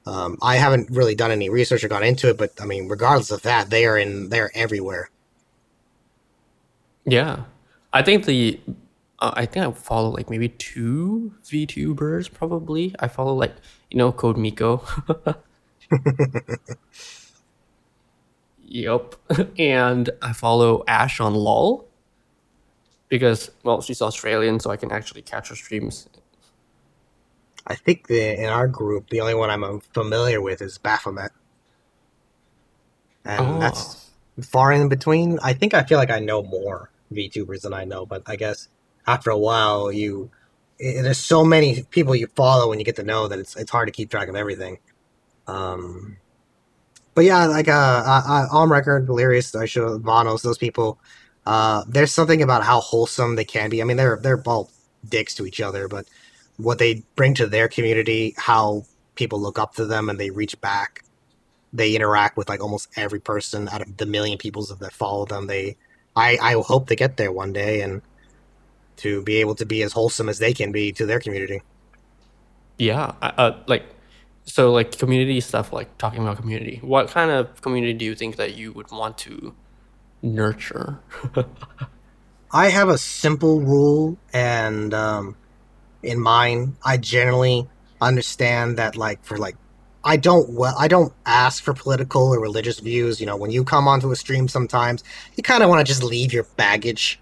Um, 0.07 0.37
I 0.43 0.57
haven't 0.57 0.91
really 0.91 1.15
done 1.15 1.31
any 1.31 1.49
research 1.49 1.83
or 1.83 1.89
gone 1.89 2.05
into 2.05 2.29
it, 2.29 2.37
but 2.37 2.53
I 2.61 2.67
mean, 2.67 2.89
regardless 2.89 3.31
of 3.31 3.43
that, 3.43 3.71
they 3.71 3.87
are 3.87 3.97
in 3.97 4.29
they're 4.29 4.51
everywhere. 4.55 5.11
Yeah, 7.07 7.45
I 7.93 8.03
think 8.03 8.25
the 8.27 8.61
uh, 9.19 9.33
I 9.35 9.47
think 9.47 9.67
I 9.67 9.73
follow 9.73 10.11
like 10.11 10.31
maybe 10.31 10.49
two 10.51 11.35
VTubers 11.45 12.33
probably. 12.33 12.95
I 12.99 13.09
follow 13.09 13.35
like 13.35 13.55
you 13.91 13.99
know 13.99 14.13
CodeMiko. 14.13 15.37
Yep. 18.67 19.15
and 19.59 20.11
I 20.23 20.33
follow 20.33 20.85
Ash 20.89 21.21
on 21.21 21.35
LOL 21.35 21.89
because 23.09 23.51
well, 23.63 23.83
she's 23.83 24.03
Australian, 24.03 24.61
so 24.61 24.71
I 24.71 24.77
can 24.77 24.91
actually 24.93 25.23
catch 25.23 25.49
her 25.51 25.57
streams. 25.57 26.09
I 27.67 27.75
think 27.75 28.09
the 28.09 28.39
in 28.39 28.47
our 28.51 28.69
group, 28.69 29.11
the 29.11 29.21
only 29.21 29.35
one 29.35 29.51
I'm 29.51 29.81
familiar 29.81 30.41
with 30.41 30.61
is 30.63 30.79
Baphomet, 30.79 31.33
and 33.25 33.57
Oh. 33.57 33.59
that's 33.61 34.11
far 34.43 34.73
in 34.73 34.89
between. 34.89 35.39
I 35.43 35.53
think 35.55 35.75
I 35.75 35.83
feel 35.85 35.99
like 35.99 36.11
I 36.11 36.21
know 36.21 36.43
more 36.43 36.91
VTubers 37.13 37.63
than 37.63 37.73
I 37.73 37.85
know, 37.85 38.07
but 38.07 38.23
I 38.27 38.37
guess 38.37 38.69
after 39.07 39.31
a 39.31 39.39
while, 39.39 39.93
you 39.93 40.31
i 40.81 41.01
there's 41.03 41.19
so 41.19 41.45
many 41.45 41.85
people 41.91 42.17
you 42.17 42.27
follow 42.35 42.73
and 42.73 42.81
you 42.81 42.85
get 42.85 42.97
to 42.97 43.05
know 43.05 43.29
that 43.29 43.39
it's 43.39 43.57
it's 43.57 43.71
hard 43.71 43.89
to 43.89 43.93
keep 43.93 44.11
track 44.11 44.29
of 44.29 44.37
everything. 44.37 44.79
Um, 45.47 46.17
but 47.15 47.25
yeah, 47.25 47.47
like 47.47 47.69
uh, 47.69 48.03
I, 48.07 48.47
on 48.51 48.69
record, 48.69 49.07
Delirious, 49.07 49.55
I 49.55 49.67
show 49.67 49.99
Vanoss, 49.99 50.43
those 50.43 50.59
people. 50.59 50.99
Uh, 51.47 51.85
there's 51.87 52.13
something 52.13 52.43
about 52.43 52.65
how 52.65 52.81
wholesome 52.81 53.37
they 53.37 53.45
can 53.45 53.71
be. 53.71 53.81
I 53.81 53.85
mean, 53.85 53.97
they're 53.97 54.19
they're 54.23 54.43
all 54.47 54.71
dicks 55.09 55.35
to 55.37 55.47
each 55.47 55.61
other, 55.61 55.89
but 55.89 56.07
what 56.57 56.79
they 56.79 57.03
bring 57.17 57.35
to 57.35 57.47
their 57.47 57.69
community, 57.69 58.35
how 58.37 58.85
people 59.15 59.41
look 59.41 59.59
up 59.59 59.75
to 59.75 59.87
them 59.87 60.09
and 60.09 60.19
they 60.19 60.31
reach 60.31 60.61
back. 60.61 61.05
They 61.73 61.95
interact 61.95 62.37
with 62.37 62.49
like 62.49 62.63
almost 62.63 62.89
every 62.97 63.21
person 63.21 63.69
out 63.69 63.83
of 63.83 63.97
the 63.97 64.07
million 64.07 64.39
people 64.39 64.65
that 64.65 64.93
follow 64.93 65.27
them. 65.27 65.47
They, 65.47 65.77
I, 66.15 66.39
I 66.41 66.53
hope 66.55 66.89
to 66.89 66.97
get 66.97 67.17
there 67.17 67.33
one 67.33 67.53
day 67.53 67.81
and 67.81 68.01
to 68.99 69.23
be 69.23 69.37
able 69.37 69.57
to 69.57 69.67
be 69.67 69.83
as 69.83 69.93
wholesome 69.93 70.29
as 70.29 70.39
they 70.39 70.53
can 70.53 70.71
be 70.71 70.93
to 70.93 71.07
their 71.07 71.19
community. 71.19 71.63
Yeah, 72.79 73.15
uh, 73.23 73.53
like 73.67 73.85
so 74.45 74.73
like 74.73 74.99
community 74.99 75.41
stuff 75.41 75.73
like 75.73 75.97
talking 75.99 76.23
about 76.23 76.37
community. 76.37 76.79
What 76.83 77.09
kind 77.09 77.31
of 77.31 77.61
community 77.63 77.95
do 77.95 78.05
you 78.05 78.15
think 78.15 78.37
that 78.37 78.55
you 78.55 78.73
would 78.73 78.91
want 78.91 79.19
to 79.19 79.55
nurture? 80.23 81.01
I 82.53 82.69
have 82.69 82.89
a 82.89 82.99
simple 82.99 83.61
rule, 83.61 84.17
and 84.33 84.95
um, 84.95 85.37
in 86.05 86.21
mine, 86.21 86.77
I 86.85 86.99
generally 86.99 87.67
understand 88.01 88.77
that, 88.79 88.97
like, 88.97 89.25
for 89.25 89.39
like, 89.39 89.57
I 90.05 90.17
don't 90.17 90.51
well, 90.51 90.75
I 90.79 90.87
don't 90.87 91.13
ask 91.27 91.65
for 91.65 91.75
political 91.75 92.29
or 92.33 92.39
religious 92.39 92.79
views. 92.79 93.19
You 93.19 93.27
know, 93.27 93.37
when 93.37 93.51
you 93.51 93.65
come 93.65 93.89
onto 93.89 94.13
a 94.13 94.17
stream, 94.17 94.47
sometimes 94.47 95.03
you 95.35 95.43
kind 95.43 95.65
of 95.65 95.69
want 95.69 95.85
to 95.85 95.91
just 95.91 96.05
leave 96.05 96.33
your 96.33 96.45
baggage 96.57 97.19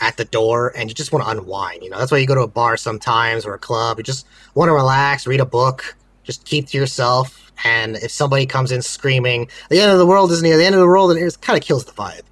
at 0.00 0.18
the 0.18 0.24
door, 0.26 0.72
and 0.76 0.90
you 0.90 0.94
just 0.94 1.12
want 1.12 1.24
to 1.24 1.30
unwind. 1.30 1.82
You 1.82 1.88
know, 1.88 1.98
that's 1.98 2.12
why 2.12 2.18
you 2.18 2.26
go 2.26 2.34
to 2.34 2.42
a 2.42 2.48
bar 2.48 2.76
sometimes 2.76 3.46
or 3.46 3.54
a 3.54 3.58
club. 3.58 3.98
You 3.98 4.04
just 4.04 4.26
want 4.54 4.68
to 4.68 4.74
relax, 4.74 5.26
read 5.26 5.40
a 5.40 5.46
book, 5.46 5.96
just 6.24 6.44
keep 6.44 6.66
to 6.68 6.78
yourself. 6.78 7.52
And 7.64 7.96
if 7.96 8.10
somebody 8.10 8.46
comes 8.46 8.72
in 8.72 8.82
screaming, 8.82 9.48
"The 9.70 9.80
end 9.80 9.92
of 9.92 9.98
the 9.98 10.06
world 10.06 10.32
is 10.32 10.42
near," 10.42 10.56
the 10.56 10.64
end 10.64 10.74
of 10.74 10.80
the 10.80 10.86
world, 10.86 11.12
and 11.12 11.20
it 11.20 11.40
kind 11.40 11.56
of 11.58 11.64
kills 11.64 11.84
the 11.84 11.92
vibe. 11.92 12.22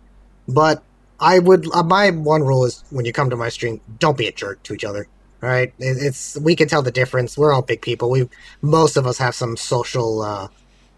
But 0.48 0.82
I 1.20 1.38
would 1.38 1.72
uh, 1.72 1.84
my 1.84 2.10
one 2.10 2.42
rule 2.42 2.64
is 2.64 2.82
when 2.90 3.04
you 3.04 3.12
come 3.12 3.30
to 3.30 3.36
my 3.36 3.48
stream, 3.48 3.80
don't 4.00 4.18
be 4.18 4.26
a 4.26 4.32
jerk 4.32 4.62
to 4.64 4.74
each 4.74 4.84
other. 4.84 5.06
Right, 5.40 5.72
it, 5.78 5.96
it's 6.00 6.38
we 6.38 6.56
can 6.56 6.68
tell 6.68 6.82
the 6.82 6.90
difference. 6.90 7.38
We're 7.38 7.52
all 7.52 7.62
big 7.62 7.82
people. 7.82 8.10
We 8.10 8.28
most 8.60 8.96
of 8.96 9.06
us 9.06 9.18
have 9.18 9.34
some 9.34 9.56
social 9.56 10.22
uh, 10.22 10.48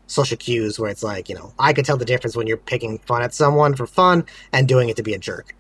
social 0.07 0.37
cues 0.37 0.79
where 0.79 0.91
it's 0.91 1.03
like 1.03 1.29
you 1.29 1.35
know 1.35 1.53
I 1.59 1.73
could 1.73 1.85
tell 1.85 1.97
the 1.97 2.05
difference 2.05 2.37
when 2.37 2.47
you're 2.47 2.57
picking 2.57 2.99
fun 3.01 3.23
at 3.23 3.35
someone 3.35 3.75
for 3.75 3.87
fun 3.87 4.25
and 4.53 4.67
doing 4.67 4.89
it 4.89 4.97
to 4.97 5.03
be 5.03 5.15
a 5.15 5.19
jerk. 5.19 5.55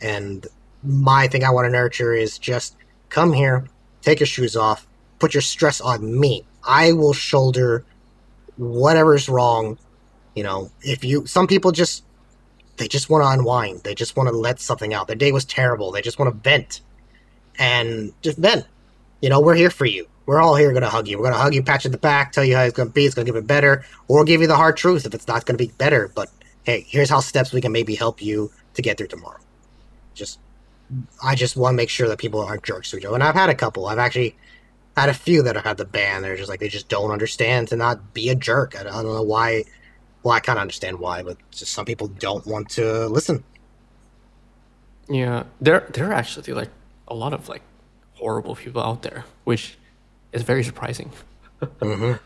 And 0.00 0.46
my 0.82 1.28
thing 1.28 1.44
I 1.44 1.50
want 1.50 1.66
to 1.66 1.70
nurture 1.70 2.14
is 2.14 2.38
just 2.38 2.76
come 3.08 3.32
here, 3.32 3.68
take 4.02 4.20
your 4.20 4.26
shoes 4.26 4.56
off, 4.56 4.86
put 5.18 5.34
your 5.34 5.42
stress 5.42 5.80
on 5.80 6.18
me. 6.18 6.44
I 6.64 6.92
will 6.92 7.12
shoulder 7.12 7.84
whatever's 8.56 9.28
wrong. 9.28 9.78
You 10.34 10.44
know, 10.44 10.70
if 10.82 11.04
you 11.04 11.26
some 11.26 11.46
people 11.46 11.72
just 11.72 12.04
they 12.78 12.88
just 12.88 13.10
want 13.10 13.24
to 13.24 13.28
unwind. 13.28 13.82
They 13.82 13.94
just 13.94 14.16
want 14.16 14.28
to 14.28 14.34
let 14.34 14.60
something 14.60 14.94
out. 14.94 15.06
Their 15.06 15.16
day 15.16 15.32
was 15.32 15.44
terrible. 15.44 15.92
They 15.92 16.00
just 16.00 16.18
want 16.18 16.32
to 16.32 16.40
vent. 16.48 16.80
And 17.58 18.12
just 18.22 18.38
vent. 18.38 18.66
You 19.20 19.28
know, 19.28 19.40
we're 19.40 19.56
here 19.56 19.70
for 19.70 19.84
you. 19.84 20.06
We're 20.26 20.40
all 20.40 20.54
here 20.54 20.70
going 20.70 20.82
to 20.82 20.88
hug 20.88 21.08
you. 21.08 21.18
We're 21.18 21.24
going 21.24 21.34
to 21.34 21.40
hug 21.40 21.54
you, 21.54 21.62
pat 21.62 21.84
you 21.84 21.88
in 21.88 21.92
the 21.92 21.98
back, 21.98 22.32
tell 22.32 22.44
you 22.44 22.54
how 22.54 22.62
it's 22.62 22.76
going 22.76 22.88
to 22.88 22.94
be. 22.94 23.04
It's 23.04 23.14
going 23.14 23.26
to 23.26 23.32
give 23.32 23.42
it 23.42 23.46
better. 23.46 23.84
Or 24.06 24.24
give 24.24 24.40
you 24.40 24.46
the 24.46 24.56
hard 24.56 24.76
truth 24.76 25.06
if 25.06 25.14
it's 25.14 25.26
not 25.26 25.44
going 25.44 25.58
to 25.58 25.64
be 25.64 25.72
better. 25.78 26.10
But 26.14 26.30
hey, 26.64 26.84
here's 26.86 27.10
how 27.10 27.20
steps 27.20 27.52
we 27.52 27.60
can 27.60 27.72
maybe 27.72 27.94
help 27.94 28.22
you 28.22 28.52
to 28.74 28.82
get 28.82 28.98
through 28.98 29.08
tomorrow. 29.08 29.40
Just, 30.14 30.38
I 31.22 31.34
just 31.34 31.56
want 31.56 31.74
to 31.74 31.76
make 31.76 31.90
sure 31.90 32.08
that 32.08 32.18
people 32.18 32.40
aren't 32.40 32.62
jerks 32.62 32.90
to 32.90 32.98
each 32.98 33.04
other. 33.04 33.14
And 33.14 33.24
I've 33.24 33.34
had 33.34 33.48
a 33.48 33.54
couple. 33.54 33.86
I've 33.86 33.98
actually 33.98 34.36
had 34.98 35.08
a 35.08 35.14
few 35.14 35.42
that 35.42 35.54
have 35.56 35.64
had 35.64 35.76
the 35.76 35.84
ban. 35.84 36.22
They're 36.22 36.36
just 36.36 36.48
like, 36.48 36.60
they 36.60 36.68
just 36.68 36.88
don't 36.88 37.10
understand 37.10 37.68
to 37.68 37.76
not 37.76 38.14
be 38.14 38.28
a 38.28 38.34
jerk. 38.34 38.74
I, 38.76 38.80
I 38.80 39.02
don't 39.02 39.04
know 39.04 39.22
why 39.22 39.64
well, 40.22 40.34
I 40.34 40.40
kind 40.40 40.58
of 40.58 40.62
understand 40.62 40.98
why, 40.98 41.22
but 41.22 41.36
just 41.50 41.72
some 41.72 41.84
people 41.84 42.08
don't 42.08 42.46
want 42.46 42.70
to 42.70 43.06
listen. 43.06 43.44
Yeah, 45.08 45.44
there 45.60 45.86
there 45.92 46.10
are 46.10 46.12
actually 46.12 46.52
like 46.52 46.70
a 47.06 47.14
lot 47.14 47.32
of 47.32 47.48
like 47.48 47.62
horrible 48.14 48.54
people 48.54 48.82
out 48.82 49.02
there, 49.02 49.24
which 49.44 49.78
is 50.32 50.42
very 50.42 50.62
surprising. 50.62 51.10
hmm 51.82 52.12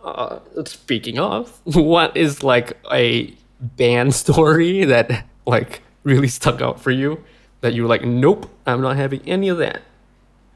Uh, 0.00 0.38
speaking 0.64 1.18
of, 1.18 1.60
what 1.74 2.16
is 2.16 2.44
like 2.44 2.78
a 2.92 3.34
band 3.60 4.14
story 4.14 4.84
that 4.84 5.26
like 5.44 5.82
really 6.04 6.28
stuck 6.28 6.62
out 6.62 6.80
for 6.80 6.92
you 6.92 7.22
that 7.62 7.74
you 7.74 7.82
were 7.82 7.88
like, 7.88 8.04
nope, 8.04 8.48
I'm 8.64 8.80
not 8.80 8.96
having 8.96 9.20
any 9.28 9.48
of 9.48 9.58
that. 9.58 9.82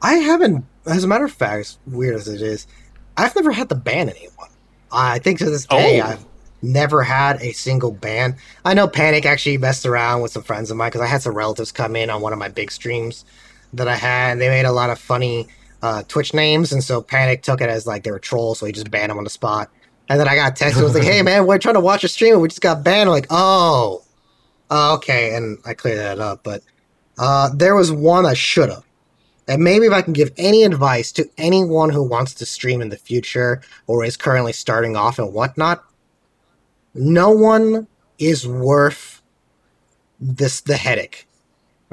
I 0.03 0.15
haven't, 0.15 0.65
as 0.85 1.03
a 1.03 1.07
matter 1.07 1.25
of 1.25 1.31
fact, 1.31 1.59
as 1.61 1.77
weird 1.87 2.15
as 2.15 2.27
it 2.27 2.41
is, 2.41 2.67
I've 3.17 3.35
never 3.35 3.51
had 3.51 3.69
to 3.69 3.75
ban 3.75 4.09
anyone. 4.09 4.49
I 4.91 5.17
think 5.19 5.39
to 5.39 5.49
this 5.49 5.65
day, 5.65 6.01
Oh. 6.01 6.05
I've 6.05 6.25
never 6.61 7.01
had 7.03 7.41
a 7.41 7.51
single 7.53 7.91
ban. 7.91 8.35
I 8.65 8.73
know 8.73 8.87
Panic 8.87 9.25
actually 9.25 9.57
messed 9.57 9.85
around 9.85 10.21
with 10.21 10.31
some 10.31 10.43
friends 10.43 10.69
of 10.69 10.77
mine 10.77 10.89
because 10.89 11.01
I 11.01 11.07
had 11.07 11.21
some 11.21 11.33
relatives 11.33 11.71
come 11.71 11.95
in 11.95 12.09
on 12.09 12.21
one 12.21 12.33
of 12.33 12.39
my 12.39 12.49
big 12.49 12.71
streams 12.71 13.25
that 13.73 13.87
I 13.87 13.95
had. 13.95 14.39
They 14.39 14.49
made 14.49 14.65
a 14.65 14.71
lot 14.71 14.89
of 14.89 14.99
funny 14.99 15.47
uh, 15.81 16.03
Twitch 16.07 16.33
names, 16.33 16.71
and 16.71 16.83
so 16.83 17.01
Panic 17.01 17.41
took 17.41 17.59
it 17.61 17.69
as 17.69 17.87
like 17.87 18.03
they 18.03 18.11
were 18.11 18.19
trolls, 18.19 18.59
so 18.59 18.65
he 18.65 18.71
just 18.71 18.91
banned 18.91 19.09
them 19.09 19.17
on 19.17 19.23
the 19.23 19.29
spot. 19.29 19.69
And 20.09 20.19
then 20.19 20.27
I 20.27 20.35
got 20.35 20.55
texted, 20.55 20.83
was 20.83 20.93
like, 20.93 21.03
"Hey 21.11 21.21
man, 21.21 21.45
we're 21.47 21.57
trying 21.57 21.75
to 21.75 21.81
watch 21.81 22.03
a 22.03 22.07
stream, 22.07 22.33
and 22.33 22.41
we 22.41 22.47
just 22.49 22.61
got 22.61 22.83
banned." 22.83 23.09
I'm 23.09 23.13
like, 23.13 23.27
"Oh, 23.29 24.03
oh, 24.69 24.93
okay," 24.95 25.35
and 25.35 25.57
I 25.65 25.73
cleared 25.73 25.99
that 25.99 26.19
up. 26.19 26.43
But 26.43 26.61
uh, 27.17 27.49
there 27.53 27.75
was 27.75 27.91
one 27.91 28.25
I 28.25 28.33
should 28.33 28.69
have. 28.69 28.83
And 29.47 29.63
maybe 29.63 29.85
if 29.85 29.91
I 29.91 30.01
can 30.01 30.13
give 30.13 30.31
any 30.37 30.63
advice 30.63 31.11
to 31.13 31.29
anyone 31.37 31.89
who 31.89 32.03
wants 32.03 32.33
to 32.35 32.45
stream 32.45 32.81
in 32.81 32.89
the 32.89 32.97
future 32.97 33.61
or 33.87 34.03
is 34.03 34.15
currently 34.15 34.53
starting 34.53 34.95
off 34.95 35.19
and 35.19 35.33
whatnot, 35.33 35.83
no 36.93 37.29
one 37.29 37.87
is 38.19 38.47
worth 38.47 39.21
this 40.19 40.61
the 40.61 40.77
headache. 40.77 41.27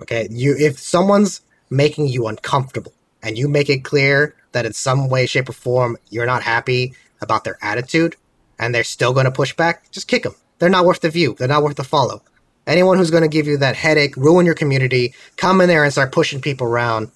Okay, 0.01 0.29
you 0.31 0.55
if 0.59 0.79
someone's 0.79 1.41
making 1.69 2.09
you 2.09 2.27
uncomfortable 2.27 2.93
and 3.23 3.37
you 3.37 3.49
make 3.49 3.69
it 3.69 3.85
clear 3.85 4.35
that 4.53 4.67
in 4.67 4.73
some 4.73 5.09
way, 5.09 5.27
shape, 5.27 5.49
or 5.49 5.53
form 5.53 5.97
you're 6.11 6.27
not 6.27 6.43
happy 6.43 6.95
about 7.21 7.45
their 7.45 7.59
attitude 7.63 8.17
and 8.59 8.75
they're 8.75 8.85
still 8.85 9.13
going 9.13 9.25
to 9.25 9.33
push 9.33 9.55
back, 9.55 9.91
just 9.91 10.09
kick 10.09 10.23
them. 10.23 10.35
They're 10.59 10.69
not 10.69 10.85
worth 10.85 11.01
the 11.01 11.11
view. 11.11 11.35
They're 11.39 11.49
not 11.49 11.63
worth 11.63 11.77
the 11.77 11.85
follow. 11.85 12.23
Anyone 12.67 12.99
who's 12.99 13.11
going 13.11 13.23
to 13.23 13.29
give 13.29 13.47
you 13.47 13.57
that 13.57 13.77
headache, 13.77 14.17
ruin 14.17 14.47
your 14.47 14.55
community, 14.55 15.15
come 15.37 15.61
in 15.61 15.69
there 15.69 15.83
and 15.83 15.93
start 15.93 16.13
pushing 16.13 16.41
people 16.41 16.67
around 16.67 17.11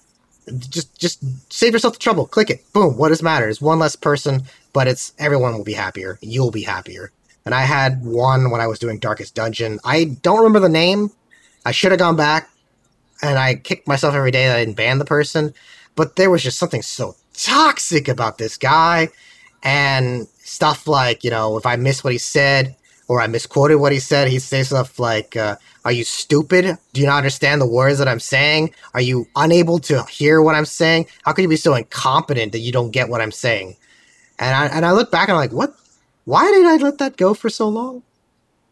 just 0.59 0.97
just 0.99 1.23
save 1.51 1.73
yourself 1.73 1.93
the 1.93 1.99
trouble. 1.99 2.27
Click 2.27 2.49
it. 2.49 2.71
Boom. 2.73 2.97
What 2.97 3.09
does 3.09 3.23
matter? 3.23 3.51
One 3.59 3.79
less 3.79 3.95
person, 3.95 4.43
but 4.73 4.87
it's 4.87 5.13
everyone 5.17 5.53
will 5.53 5.63
be 5.63 5.73
happier. 5.73 6.17
You'll 6.21 6.51
be 6.51 6.63
happier. 6.63 7.11
And 7.45 7.53
I 7.53 7.61
had 7.61 8.03
one 8.03 8.49
when 8.49 8.61
I 8.61 8.67
was 8.67 8.79
doing 8.79 8.97
Darkest 8.99 9.35
Dungeon. 9.35 9.79
I 9.83 10.05
don't 10.21 10.37
remember 10.37 10.59
the 10.59 10.69
name. 10.69 11.11
I 11.65 11.71
should 11.71 11.91
have 11.91 11.99
gone 11.99 12.15
back 12.15 12.49
and 13.21 13.37
I 13.37 13.55
kicked 13.55 13.87
myself 13.87 14.15
every 14.15 14.31
day 14.31 14.47
that 14.47 14.57
I 14.57 14.65
didn't 14.65 14.77
ban 14.77 14.99
the 14.99 15.05
person. 15.05 15.53
But 15.95 16.15
there 16.15 16.29
was 16.29 16.43
just 16.43 16.59
something 16.59 16.81
so 16.81 17.15
toxic 17.33 18.07
about 18.07 18.37
this 18.37 18.57
guy 18.57 19.09
and 19.63 20.27
stuff 20.43 20.87
like, 20.87 21.23
you 21.23 21.29
know, 21.29 21.57
if 21.57 21.65
I 21.65 21.75
miss 21.75 22.03
what 22.03 22.13
he 22.13 22.19
said 22.19 22.75
or 23.07 23.21
I 23.21 23.27
misquoted 23.27 23.77
what 23.77 23.91
he 23.91 23.99
said, 23.99 24.27
he'd 24.27 24.39
say 24.39 24.63
stuff 24.63 24.99
like, 24.99 25.35
uh, 25.35 25.57
Are 25.85 25.91
you 25.91 26.03
stupid? 26.03 26.77
Do 26.93 27.01
you 27.01 27.07
not 27.07 27.17
understand 27.17 27.61
the 27.61 27.67
words 27.67 27.99
that 27.99 28.07
I'm 28.07 28.19
saying? 28.19 28.73
Are 28.95 29.01
you 29.01 29.27
unable 29.35 29.77
to 29.79 30.03
hear 30.05 30.41
what 30.41 30.55
I'm 30.55 30.65
saying? 30.65 31.05
How 31.23 31.31
could 31.31 31.43
you 31.43 31.47
be 31.47 31.55
so 31.55 31.75
incompetent 31.75 32.51
that 32.53 32.59
you 32.59 32.71
don't 32.71 32.89
get 32.91 33.07
what 33.07 33.21
I'm 33.21 33.31
saying? 33.31 33.77
And 34.39 34.55
I, 34.55 34.65
and 34.75 34.85
I 34.85 34.91
look 34.91 35.11
back 35.11 35.29
and 35.29 35.37
I'm 35.37 35.41
like, 35.41 35.53
What? 35.53 35.75
Why 36.25 36.49
did 36.51 36.65
I 36.65 36.77
let 36.77 36.97
that 36.97 37.17
go 37.17 37.35
for 37.35 37.49
so 37.51 37.69
long? 37.69 38.01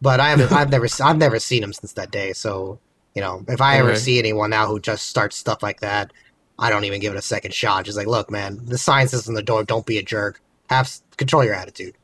But 0.02 0.20
I 0.20 0.32
haven't, 0.32 0.52
I've 0.52 0.72
never, 0.72 0.88
I've 1.04 1.18
never 1.18 1.40
seen 1.40 1.64
him 1.64 1.72
since 1.72 1.94
that 1.94 2.10
day. 2.12 2.34
So, 2.34 2.80
you 3.14 3.22
know, 3.22 3.46
if 3.48 3.62
I 3.62 3.78
ever 3.78 3.92
Okay. 3.92 4.00
see 4.00 4.20
anyone 4.20 4.50
now 4.50 4.66
who 4.68 4.80
just 4.80 5.08
starts 5.08 5.38
stuff 5.38 5.62
like 5.62 5.80
that, 5.82 6.12
I 6.58 6.70
don't 6.72 6.84
even 6.86 7.00
give 7.00 7.14
it 7.14 7.18
a 7.18 7.22
second 7.22 7.54
shot. 7.54 7.86
Just 7.86 7.98
like, 7.98 8.08
look, 8.08 8.32
man, 8.32 8.60
the 8.66 8.78
science 8.78 9.14
is 9.14 9.28
in 9.28 9.36
the 9.36 9.44
door. 9.44 9.64
Don't 9.64 9.86
be 9.86 10.00
a 10.00 10.04
jerk. 10.04 10.42
Have 10.70 10.92
control 11.18 11.44
your 11.46 11.54
attitude. 11.54 11.96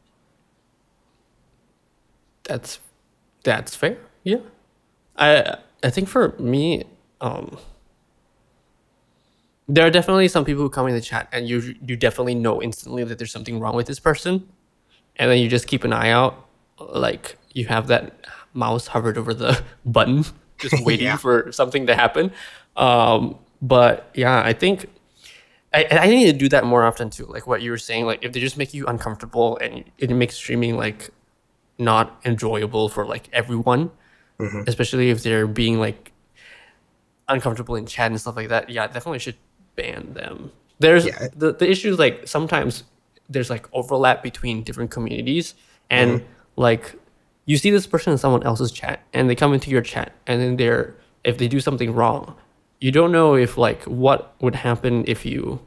That's 2.44 2.80
that's 3.44 3.76
fair. 3.76 3.98
Yeah. 4.24 4.38
I 5.20 5.58
I 5.84 5.90
think 5.90 6.08
for 6.10 6.36
me, 6.40 6.86
um 7.22 7.58
there 9.68 9.86
are 9.86 9.92
definitely 9.92 10.28
some 10.28 10.46
people 10.46 10.64
who 10.64 10.70
come 10.70 10.88
in 10.88 10.96
the 10.96 11.02
chat 11.02 11.28
and 11.32 11.48
you 11.48 11.76
you 11.86 11.96
definitely 11.96 12.36
know 12.36 12.62
instantly 12.62 13.04
that 13.04 13.18
there's 13.18 13.32
something 13.32 13.60
wrong 13.60 13.76
with 13.76 13.88
this 13.88 14.00
person. 14.00 14.48
And 15.18 15.30
then 15.30 15.40
you 15.40 15.50
just 15.50 15.68
keep 15.68 15.84
an 15.84 15.94
eye 15.94 16.10
out 16.12 16.46
like 16.80 17.38
you 17.54 17.66
have 17.66 17.88
that 17.88 18.26
mouse 18.54 18.88
hovered 18.88 19.18
over 19.18 19.34
the 19.34 19.62
button, 19.86 20.26
just 20.58 20.80
waiting 20.86 21.06
Yeah. 21.08 21.18
for 21.18 21.52
something 21.52 21.86
to 21.88 21.96
happen. 21.96 22.32
Um, 22.78 23.38
but 23.62 24.10
yeah, 24.16 24.42
I 24.44 24.54
think 24.54 24.88
I, 25.74 25.86
I 25.92 26.08
need 26.08 26.26
to 26.32 26.34
do 26.38 26.50
that 26.50 26.66
more 26.66 26.84
often 26.84 27.10
too. 27.12 27.26
Like 27.26 27.46
what 27.46 27.62
you 27.62 27.70
were 27.72 27.78
saying, 27.78 28.06
like 28.06 28.24
if 28.24 28.32
they 28.34 28.40
just 28.40 28.58
make 28.58 28.74
you 28.74 28.88
uncomfortable 28.88 29.58
and 29.58 29.84
it 30.00 30.10
makes 30.12 30.36
streaming 30.36 30.78
like 30.78 31.10
not 31.78 32.20
enjoyable 32.26 32.90
for 32.90 33.06
like 33.06 33.30
everyone, 33.34 33.92
Mm-hmm. 34.40 34.62
especially 34.68 35.10
if 35.10 35.22
they're 35.22 35.48
being 35.48 35.80
like 35.80 36.14
uncomfortable 37.28 37.76
in 37.76 37.86
chat 37.86 38.10
and 38.12 38.20
stuff 38.20 38.36
like 38.36 38.50
that. 38.50 38.70
Yeah, 38.70 38.88
definitely 38.88 39.20
should 39.20 39.36
ban 39.76 40.14
them. 40.14 40.52
There's 40.80 41.06
Yeah. 41.06 41.28
the 41.36 41.54
the 41.54 41.70
issue 41.70 41.92
is 41.92 42.00
like 42.00 42.28
sometimes 42.28 42.84
there's 43.30 43.50
like 43.50 43.68
overlap 43.74 44.24
between 44.24 44.64
different 44.64 44.92
communities 44.92 45.54
and 45.90 46.22
mm-hmm. 46.22 46.26
like 46.56 46.96
you 47.46 47.58
see 47.58 47.70
this 47.70 47.86
person 47.86 48.12
in 48.14 48.18
someone 48.18 48.44
else's 48.44 48.72
chat 48.72 49.02
and 49.14 49.30
they 49.30 49.36
come 49.36 49.54
into 49.54 49.70
your 49.70 49.82
chat 49.82 50.14
and 50.26 50.42
then 50.42 50.58
they're 50.58 50.96
if 51.24 51.38
they 51.38 51.48
do 51.48 51.60
something 51.60 51.94
wrong 51.94 52.36
you 52.82 52.92
don't 52.92 53.12
know 53.12 53.36
if 53.36 53.58
like 53.58 53.84
what 53.84 54.34
would 54.42 54.56
happen 54.56 55.04
if 55.08 55.26
you 55.26 55.60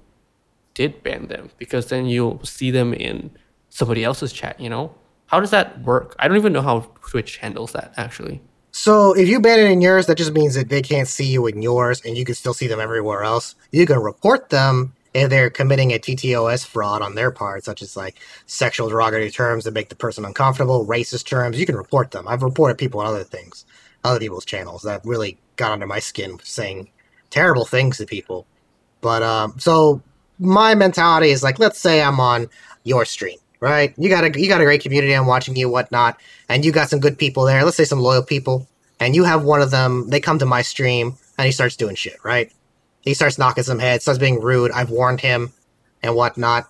did 0.75 1.03
ban 1.03 1.27
them 1.29 1.51
because 1.59 1.87
then 1.89 2.07
you'll 2.07 2.43
see 2.45 2.71
them 2.71 2.93
in 2.95 3.31
somebody 3.69 4.03
else's 4.03 4.33
chat 4.33 4.59
you 4.59 4.69
know 4.69 4.93
how 5.27 5.39
does 5.39 5.51
that 5.51 5.81
work 5.83 6.17
i 6.19 6.27
don't 6.27 6.37
even 6.37 6.53
know 6.53 6.63
how 6.63 6.81
twitch 7.03 7.37
handles 7.39 7.73
that 7.73 7.93
actually 7.97 8.41
So 8.73 9.13
if 9.13 9.29
you 9.29 9.39
ban 9.39 9.61
it 9.61 9.71
in 9.71 9.83
yours, 9.83 10.07
that 10.07 10.17
just 10.17 10.33
means 10.33 10.55
that 10.55 10.71
they 10.71 10.81
can't 10.81 11.07
see 11.07 11.27
you 11.27 11.47
in 11.47 11.61
yours, 11.61 12.01
and 12.05 12.17
you 12.17 12.25
can 12.25 12.35
still 12.35 12.55
see 12.55 12.67
them 12.67 12.81
everywhere 12.81 13.23
else. 13.23 13.55
You 13.71 13.85
can 13.87 13.99
report 13.99 14.49
them 14.49 14.95
if 15.13 15.29
they're 15.29 15.51
committing 15.51 15.93
a 15.93 15.99
TTOS 15.99 16.67
fraud 16.67 17.03
on 17.03 17.15
their 17.15 17.31
part, 17.31 17.65
such 17.65 17.83
as 17.83 17.99
like 17.99 18.19
sexual 18.47 18.89
derogatory 18.89 19.31
terms 19.31 19.65
that 19.65 19.75
make 19.75 19.91
the 19.91 19.95
person 19.95 20.25
uncomfortable, 20.25 20.87
racist 20.87 21.27
terms. 21.27 21.61
You 21.61 21.67
can 21.67 21.77
report 21.77 22.13
them. 22.13 22.27
I've 22.27 22.43
reported 22.43 22.79
people 22.79 23.01
on 23.01 23.07
other 23.07 23.25
things, 23.25 23.67
other 24.05 24.19
people's 24.19 24.47
channels 24.47 24.83
that 24.83 25.05
really 25.05 25.39
got 25.57 25.73
under 25.73 25.87
my 25.87 25.99
skin, 25.99 26.39
saying 26.43 26.89
terrible 27.29 27.67
things 27.67 27.99
to 27.99 28.07
people. 28.07 28.47
But 29.03 29.23
um, 29.23 29.59
so 29.59 30.01
my 30.39 30.75
mentality 30.75 31.29
is 31.31 31.43
like, 31.43 31.59
let's 31.59 31.79
say 31.79 32.03
I'm 32.03 32.21
on 32.21 32.49
your 32.85 33.05
stream, 33.05 33.39
right? 33.63 33.95
You 33.97 34.09
got 34.09 34.25
a 34.25 34.41
you 34.41 34.49
got 34.49 34.61
a 34.61 34.65
great 34.65 34.83
community. 34.83 35.15
I'm 35.15 35.27
watching 35.27 35.55
you, 35.55 35.69
whatnot, 35.69 36.19
and 36.49 36.65
you 36.65 36.73
got 36.73 36.91
some 36.91 36.99
good 36.99 37.17
people 37.17 37.45
there. 37.45 37.65
Let's 37.65 37.77
say 37.77 37.85
some 37.85 38.01
loyal 38.01 38.23
people, 38.23 38.69
and 38.99 39.15
you 39.15 39.23
have 39.23 39.45
one 39.45 39.63
of 39.63 39.71
them. 39.71 40.11
They 40.11 40.19
come 40.21 40.41
to 40.41 40.47
my 40.47 40.63
stream, 40.63 41.17
and 41.39 41.47
he 41.47 41.53
starts 41.53 41.77
doing 41.77 41.95
shit, 41.95 42.17
right? 42.25 42.53
He 43.03 43.15
starts 43.15 43.39
knocking 43.39 43.63
some 43.63 43.79
heads, 43.79 44.03
starts 44.03 44.19
being 44.19 44.41
rude. 44.41 44.73
I've 44.73 44.91
warned 44.91 45.21
him, 45.21 45.53
and 46.03 46.17
whatnot. 46.17 46.69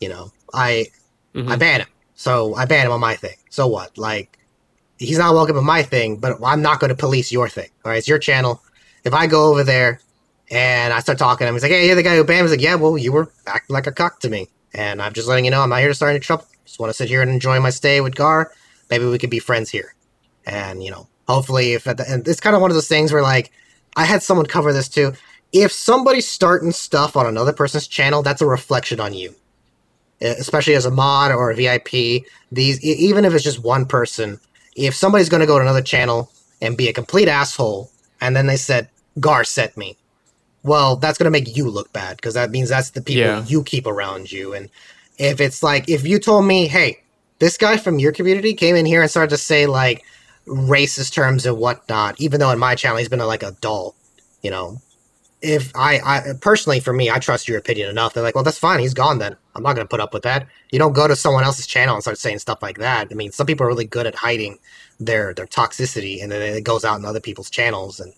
You 0.00 0.08
know, 0.08 0.32
I 0.52 0.88
mm-hmm. 1.34 1.52
I 1.52 1.56
ban 1.56 1.80
him. 1.82 1.88
So 2.16 2.54
I 2.56 2.64
ban 2.66 2.86
him 2.86 2.92
on 2.92 3.00
my 3.00 3.14
thing. 3.14 3.36
So 3.48 3.68
what? 3.68 3.96
Like, 3.96 4.36
he's 4.98 5.18
not 5.18 5.34
welcome 5.34 5.56
on 5.56 5.64
my 5.64 5.84
thing, 5.84 6.16
but 6.16 6.38
I'm 6.44 6.62
not 6.62 6.80
going 6.80 6.90
to 6.90 6.96
police 6.96 7.30
your 7.30 7.48
thing. 7.48 7.70
All 7.84 7.92
right, 7.92 7.98
it's 7.98 8.08
your 8.08 8.18
channel. 8.18 8.60
If 9.04 9.14
I 9.14 9.28
go 9.28 9.50
over 9.50 9.62
there 9.62 10.00
and 10.50 10.92
I 10.92 10.98
start 10.98 11.18
talking 11.18 11.44
to 11.44 11.48
him, 11.48 11.54
he's 11.54 11.62
like, 11.62 11.70
"Hey, 11.70 11.86
you're 11.86 11.94
the 11.94 12.02
guy 12.02 12.16
who 12.16 12.24
banned." 12.24 12.44
me." 12.44 12.50
He's 12.50 12.58
like, 12.58 12.64
"Yeah, 12.64 12.74
well, 12.74 12.98
you 12.98 13.12
were 13.12 13.30
acting 13.46 13.74
like 13.74 13.86
a 13.86 13.92
cock 13.92 14.18
to 14.20 14.28
me, 14.28 14.48
and 14.74 15.00
I'm 15.00 15.12
just 15.12 15.28
letting 15.28 15.44
you 15.44 15.50
know 15.50 15.62
I'm 15.62 15.70
not 15.70 15.80
here 15.80 15.88
to 15.88 15.94
start 15.94 16.10
any 16.10 16.20
trouble. 16.20 16.46
Just 16.64 16.78
want 16.78 16.90
to 16.90 16.94
sit 16.94 17.08
here 17.08 17.22
and 17.22 17.30
enjoy 17.30 17.60
my 17.60 17.70
stay 17.70 18.00
with 18.00 18.14
Gar. 18.14 18.52
Maybe 18.90 19.06
we 19.06 19.18
could 19.18 19.30
be 19.30 19.38
friends 19.38 19.70
here, 19.70 19.94
and 20.46 20.82
you 20.82 20.90
know, 20.90 21.08
hopefully, 21.28 21.72
if 21.72 21.86
at 21.86 21.96
the 21.96 22.10
and 22.10 22.26
it's 22.26 22.40
kind 22.40 22.56
of 22.56 22.62
one 22.62 22.70
of 22.70 22.74
those 22.74 22.88
things 22.88 23.12
where 23.12 23.22
like 23.22 23.52
I 23.96 24.04
had 24.04 24.22
someone 24.22 24.46
cover 24.46 24.72
this 24.72 24.88
too. 24.88 25.12
If 25.52 25.70
somebody's 25.70 26.26
starting 26.26 26.72
stuff 26.72 27.16
on 27.16 27.26
another 27.26 27.52
person's 27.52 27.86
channel, 27.86 28.22
that's 28.22 28.42
a 28.42 28.46
reflection 28.46 28.98
on 28.98 29.14
you 29.14 29.34
especially 30.20 30.74
as 30.74 30.86
a 30.86 30.90
mod 30.90 31.32
or 31.32 31.50
a 31.50 31.54
VIP, 31.54 32.24
these 32.52 32.82
even 32.82 33.24
if 33.24 33.34
it's 33.34 33.44
just 33.44 33.62
one 33.62 33.86
person, 33.86 34.38
if 34.76 34.94
somebody's 34.94 35.28
going 35.28 35.40
to 35.40 35.46
go 35.46 35.58
to 35.58 35.62
another 35.62 35.82
channel 35.82 36.30
and 36.60 36.76
be 36.76 36.88
a 36.88 36.92
complete 36.92 37.28
asshole, 37.28 37.90
and 38.20 38.34
then 38.34 38.46
they 38.46 38.56
said 38.56 38.88
Gar 39.20 39.44
sent 39.44 39.76
me, 39.76 39.96
well, 40.64 40.96
that's 40.96 41.18
going 41.18 41.26
to 41.26 41.30
make 41.30 41.56
you 41.56 41.68
look 41.70 41.92
bad 41.92 42.16
because 42.16 42.34
that 42.34 42.50
means 42.50 42.68
that's 42.70 42.90
the 42.90 43.02
people 43.02 43.22
Yeah. 43.22 43.44
you 43.46 43.62
keep 43.62 43.86
around 43.86 44.32
you. 44.32 44.54
And 44.54 44.68
if 45.18 45.40
it's 45.40 45.62
like 45.62 45.88
if 45.88 46.04
you 46.06 46.18
told 46.18 46.46
me, 46.46 46.66
hey, 46.66 47.00
this 47.38 47.56
guy 47.56 47.76
from 47.76 47.98
your 47.98 48.12
community 48.12 48.54
came 48.54 48.74
in 48.74 48.86
here 48.86 49.02
and 49.02 49.10
started 49.10 49.30
to 49.30 49.36
say 49.36 49.66
like 49.66 50.04
racist 50.46 51.12
terms 51.12 51.46
and 51.46 51.56
whatnot, 51.58 52.20
even 52.20 52.40
though 52.40 52.50
in 52.50 52.58
my 52.58 52.74
channel 52.74 52.96
he's 52.98 53.08
been 53.08 53.20
a, 53.20 53.26
like 53.26 53.42
a 53.42 53.52
doll, 53.60 53.94
you 54.42 54.50
know, 54.50 54.78
if 55.42 55.70
I, 55.76 56.00
I 56.02 56.22
personally 56.40 56.80
for 56.80 56.94
me, 56.94 57.10
I 57.10 57.18
trust 57.18 57.46
your 57.46 57.58
opinion 57.58 57.90
enough. 57.90 58.14
They're 58.14 58.22
like, 58.22 58.34
well, 58.34 58.44
that's 58.44 58.58
fine. 58.58 58.80
He's 58.80 58.94
gone 58.94 59.18
then. 59.18 59.36
I'm 59.54 59.62
not 59.62 59.74
going 59.74 59.84
to 59.86 59.90
put 59.90 60.00
up 60.00 60.14
with 60.14 60.22
that. 60.22 60.46
You 60.72 60.78
don't 60.78 60.94
go 60.94 61.06
to 61.06 61.14
someone 61.14 61.44
else's 61.44 61.66
channel 61.66 61.94
and 61.94 62.02
start 62.02 62.16
saying 62.16 62.38
stuff 62.38 62.62
like 62.62 62.78
that. 62.78 63.08
I 63.10 63.14
mean, 63.14 63.30
some 63.30 63.46
people 63.46 63.64
are 63.66 63.68
really 63.68 63.84
good 63.84 64.06
at 64.06 64.14
hiding 64.14 64.58
their 64.98 65.34
their 65.34 65.46
toxicity, 65.46 66.22
and 66.22 66.32
then 66.32 66.40
it 66.40 66.64
goes 66.64 66.84
out 66.84 66.98
in 66.98 67.04
other 67.04 67.20
people's 67.20 67.50
channels. 67.50 68.00
And 68.00 68.14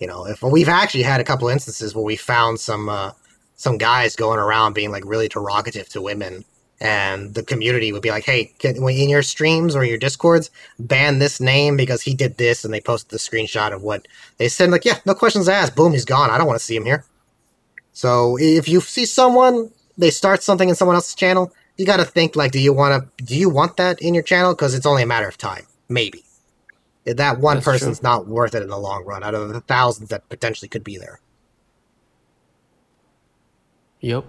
you 0.00 0.06
know, 0.06 0.26
if 0.26 0.42
we've 0.42 0.68
actually 0.68 1.02
had 1.02 1.20
a 1.20 1.24
couple 1.24 1.48
instances 1.48 1.94
where 1.94 2.04
we 2.04 2.16
found 2.16 2.58
some 2.58 2.88
uh, 2.88 3.12
some 3.60 3.76
guys 3.76 4.16
going 4.16 4.38
around 4.38 4.72
being 4.72 4.90
like 4.90 5.04
really 5.04 5.28
derogative 5.28 5.88
to 5.90 6.00
women. 6.00 6.44
And 6.82 7.34
the 7.34 7.42
community 7.42 7.92
would 7.92 8.00
be 8.00 8.08
like, 8.08 8.24
"Hey, 8.24 8.54
can, 8.58 8.76
in 8.88 9.10
your 9.10 9.22
streams 9.22 9.76
or 9.76 9.84
your 9.84 9.98
discords, 9.98 10.50
ban 10.78 11.18
this 11.18 11.38
name 11.38 11.76
because 11.76 12.00
he 12.00 12.14
did 12.14 12.38
this," 12.38 12.64
and 12.64 12.72
they 12.72 12.80
posted 12.80 13.10
the 13.10 13.18
screenshot 13.18 13.74
of 13.74 13.82
what 13.82 14.08
they 14.38 14.48
said. 14.48 14.70
Like, 14.70 14.86
yeah, 14.86 14.98
no 15.04 15.14
questions 15.14 15.46
asked. 15.46 15.76
Boom, 15.76 15.92
he's 15.92 16.06
gone. 16.06 16.30
I 16.30 16.38
don't 16.38 16.46
want 16.46 16.58
to 16.58 16.64
see 16.64 16.74
him 16.74 16.86
here. 16.86 17.04
So 17.92 18.38
if 18.40 18.66
you 18.66 18.80
see 18.80 19.04
someone, 19.04 19.70
they 19.98 20.08
start 20.08 20.42
something 20.42 20.70
in 20.70 20.74
someone 20.74 20.94
else's 20.94 21.14
channel, 21.14 21.52
you 21.76 21.84
got 21.84 21.98
to 21.98 22.06
think 22.06 22.34
like, 22.34 22.52
do 22.52 22.58
you 22.58 22.72
want 22.72 23.04
to? 23.18 23.24
Do 23.24 23.36
you 23.36 23.50
want 23.50 23.76
that 23.76 24.00
in 24.00 24.14
your 24.14 24.22
channel? 24.22 24.54
Because 24.54 24.74
it's 24.74 24.86
only 24.86 25.02
a 25.02 25.06
matter 25.06 25.28
of 25.28 25.36
time, 25.36 25.66
maybe. 25.90 26.24
That 27.04 27.40
one 27.40 27.56
That's 27.56 27.64
person's 27.64 28.02
not 28.02 28.26
worth 28.26 28.54
it 28.54 28.62
in 28.62 28.68
the 28.68 28.78
long 28.78 29.04
run. 29.04 29.22
Out 29.22 29.34
of 29.34 29.48
the 29.52 29.60
thousands 29.62 30.10
that 30.10 30.28
potentially 30.28 30.68
could 30.68 30.84
be 30.84 30.98
there. 30.98 31.20
Yep. 34.00 34.24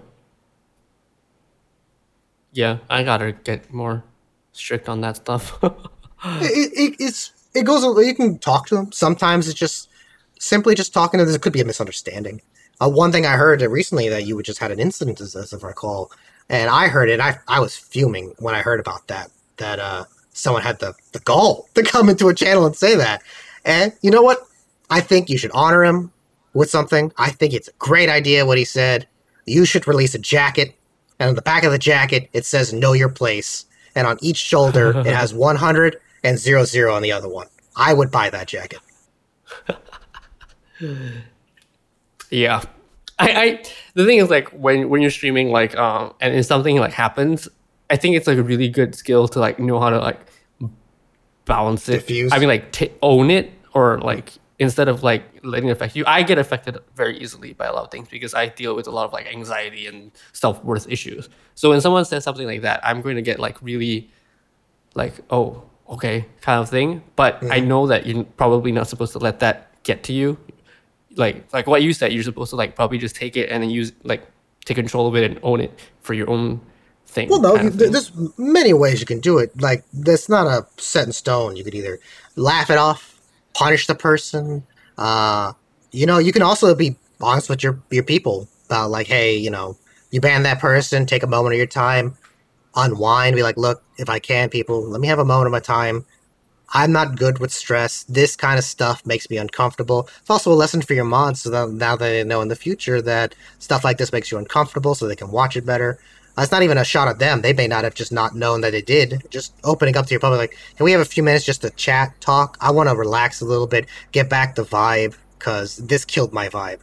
Yeah, 2.52 2.78
I 2.90 3.02
gotta 3.02 3.32
get 3.32 3.72
more 3.72 4.04
strict 4.52 4.88
on 4.88 5.00
that 5.00 5.16
stuff. 5.16 5.58
it, 5.62 6.72
it, 6.74 6.96
it's 6.98 7.32
it 7.54 7.64
goes. 7.64 7.82
You 8.06 8.14
can 8.14 8.38
talk 8.38 8.66
to 8.68 8.74
them. 8.74 8.92
Sometimes 8.92 9.48
it's 9.48 9.58
just 9.58 9.88
simply 10.38 10.74
just 10.74 10.92
talking 10.92 11.18
to 11.18 11.24
them. 11.24 11.32
There 11.32 11.38
could 11.38 11.52
be 11.52 11.60
a 11.60 11.64
misunderstanding. 11.64 12.42
Uh, 12.80 12.90
one 12.90 13.12
thing 13.12 13.24
I 13.26 13.36
heard 13.36 13.62
recently 13.62 14.08
that 14.08 14.26
you 14.26 14.40
just 14.42 14.58
had 14.58 14.70
an 14.70 14.80
incident, 14.80 15.20
as, 15.20 15.36
as 15.36 15.52
if 15.52 15.64
I 15.64 15.68
recall, 15.68 16.10
and 16.48 16.68
I 16.68 16.88
heard 16.88 17.08
it. 17.08 17.20
I 17.20 17.38
I 17.48 17.60
was 17.60 17.76
fuming 17.76 18.34
when 18.38 18.54
I 18.54 18.60
heard 18.60 18.80
about 18.80 19.08
that. 19.08 19.30
That 19.56 19.78
uh, 19.78 20.04
someone 20.32 20.62
had 20.62 20.78
the 20.78 20.94
the 21.12 21.20
gall 21.20 21.68
to 21.74 21.82
come 21.82 22.08
into 22.08 22.28
a 22.28 22.34
channel 22.34 22.66
and 22.66 22.76
say 22.76 22.94
that. 22.96 23.22
And 23.64 23.92
you 24.02 24.10
know 24.10 24.22
what? 24.22 24.38
I 24.90 25.00
think 25.00 25.30
you 25.30 25.38
should 25.38 25.52
honor 25.52 25.84
him 25.84 26.12
with 26.52 26.70
something. 26.70 27.12
I 27.16 27.30
think 27.30 27.54
it's 27.54 27.68
a 27.68 27.72
great 27.78 28.08
idea 28.08 28.44
what 28.44 28.58
he 28.58 28.64
said. 28.64 29.06
You 29.46 29.64
should 29.64 29.86
release 29.86 30.14
a 30.14 30.18
jacket, 30.18 30.74
and 31.18 31.30
on 31.30 31.34
the 31.34 31.42
back 31.42 31.64
of 31.64 31.72
the 31.72 31.78
jacket 31.78 32.28
it 32.32 32.44
says 32.44 32.72
"Know 32.72 32.92
Your 32.92 33.08
Place," 33.08 33.66
and 33.94 34.06
on 34.06 34.18
each 34.20 34.36
shoulder 34.36 34.96
it 35.06 35.06
has 35.06 35.32
100 35.34 35.98
and 36.24 36.38
zero 36.38 36.64
zero 36.64 36.94
on 36.94 37.02
the 37.02 37.12
other 37.12 37.28
one. 37.28 37.48
I 37.74 37.94
would 37.94 38.10
buy 38.10 38.30
that 38.30 38.48
jacket. 38.48 38.80
yeah. 42.30 42.62
I, 43.18 43.30
I 43.30 43.64
the 43.94 44.04
thing 44.04 44.18
is 44.18 44.30
like 44.30 44.48
when 44.50 44.88
when 44.88 45.00
you're 45.02 45.10
streaming 45.10 45.50
like 45.50 45.76
um 45.76 46.14
and 46.20 46.34
if 46.34 46.46
something 46.46 46.76
like 46.78 46.92
happens, 46.92 47.48
I 47.92 47.96
think 47.96 48.16
it's 48.16 48.26
like 48.26 48.38
a 48.38 48.42
really 48.42 48.70
good 48.70 48.94
skill 48.94 49.28
to 49.28 49.38
like 49.38 49.58
know 49.58 49.78
how 49.78 49.90
to 49.90 49.98
like 49.98 50.18
balance 51.44 51.88
it. 51.90 52.00
Diffuse. 52.00 52.32
I 52.32 52.38
mean 52.38 52.48
like 52.48 52.72
t- 52.72 52.90
own 53.02 53.30
it 53.30 53.52
or 53.74 54.00
like 54.00 54.32
instead 54.58 54.88
of 54.88 55.02
like 55.02 55.24
letting 55.42 55.68
it 55.68 55.72
affect 55.72 55.94
you. 55.94 56.04
I 56.06 56.22
get 56.22 56.38
affected 56.38 56.78
very 56.96 57.18
easily 57.18 57.52
by 57.52 57.66
a 57.66 57.72
lot 57.72 57.84
of 57.84 57.90
things 57.90 58.08
because 58.08 58.32
I 58.32 58.46
deal 58.48 58.74
with 58.74 58.86
a 58.86 58.90
lot 58.90 59.04
of 59.04 59.12
like 59.12 59.26
anxiety 59.26 59.86
and 59.86 60.10
self 60.32 60.64
worth 60.64 60.88
issues. 60.88 61.28
So 61.54 61.68
when 61.68 61.82
someone 61.82 62.06
says 62.06 62.24
something 62.24 62.46
like 62.46 62.62
that, 62.62 62.80
I'm 62.82 63.02
going 63.02 63.16
to 63.16 63.22
get 63.22 63.38
like 63.38 63.60
really 63.60 64.10
like 64.94 65.14
oh 65.28 65.62
okay 65.90 66.24
kind 66.40 66.62
of 66.62 66.70
thing. 66.70 67.02
But 67.14 67.42
I 67.42 67.58
mm-hmm. 67.58 67.68
know 67.68 67.86
that 67.88 68.06
you're 68.06 68.24
probably 68.24 68.72
not 68.72 68.88
supposed 68.88 69.12
to 69.12 69.18
let 69.18 69.40
that 69.40 69.82
get 69.82 70.02
to 70.04 70.14
you. 70.14 70.38
Like 71.16 71.52
like 71.52 71.66
what 71.66 71.82
you 71.82 71.92
said, 71.92 72.10
you're 72.10 72.22
supposed 72.22 72.50
to 72.50 72.56
like 72.56 72.74
probably 72.74 72.96
just 72.96 73.16
take 73.16 73.36
it 73.36 73.50
and 73.50 73.62
then 73.62 73.68
use 73.68 73.92
like 74.02 74.26
take 74.64 74.76
control 74.76 75.08
of 75.08 75.14
it 75.14 75.30
and 75.30 75.38
own 75.42 75.60
it 75.60 75.78
for 76.00 76.14
your 76.14 76.30
own 76.30 76.62
thing. 77.12 77.28
Well, 77.28 77.40
no, 77.40 77.54
you, 77.56 77.70
thing. 77.70 77.92
there's 77.92 78.10
many 78.38 78.72
ways 78.72 79.00
you 79.00 79.06
can 79.06 79.20
do 79.20 79.38
it. 79.38 79.60
Like, 79.60 79.84
that's 79.92 80.28
not 80.28 80.46
a 80.46 80.66
set 80.80 81.06
in 81.06 81.12
stone. 81.12 81.56
You 81.56 81.64
could 81.64 81.74
either 81.74 82.00
laugh 82.36 82.70
it 82.70 82.78
off, 82.78 83.20
punish 83.54 83.86
the 83.86 83.94
person. 83.94 84.64
Uh, 84.98 85.52
you 85.92 86.06
know, 86.06 86.18
you 86.18 86.32
can 86.32 86.42
also 86.42 86.74
be 86.74 86.96
honest 87.20 87.48
with 87.48 87.62
your 87.62 87.78
your 87.90 88.02
people 88.02 88.48
about 88.66 88.90
like, 88.90 89.06
hey, 89.06 89.36
you 89.36 89.50
know, 89.50 89.76
you 90.10 90.20
ban 90.20 90.42
that 90.42 90.58
person, 90.58 91.06
take 91.06 91.22
a 91.22 91.26
moment 91.26 91.54
of 91.54 91.58
your 91.58 91.66
time, 91.66 92.16
unwind, 92.74 93.36
be 93.36 93.42
like, 93.42 93.56
look, 93.56 93.82
if 93.98 94.08
I 94.08 94.18
can, 94.18 94.48
people, 94.48 94.82
let 94.82 95.00
me 95.00 95.08
have 95.08 95.18
a 95.18 95.24
moment 95.24 95.46
of 95.46 95.52
my 95.52 95.60
time. 95.60 96.04
I'm 96.74 96.90
not 96.90 97.16
good 97.16 97.38
with 97.38 97.52
stress. 97.52 98.04
This 98.04 98.34
kind 98.34 98.58
of 98.58 98.64
stuff 98.64 99.04
makes 99.04 99.28
me 99.28 99.36
uncomfortable. 99.36 100.08
It's 100.20 100.30
also 100.30 100.50
a 100.50 100.54
lesson 100.54 100.80
for 100.80 100.94
your 100.94 101.04
mods, 101.04 101.42
so 101.42 101.50
that 101.50 101.70
now 101.70 101.96
they 101.96 102.24
know 102.24 102.40
in 102.40 102.48
the 102.48 102.56
future 102.56 103.02
that 103.02 103.34
stuff 103.58 103.84
like 103.84 103.98
this 103.98 104.12
makes 104.12 104.30
you 104.30 104.38
uncomfortable, 104.38 104.94
so 104.94 105.06
they 105.06 105.16
can 105.16 105.30
watch 105.30 105.54
it 105.54 105.66
better. 105.66 105.98
That's 106.36 106.50
not 106.50 106.62
even 106.62 106.78
a 106.78 106.84
shot 106.84 107.08
at 107.08 107.18
them. 107.18 107.42
They 107.42 107.52
may 107.52 107.66
not 107.66 107.84
have 107.84 107.94
just 107.94 108.12
not 108.12 108.34
known 108.34 108.62
that 108.62 108.72
they 108.72 108.80
did. 108.80 109.22
Just 109.28 109.54
opening 109.64 109.96
up 109.96 110.06
to 110.06 110.10
your 110.12 110.20
public, 110.20 110.38
like, 110.38 110.58
can 110.76 110.84
we 110.84 110.92
have 110.92 111.00
a 111.00 111.04
few 111.04 111.22
minutes 111.22 111.44
just 111.44 111.60
to 111.62 111.70
chat, 111.70 112.18
talk? 112.20 112.56
I 112.60 112.70
want 112.70 112.88
to 112.88 112.96
relax 112.96 113.40
a 113.40 113.44
little 113.44 113.66
bit, 113.66 113.86
get 114.12 114.30
back 114.30 114.54
the 114.54 114.64
vibe, 114.64 115.14
because 115.38 115.76
this 115.76 116.04
killed 116.04 116.32
my 116.32 116.48
vibe. 116.48 116.80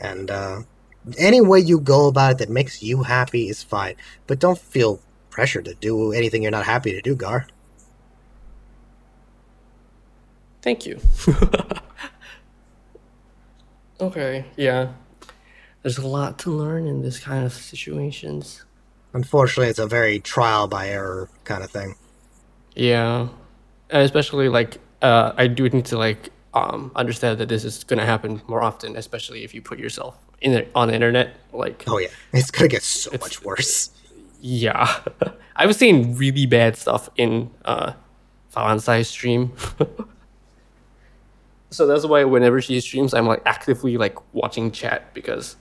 And 0.00 0.30
uh, 0.30 0.62
any 1.16 1.40
way 1.40 1.60
you 1.60 1.80
go 1.80 2.08
about 2.08 2.32
it 2.32 2.38
that 2.38 2.50
makes 2.50 2.82
you 2.82 3.04
happy 3.04 3.48
is 3.48 3.62
fine. 3.62 3.94
But 4.26 4.38
don't 4.38 4.58
feel 4.58 5.00
pressure 5.30 5.62
to 5.62 5.74
do 5.74 6.12
anything 6.12 6.42
you're 6.42 6.50
not 6.50 6.66
happy 6.66 6.92
to 6.92 7.00
do, 7.00 7.14
Gar. 7.14 7.46
Thank 10.60 10.84
you. 10.84 11.00
okay, 14.00 14.44
yeah. 14.56 14.92
There's 15.82 15.98
a 15.98 16.06
lot 16.06 16.38
to 16.40 16.50
learn 16.50 16.86
in 16.86 17.02
this 17.02 17.18
kind 17.18 17.44
of 17.44 17.52
situations. 17.52 18.64
Unfortunately, 19.12 19.70
it's 19.70 19.78
a 19.78 19.86
very 19.86 20.18
trial 20.20 20.66
by 20.68 20.88
error 20.88 21.28
kind 21.44 21.62
of 21.64 21.70
thing. 21.70 21.94
Yeah. 22.74 23.28
And 23.90 24.02
especially 24.02 24.48
like 24.48 24.78
uh 25.02 25.32
I 25.36 25.46
do 25.46 25.68
need 25.68 25.86
to 25.86 25.98
like 25.98 26.30
um 26.54 26.90
understand 26.96 27.38
that 27.38 27.48
this 27.48 27.64
is 27.64 27.84
going 27.84 27.98
to 28.00 28.06
happen 28.06 28.42
more 28.48 28.62
often, 28.62 28.96
especially 28.96 29.44
if 29.44 29.54
you 29.54 29.62
put 29.62 29.78
yourself 29.78 30.16
in 30.40 30.52
the, 30.52 30.66
on 30.74 30.88
the 30.88 30.94
internet 30.94 31.34
like 31.52 31.84
Oh 31.86 31.98
yeah, 31.98 32.08
it's 32.32 32.50
gonna 32.50 32.68
get 32.68 32.82
so 32.82 33.10
much 33.20 33.42
worse. 33.44 33.90
yeah. 34.40 35.00
I 35.56 35.66
was 35.66 35.76
seeing 35.76 36.16
really 36.16 36.46
bad 36.46 36.76
stuff 36.76 37.08
in 37.16 37.50
uh 37.64 37.92
Falansai's 38.50 39.08
stream. 39.08 39.52
so 41.70 41.86
that's 41.86 42.04
why 42.06 42.24
whenever 42.24 42.60
she 42.60 42.80
streams 42.80 43.14
I'm 43.14 43.26
like 43.26 43.42
actively 43.46 43.96
like 43.96 44.16
watching 44.34 44.70
chat 44.70 45.14
because 45.14 45.56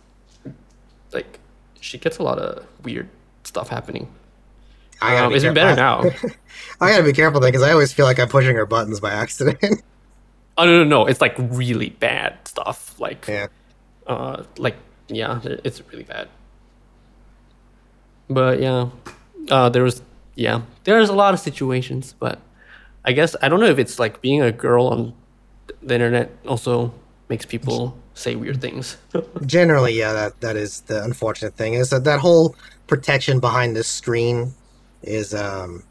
like 1.13 1.39
she 1.79 1.97
gets 1.97 2.17
a 2.17 2.23
lot 2.23 2.39
of 2.39 2.65
weird 2.83 3.09
stuff 3.43 3.69
happening. 3.69 4.07
I 5.01 5.11
gotta 5.13 5.25
Um, 5.27 5.29
be 5.31 5.35
it's 5.37 5.45
better 5.45 5.75
now. 5.75 6.01
I 6.81 6.91
gotta 6.91 7.03
be 7.03 7.13
careful 7.13 7.39
then, 7.39 7.49
because 7.51 7.61
I 7.63 7.71
always 7.71 7.93
feel 7.93 8.05
like 8.05 8.19
I'm 8.19 8.27
pushing 8.29 8.55
her 8.55 8.65
buttons 8.65 8.99
by 8.99 9.11
accident. 9.11 9.59
Oh 10.59 10.65
no 10.65 10.83
no 10.83 10.83
no! 10.85 11.05
It's 11.05 11.21
like 11.21 11.35
really 11.37 11.91
bad 11.91 12.35
stuff. 12.47 12.99
Like 12.99 13.27
yeah. 13.27 13.45
uh 14.07 14.41
like 14.57 14.75
yeah, 15.07 15.39
it's 15.43 15.83
really 15.91 16.01
bad. 16.03 16.29
But 18.27 18.59
yeah, 18.59 18.89
uh, 19.51 19.69
there 19.69 19.83
was 19.83 20.01
yeah, 20.33 20.61
there's 20.83 21.09
a 21.09 21.13
lot 21.13 21.35
of 21.35 21.39
situations, 21.39 22.15
but 22.19 22.39
I 23.05 23.11
guess 23.11 23.35
I 23.41 23.49
don't 23.49 23.59
know 23.59 23.67
if 23.67 23.77
it's 23.77 23.99
like 23.99 24.19
being 24.19 24.41
a 24.41 24.51
girl 24.51 24.87
on 24.87 25.13
the 25.83 25.93
internet 25.93 26.31
also 26.47 26.91
makes 27.29 27.45
people 27.45 27.97
say 28.13 28.35
weird 28.35 28.61
things. 28.61 28.97
Generally, 29.45 29.93
yeah, 29.99 30.13
that 30.13 30.41
that 30.41 30.55
is 30.55 30.81
the 30.81 31.03
unfortunate 31.03 31.55
thing 31.55 31.73
is 31.73 31.89
that 31.91 32.03
that 32.05 32.19
whole 32.19 32.55
protection 32.87 33.39
behind 33.39 33.75
the 33.75 33.83
screen 33.83 34.53
is 35.03 35.33
um 35.33 35.83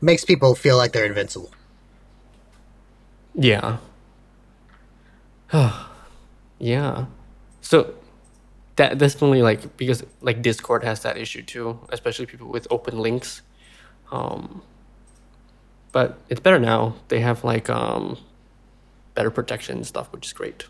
makes 0.00 0.24
people 0.24 0.54
feel 0.54 0.76
like 0.76 0.92
they're 0.92 1.06
invincible. 1.06 1.52
yeah. 3.34 3.78
yeah. 6.58 7.06
So 7.60 7.94
that 8.76 8.98
definitely 8.98 9.42
like 9.42 9.76
because 9.76 10.04
like 10.22 10.42
Discord 10.42 10.84
has 10.84 11.02
that 11.02 11.16
issue 11.16 11.42
too, 11.42 11.78
especially 11.90 12.26
people 12.26 12.48
with 12.48 12.66
open 12.70 12.98
links. 12.98 13.42
Um 14.12 14.62
but 15.92 16.18
it's 16.28 16.40
better 16.40 16.58
now. 16.60 16.96
They 17.08 17.20
have 17.20 17.44
like 17.44 17.70
um 17.70 18.18
better 19.14 19.30
protection 19.30 19.78
and 19.78 19.86
stuff, 19.86 20.12
which 20.12 20.26
is 20.26 20.32
great. 20.32 20.66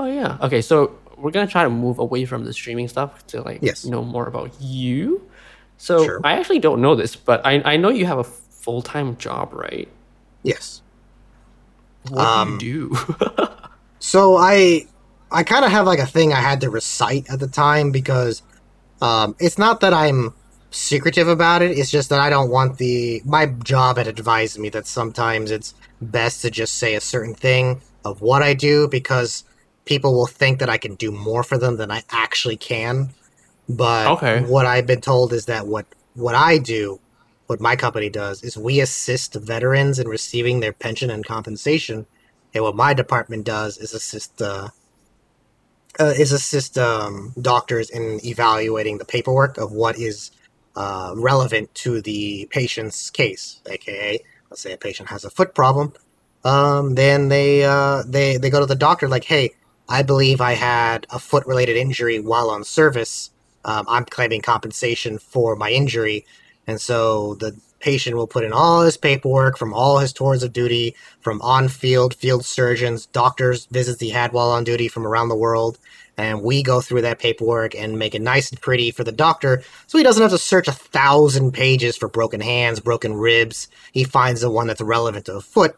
But 0.00 0.14
yeah. 0.14 0.38
Okay, 0.40 0.62
so 0.62 0.96
we're 1.18 1.30
gonna 1.30 1.46
try 1.46 1.62
to 1.62 1.68
move 1.68 1.98
away 1.98 2.24
from 2.24 2.44
the 2.46 2.54
streaming 2.54 2.88
stuff 2.88 3.26
to 3.26 3.42
like 3.42 3.58
Yes. 3.60 3.84
know 3.84 4.02
more 4.02 4.26
about 4.26 4.50
you. 4.58 5.20
So 5.76 6.04
Sure. 6.06 6.20
I 6.24 6.32
actually 6.38 6.58
don't 6.58 6.80
know 6.80 6.94
this, 6.94 7.16
but 7.16 7.44
I 7.44 7.60
I 7.72 7.76
know 7.76 7.90
you 7.90 8.06
have 8.06 8.16
a 8.16 8.24
full 8.64 8.80
time 8.80 9.18
job, 9.18 9.52
right? 9.52 9.88
Yes. 10.42 10.80
What 12.08 12.26
Um, 12.26 12.56
do 12.56 12.64
you 12.66 12.96
do? 13.38 13.48
So 13.98 14.36
I 14.38 14.86
I 15.30 15.42
kind 15.42 15.66
of 15.66 15.70
have 15.70 15.84
like 15.84 15.98
a 15.98 16.06
thing 16.06 16.32
I 16.32 16.40
had 16.40 16.62
to 16.62 16.70
recite 16.70 17.28
at 17.30 17.38
the 17.38 17.46
time 17.46 17.92
because 17.92 18.42
um, 19.02 19.36
it's 19.38 19.58
not 19.58 19.80
that 19.80 19.92
I'm 19.92 20.32
secretive 20.70 21.28
about 21.28 21.60
it. 21.60 21.76
It's 21.76 21.90
just 21.90 22.08
that 22.08 22.20
I 22.20 22.30
don't 22.30 22.50
want 22.50 22.78
the 22.78 23.20
my 23.26 23.44
job 23.64 23.98
had 23.98 24.06
advised 24.06 24.58
me 24.58 24.70
that 24.70 24.86
sometimes 24.86 25.50
it's 25.50 25.74
best 26.00 26.40
to 26.40 26.50
just 26.50 26.78
say 26.78 26.94
a 26.94 27.02
certain 27.02 27.34
thing 27.34 27.82
of 28.02 28.22
what 28.22 28.42
I 28.42 28.54
do 28.54 28.88
because 28.88 29.44
people 29.90 30.14
will 30.14 30.32
think 30.40 30.60
that 30.60 30.70
I 30.70 30.78
can 30.78 30.94
do 30.94 31.10
more 31.10 31.42
for 31.42 31.58
them 31.58 31.76
than 31.76 31.90
I 31.90 32.02
actually 32.10 32.56
can. 32.56 33.10
But 33.68 34.06
Okay. 34.14 34.40
what 34.42 34.64
I've 34.64 34.86
been 34.86 35.00
told 35.00 35.32
is 35.32 35.46
that 35.46 35.66
what 35.66 35.86
what 36.14 36.34
I 36.34 36.58
do, 36.58 37.00
what 37.48 37.60
my 37.60 37.74
company 37.76 38.08
does, 38.08 38.42
is 38.42 38.56
we 38.56 38.80
assist 38.80 39.34
veterans 39.34 39.98
in 39.98 40.06
receiving 40.08 40.60
their 40.60 40.72
pension 40.72 41.10
and 41.10 41.24
compensation 41.24 42.06
and 42.54 42.64
what 42.64 42.76
my 42.76 42.94
department 42.94 43.44
does 43.44 43.78
is 43.78 43.92
assist 43.92 44.40
uh, 44.40 44.68
uh, 45.98 46.14
is 46.24 46.32
assist 46.32 46.78
um, 46.78 47.32
doctors 47.40 47.90
in 47.90 48.20
evaluating 48.24 48.98
the 48.98 49.04
paperwork 49.04 49.58
of 49.58 49.72
what 49.72 49.98
is 49.98 50.30
uh, 50.76 51.12
relevant 51.16 51.74
to 51.74 52.00
the 52.00 52.46
patient's 52.50 53.10
case. 53.10 53.60
AKA, 53.68 54.20
let's 54.50 54.62
say 54.62 54.72
a 54.72 54.76
patient 54.76 55.08
has 55.08 55.24
a 55.24 55.30
foot 55.30 55.54
problem, 55.54 55.92
um, 56.44 56.94
then 56.94 57.28
they 57.28 57.64
uh, 57.64 58.02
they 58.06 58.36
they 58.36 58.50
go 58.50 58.60
to 58.60 58.66
the 58.66 58.82
doctor 58.88 59.08
like, 59.08 59.24
hey, 59.24 59.50
I 59.90 60.02
believe 60.02 60.40
I 60.40 60.52
had 60.52 61.06
a 61.10 61.18
foot 61.18 61.44
related 61.46 61.76
injury 61.76 62.20
while 62.20 62.48
on 62.48 62.62
service. 62.62 63.30
Um, 63.64 63.84
I'm 63.88 64.04
claiming 64.04 64.40
compensation 64.40 65.18
for 65.18 65.56
my 65.56 65.70
injury, 65.70 66.24
and 66.66 66.80
so 66.80 67.34
the 67.34 67.56
patient 67.80 68.14
will 68.14 68.28
put 68.28 68.44
in 68.44 68.52
all 68.52 68.82
his 68.82 68.96
paperwork 68.96 69.58
from 69.58 69.74
all 69.74 69.98
his 69.98 70.12
tours 70.12 70.44
of 70.44 70.52
duty, 70.52 70.94
from 71.20 71.42
on-field 71.42 72.14
field 72.14 72.44
surgeons, 72.44 73.06
doctors, 73.06 73.66
visits 73.66 74.00
he 74.00 74.10
had 74.10 74.32
while 74.32 74.50
on 74.50 74.62
duty 74.62 74.86
from 74.86 75.06
around 75.06 75.28
the 75.28 75.34
world, 75.34 75.76
and 76.16 76.42
we 76.42 76.62
go 76.62 76.80
through 76.80 77.02
that 77.02 77.18
paperwork 77.18 77.74
and 77.74 77.98
make 77.98 78.14
it 78.14 78.22
nice 78.22 78.50
and 78.50 78.60
pretty 78.60 78.92
for 78.92 79.02
the 79.02 79.12
doctor, 79.12 79.62
so 79.88 79.98
he 79.98 80.04
doesn't 80.04 80.22
have 80.22 80.30
to 80.30 80.38
search 80.38 80.68
a 80.68 80.72
thousand 80.72 81.52
pages 81.52 81.96
for 81.96 82.08
broken 82.08 82.40
hands, 82.40 82.78
broken 82.78 83.14
ribs. 83.14 83.66
He 83.92 84.04
finds 84.04 84.42
the 84.42 84.50
one 84.50 84.68
that's 84.68 84.80
relevant 84.80 85.24
to 85.26 85.32
the 85.32 85.40
foot, 85.40 85.74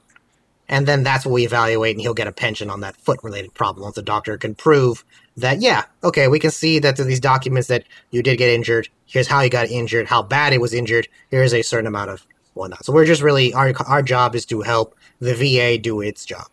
and 0.73 0.89
then 0.89 1.03
that's 1.03 1.27
what 1.27 1.33
we 1.33 1.45
evaluate, 1.45 1.97
and 1.97 2.01
he'll 2.01 2.15
get 2.15 2.27
a 2.27 2.33
pension 2.33 2.71
on 2.71 2.81
that 2.81 2.97
foot-related 2.97 3.53
problem 3.53 3.85
once 3.85 3.97
the 3.97 4.03
doctor 4.03 4.39
can 4.39 4.55
prove 4.55 5.05
that 5.37 5.61
yeah, 5.61 5.85
okay, 6.03 6.29
we 6.29 6.39
can 6.39 6.51
see 6.51 6.79
that 6.79 6.97
through 6.97 7.05
these 7.05 7.21
documents 7.21 7.69
that 7.69 7.85
you 8.11 8.23
did 8.23 8.39
get 8.39 8.49
injured. 8.49 8.89
Here's 9.05 9.29
how 9.29 9.43
you 9.43 9.51
got 9.51 9.69
injured, 9.71 10.07
how 10.09 10.23
bad 10.23 10.55
it 10.55 10.63
was 10.63 10.73
injured. 10.73 11.09
Here's 11.31 11.53
a 11.53 11.61
certain 11.61 11.87
amount 11.87 12.09
of 12.11 12.27
whatnot. 12.55 12.87
So 12.87 12.93
we're 12.95 13.05
just 13.05 13.21
really 13.21 13.53
our 13.53 13.75
our 13.87 14.03
job 14.03 14.35
is 14.35 14.47
to 14.47 14.63
help 14.63 14.97
the 15.21 15.35
VA 15.35 15.79
do 15.79 16.01
its 16.01 16.25
job. 16.25 16.49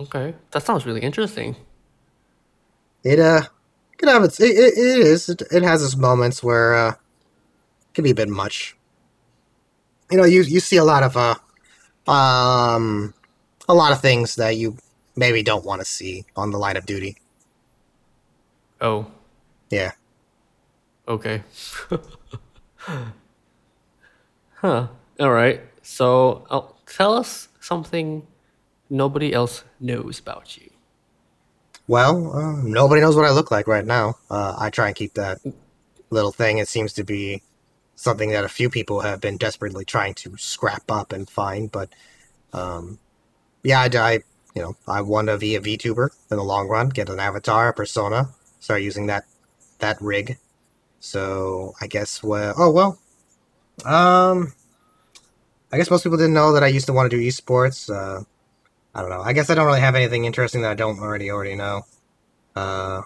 okay, 0.00 0.34
that 0.50 0.64
sounds 0.64 0.86
really 0.86 1.00
interesting. 1.00 1.56
It 3.04 3.20
uh 3.20 3.42
can 3.98 4.08
have 4.08 4.24
its 4.24 4.40
it, 4.40 4.50
it, 4.50 4.78
it 4.78 4.98
is 5.06 5.28
it, 5.28 5.42
it 5.52 5.62
has 5.62 5.82
its 5.82 5.96
moments 5.96 6.42
where 6.42 6.74
uh 6.74 6.90
it 6.90 7.94
can 7.94 8.04
be 8.04 8.10
a 8.10 8.14
bit 8.16 8.28
much. 8.28 8.76
You 10.10 10.18
know, 10.18 10.24
you 10.24 10.42
you 10.42 10.60
see 10.60 10.76
a 10.76 10.84
lot 10.84 11.04
of 11.04 11.16
uh 11.16 11.36
um 12.10 13.14
a 13.68 13.74
lot 13.74 13.92
of 13.92 14.00
things 14.00 14.34
that 14.36 14.56
you 14.56 14.76
maybe 15.16 15.42
don't 15.42 15.64
want 15.64 15.80
to 15.80 15.84
see 15.84 16.24
on 16.36 16.50
the 16.50 16.58
line 16.58 16.76
of 16.76 16.84
duty. 16.86 17.16
Oh, 18.80 19.06
Yeah. 19.70 19.92
okay. 21.06 21.42
huh. 24.56 24.86
All 25.18 25.30
right. 25.30 25.60
So, 25.82 26.46
uh, 26.50 26.62
tell 26.86 27.14
us 27.14 27.48
something 27.60 28.26
nobody 28.88 29.32
else 29.32 29.64
knows 29.78 30.18
about 30.18 30.56
you. 30.56 30.70
Well, 31.86 32.32
uh, 32.36 32.62
nobody 32.62 33.00
knows 33.00 33.16
what 33.16 33.24
I 33.24 33.30
look 33.32 33.50
like 33.50 33.66
right 33.66 33.84
now. 33.84 34.16
Uh, 34.30 34.54
I 34.58 34.70
try 34.70 34.86
and 34.86 34.96
keep 34.96 35.14
that 35.14 35.38
little 36.10 36.32
thing. 36.32 36.58
It 36.58 36.68
seems 36.68 36.92
to 36.94 37.04
be 37.04 37.42
something 38.00 38.30
that 38.30 38.44
a 38.44 38.48
few 38.48 38.70
people 38.70 39.00
have 39.00 39.20
been 39.20 39.36
desperately 39.36 39.84
trying 39.84 40.14
to 40.14 40.34
scrap 40.38 40.90
up 40.90 41.12
and 41.12 41.28
find. 41.28 41.70
But 41.70 41.90
um, 42.54 42.98
yeah, 43.62 43.80
I, 43.80 43.90
I, 43.94 44.12
you 44.54 44.62
know, 44.62 44.76
I 44.88 45.02
want 45.02 45.28
to 45.28 45.36
be 45.36 45.54
a 45.54 45.60
VTuber 45.60 46.08
in 46.30 46.38
the 46.38 46.42
long 46.42 46.66
run. 46.68 46.88
Get 46.88 47.10
an 47.10 47.20
avatar, 47.20 47.68
a 47.68 47.74
persona. 47.74 48.30
Start 48.58 48.80
using 48.80 49.06
that 49.06 49.24
that 49.80 50.00
rig. 50.00 50.38
So 50.98 51.74
I 51.80 51.86
guess 51.86 52.22
well, 52.22 52.54
oh 52.56 52.70
well. 52.70 52.98
Um, 53.84 54.54
I 55.70 55.76
guess 55.76 55.90
most 55.90 56.02
people 56.02 56.18
didn't 56.18 56.34
know 56.34 56.52
that 56.54 56.64
I 56.64 56.68
used 56.68 56.86
to 56.86 56.94
want 56.94 57.10
to 57.10 57.16
do 57.16 57.22
esports. 57.22 57.90
Uh, 57.90 58.24
I 58.94 59.00
don't 59.02 59.10
know. 59.10 59.20
I 59.20 59.34
guess 59.34 59.50
I 59.50 59.54
don't 59.54 59.66
really 59.66 59.80
have 59.80 59.94
anything 59.94 60.24
interesting 60.24 60.62
that 60.62 60.70
I 60.70 60.74
don't 60.74 60.98
already 61.00 61.30
already 61.30 61.54
know. 61.54 61.82
Uh, 62.56 63.02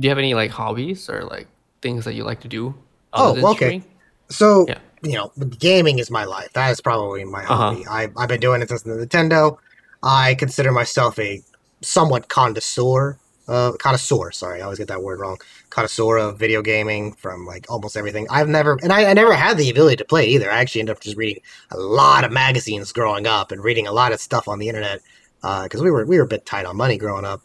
Do 0.00 0.06
you 0.06 0.10
have 0.10 0.18
any 0.18 0.34
like 0.34 0.50
hobbies 0.50 1.10
or 1.10 1.24
like 1.24 1.48
things 1.82 2.04
that 2.04 2.14
you 2.14 2.24
like 2.24 2.40
to 2.40 2.48
do? 2.48 2.74
Oh, 3.12 3.52
okay. 3.52 3.82
so 4.28 4.66
Yeah. 4.68 4.78
you 5.02 5.12
know, 5.14 5.32
gaming 5.58 5.98
is 5.98 6.10
my 6.10 6.24
life. 6.24 6.52
That 6.54 6.70
is 6.70 6.80
probably 6.80 7.24
my 7.24 7.42
Uh-huh. 7.44 7.54
hobby. 7.56 7.86
I 7.88 8.08
I've 8.16 8.28
been 8.28 8.40
doing 8.40 8.62
it 8.62 8.68
since 8.68 8.82
the 8.82 8.90
Nintendo. 8.92 9.58
I 10.02 10.34
consider 10.34 10.70
myself 10.72 11.18
a 11.18 11.42
somewhat 11.82 12.28
connoisseur 12.28 13.18
uh, 13.48 13.72
connoisseur. 13.78 14.30
Sorry, 14.30 14.60
I 14.60 14.64
always 14.64 14.78
get 14.78 14.88
that 14.88 15.02
word 15.02 15.20
wrong. 15.20 15.38
Connoisseur 15.70 16.18
of 16.18 16.38
video 16.38 16.60
gaming 16.60 17.12
from 17.14 17.46
like 17.46 17.64
almost 17.70 17.96
everything. 17.96 18.26
I've 18.30 18.48
never, 18.48 18.78
and 18.82 18.92
I, 18.92 19.06
I 19.10 19.14
never 19.14 19.32
had 19.32 19.56
the 19.56 19.70
ability 19.70 19.96
to 19.96 20.04
play 20.04 20.24
it 20.26 20.28
either. 20.28 20.50
I 20.52 20.58
actually 20.58 20.82
ended 20.82 20.96
up 20.96 21.00
just 21.02 21.16
reading 21.16 21.42
a 21.70 21.78
lot 21.78 22.24
of 22.24 22.30
magazines 22.30 22.92
growing 22.92 23.26
up 23.26 23.50
and 23.50 23.64
reading 23.64 23.86
a 23.86 23.92
lot 23.92 24.12
of 24.12 24.20
stuff 24.20 24.48
on 24.48 24.58
the 24.58 24.68
internet 24.68 25.00
because 25.40 25.80
uh, 25.80 25.84
we 25.84 25.90
were 25.90 26.04
we 26.04 26.18
were 26.18 26.24
a 26.24 26.28
bit 26.28 26.44
tight 26.44 26.66
on 26.66 26.76
money 26.76 26.98
growing 26.98 27.24
up. 27.24 27.40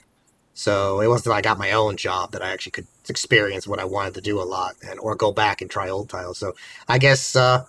So 0.54 1.01
it 1.01 1.08
wasn't 1.08 1.28
until 1.28 1.38
I 1.38 1.41
got 1.41 1.58
my 1.58 1.72
own 1.72 1.97
job 1.97 2.32
that 2.32 2.43
I 2.43 2.51
actually 2.51 2.74
could 2.74 2.88
experience 3.10 3.68
what 3.68 3.80
I 3.80 3.86
wanted 3.86 4.14
to 4.16 4.22
do 4.22 4.39
a 4.39 4.43
lot 4.43 4.76
and 4.88 4.99
or 4.99 5.16
go 5.16 5.32
back 5.32 5.62
and 5.62 5.70
try 5.70 5.89
old 5.89 6.10
titles. 6.10 6.38
So 6.38 6.54
I 6.88 6.99
guess 6.99 7.36
uh, 7.36 7.66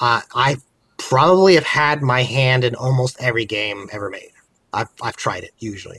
I, 0.00 0.22
I 0.34 0.56
probably 0.96 1.54
have 1.54 1.64
had 1.64 2.02
my 2.02 2.22
hand 2.22 2.64
in 2.64 2.74
almost 2.74 3.20
every 3.22 3.44
game 3.44 3.88
ever 3.92 4.08
made. 4.08 4.30
I've 4.72 4.88
I've 5.02 5.16
tried 5.16 5.44
it 5.44 5.52
usually. 5.58 5.98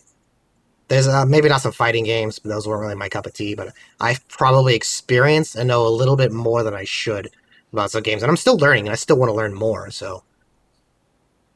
There's 0.87 1.07
uh, 1.07 1.25
maybe 1.25 1.49
not 1.49 1.61
some 1.61 1.71
fighting 1.71 2.03
games, 2.03 2.39
but 2.39 2.49
those 2.49 2.67
weren't 2.67 2.81
really 2.81 2.95
my 2.95 3.09
cup 3.09 3.25
of 3.25 3.33
tea. 3.33 3.53
But 3.55 3.73
I've 3.99 4.27
probably 4.27 4.75
experienced 4.75 5.55
and 5.55 5.67
know 5.67 5.85
a 5.85 5.89
little 5.89 6.15
bit 6.15 6.31
more 6.31 6.63
than 6.63 6.73
I 6.73 6.83
should 6.83 7.29
about 7.71 7.91
some 7.91 8.03
games, 8.03 8.23
and 8.23 8.29
I'm 8.29 8.37
still 8.37 8.57
learning, 8.57 8.87
and 8.87 8.93
I 8.93 8.95
still 8.95 9.17
want 9.17 9.29
to 9.29 9.35
learn 9.35 9.53
more. 9.53 9.89
So, 9.91 10.23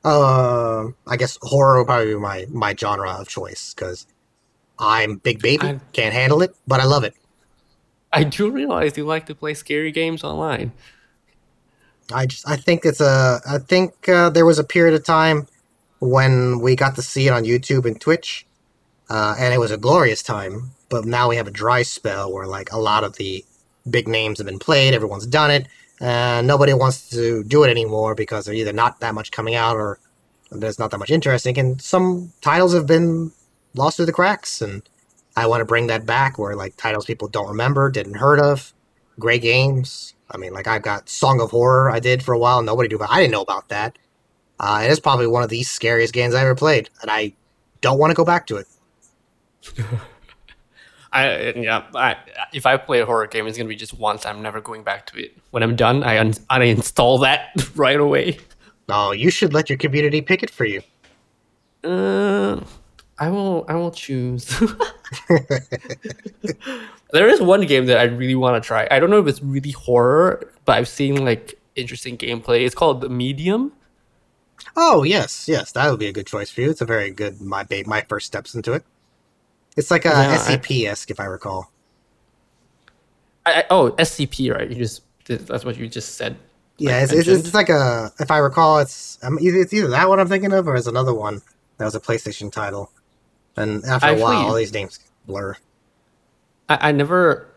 uh, 0.03 0.87
I 1.05 1.17
guess 1.17 1.37
horror 1.41 1.79
would 1.79 1.87
probably 1.87 2.13
be 2.13 2.19
my 2.19 2.45
my 2.49 2.75
genre 2.75 3.11
of 3.11 3.27
choice 3.27 3.73
because 3.73 4.07
I'm 4.79 5.17
big 5.17 5.41
baby, 5.41 5.67
I, 5.67 5.79
can't 5.93 6.13
handle 6.13 6.41
it, 6.41 6.55
but 6.67 6.79
I 6.79 6.85
love 6.85 7.03
it. 7.03 7.15
I 8.11 8.23
do 8.23 8.49
realize 8.49 8.97
you 8.97 9.05
like 9.05 9.25
to 9.27 9.35
play 9.35 9.53
scary 9.53 9.91
games 9.91 10.23
online. 10.23 10.71
I 12.11 12.25
just 12.25 12.47
I 12.47 12.55
think 12.55 12.85
it's 12.85 13.01
a 13.01 13.41
I 13.47 13.57
think 13.57 14.07
uh, 14.07 14.29
there 14.29 14.45
was 14.45 14.59
a 14.59 14.63
period 14.63 14.95
of 14.95 15.03
time 15.03 15.47
when 15.99 16.59
we 16.59 16.75
got 16.75 16.95
to 16.95 17.01
see 17.01 17.27
it 17.27 17.31
on 17.31 17.43
YouTube 17.43 17.85
and 17.85 17.99
Twitch, 17.99 18.45
uh, 19.09 19.35
and 19.37 19.53
it 19.53 19.57
was 19.57 19.71
a 19.71 19.77
glorious 19.77 20.23
time. 20.23 20.71
But 20.89 21.05
now 21.05 21.27
we 21.29 21.35
have 21.35 21.47
a 21.47 21.51
dry 21.51 21.81
spell 21.83 22.31
where 22.31 22.47
like 22.47 22.71
a 22.71 22.77
lot 22.77 23.03
of 23.03 23.17
the 23.17 23.43
big 23.89 24.07
names 24.07 24.37
have 24.37 24.47
been 24.47 24.59
played, 24.59 24.93
everyone's 24.93 25.27
done 25.27 25.51
it, 25.51 25.67
and 25.99 26.47
nobody 26.47 26.73
wants 26.73 27.09
to 27.09 27.43
do 27.43 27.63
it 27.63 27.69
anymore 27.69 28.15
because 28.15 28.45
they're 28.45 28.55
either 28.55 28.73
not 28.73 29.01
that 29.01 29.13
much 29.13 29.31
coming 29.31 29.55
out 29.55 29.75
or 29.75 29.99
there's 30.49 30.79
not 30.79 30.91
that 30.91 30.97
much 30.97 31.11
interesting, 31.11 31.57
and 31.57 31.81
some 31.81 32.31
titles 32.41 32.73
have 32.73 32.87
been 32.87 33.33
lost 33.77 33.97
through 33.97 34.05
the 34.07 34.13
cracks, 34.13 34.61
and 34.61 34.81
I 35.35 35.47
want 35.47 35.61
to 35.61 35.65
bring 35.65 35.87
that 35.87 36.05
back 36.05 36.37
where 36.37 36.55
like 36.55 36.75
titles 36.77 37.05
people 37.05 37.27
don't 37.27 37.47
remember, 37.47 37.89
didn't 37.89 38.15
heard 38.15 38.39
of, 38.39 38.73
great 39.19 39.41
games. 39.41 40.13
I 40.31 40.37
mean, 40.37 40.53
like 40.53 40.67
I've 40.67 40.81
got 40.81 41.09
Song 41.09 41.39
of 41.39 41.51
Horror 41.51 41.89
I 41.89 41.99
did 41.99 42.23
for 42.23 42.33
a 42.33 42.39
while, 42.39 42.61
nobody 42.61 42.89
knew 42.89 42.97
about. 42.97 43.11
I 43.11 43.19
didn't 43.21 43.31
know 43.31 43.41
about 43.41 43.69
that. 43.69 43.97
Uh, 44.59 44.81
it 44.83 44.89
is 44.89 44.99
probably 44.99 45.27
one 45.27 45.43
of 45.43 45.49
the 45.49 45.63
scariest 45.63 46.13
games 46.13 46.33
I 46.33 46.41
ever 46.41 46.55
played, 46.55 46.89
and 47.01 47.11
I 47.11 47.33
don't 47.81 47.99
want 47.99 48.11
to 48.11 48.15
go 48.15 48.25
back 48.25 48.47
to 48.47 48.57
it. 48.57 48.67
I 51.13 51.53
yeah, 51.55 51.85
I, 51.95 52.17
if 52.53 52.65
I 52.65 52.77
play 52.77 52.99
a 52.99 53.05
horror 53.05 53.27
game, 53.27 53.47
it's 53.47 53.57
gonna 53.57 53.69
be 53.69 53.75
just 53.75 53.93
once. 53.93 54.25
I'm 54.25 54.41
never 54.41 54.59
going 54.61 54.83
back 54.83 55.05
to 55.07 55.23
it. 55.23 55.37
When 55.51 55.63
I'm 55.63 55.75
done, 55.75 56.03
I 56.03 56.19
un- 56.19 56.33
uninstall 56.33 57.21
that 57.21 57.49
right 57.75 57.99
away. 57.99 58.39
Oh, 58.89 59.11
you 59.11 59.29
should 59.29 59.53
let 59.53 59.69
your 59.69 59.77
community 59.77 60.21
pick 60.21 60.43
it 60.43 60.49
for 60.49 60.65
you. 60.65 60.81
Uh, 61.83 62.61
I 63.19 63.29
will. 63.29 63.65
I 63.67 63.75
will 63.75 63.91
choose. 63.91 64.45
there 67.11 67.27
is 67.27 67.41
one 67.41 67.61
game 67.65 67.85
that 67.87 67.99
I 67.99 68.03
really 68.03 68.35
want 68.35 68.61
to 68.61 68.65
try. 68.65 68.87
I 68.91 68.99
don't 68.99 69.09
know 69.09 69.19
if 69.19 69.27
it's 69.27 69.41
really 69.41 69.71
horror, 69.71 70.51
but 70.65 70.77
I've 70.77 70.87
seen 70.87 71.23
like 71.25 71.59
interesting 71.75 72.17
gameplay. 72.17 72.65
It's 72.65 72.75
called 72.75 73.01
The 73.01 73.09
Medium. 73.09 73.73
Oh 74.75 75.03
yes, 75.03 75.47
yes, 75.47 75.71
that 75.71 75.89
would 75.89 75.99
be 75.99 76.07
a 76.07 76.13
good 76.13 76.27
choice 76.27 76.51
for 76.51 76.61
you. 76.61 76.69
It's 76.69 76.81
a 76.81 76.85
very 76.85 77.11
good 77.11 77.41
my 77.41 77.65
my 77.85 78.01
first 78.01 78.27
steps 78.27 78.53
into 78.53 78.73
it. 78.73 78.83
It's 79.75 79.91
like 79.91 80.05
a 80.05 80.09
yeah, 80.09 80.37
SCP 80.37 80.87
esque, 80.87 81.11
if 81.11 81.19
I 81.19 81.25
recall. 81.25 81.71
I, 83.45 83.63
oh, 83.69 83.91
SCP, 83.91 84.53
right? 84.53 84.69
You 84.69 84.75
just 84.75 85.03
that's 85.25 85.63
what 85.63 85.77
you 85.77 85.87
just 85.87 86.15
said. 86.15 86.37
Yeah, 86.77 86.99
like, 86.99 87.03
it's, 87.03 87.13
it's, 87.13 87.27
it's, 87.27 87.53
like 87.53 87.69
a 87.69 88.11
if 88.19 88.29
I 88.29 88.37
recall, 88.37 88.79
it's 88.79 89.17
um, 89.23 89.37
it's 89.41 89.73
either 89.73 89.87
that 89.87 90.09
one 90.09 90.19
I'm 90.19 90.27
thinking 90.27 90.53
of, 90.53 90.67
or 90.67 90.75
it's 90.75 90.87
another 90.87 91.13
one 91.13 91.41
that 91.77 91.85
was 91.85 91.95
a 91.95 91.99
PlayStation 91.99 92.51
title. 92.51 92.91
And 93.57 93.83
after 93.85 94.09
a 94.09 94.19
while, 94.19 94.47
all 94.47 94.53
these 94.53 94.73
names 94.73 94.99
blur. 95.25 95.55
I, 96.69 96.89
I 96.89 96.91
never 96.91 97.47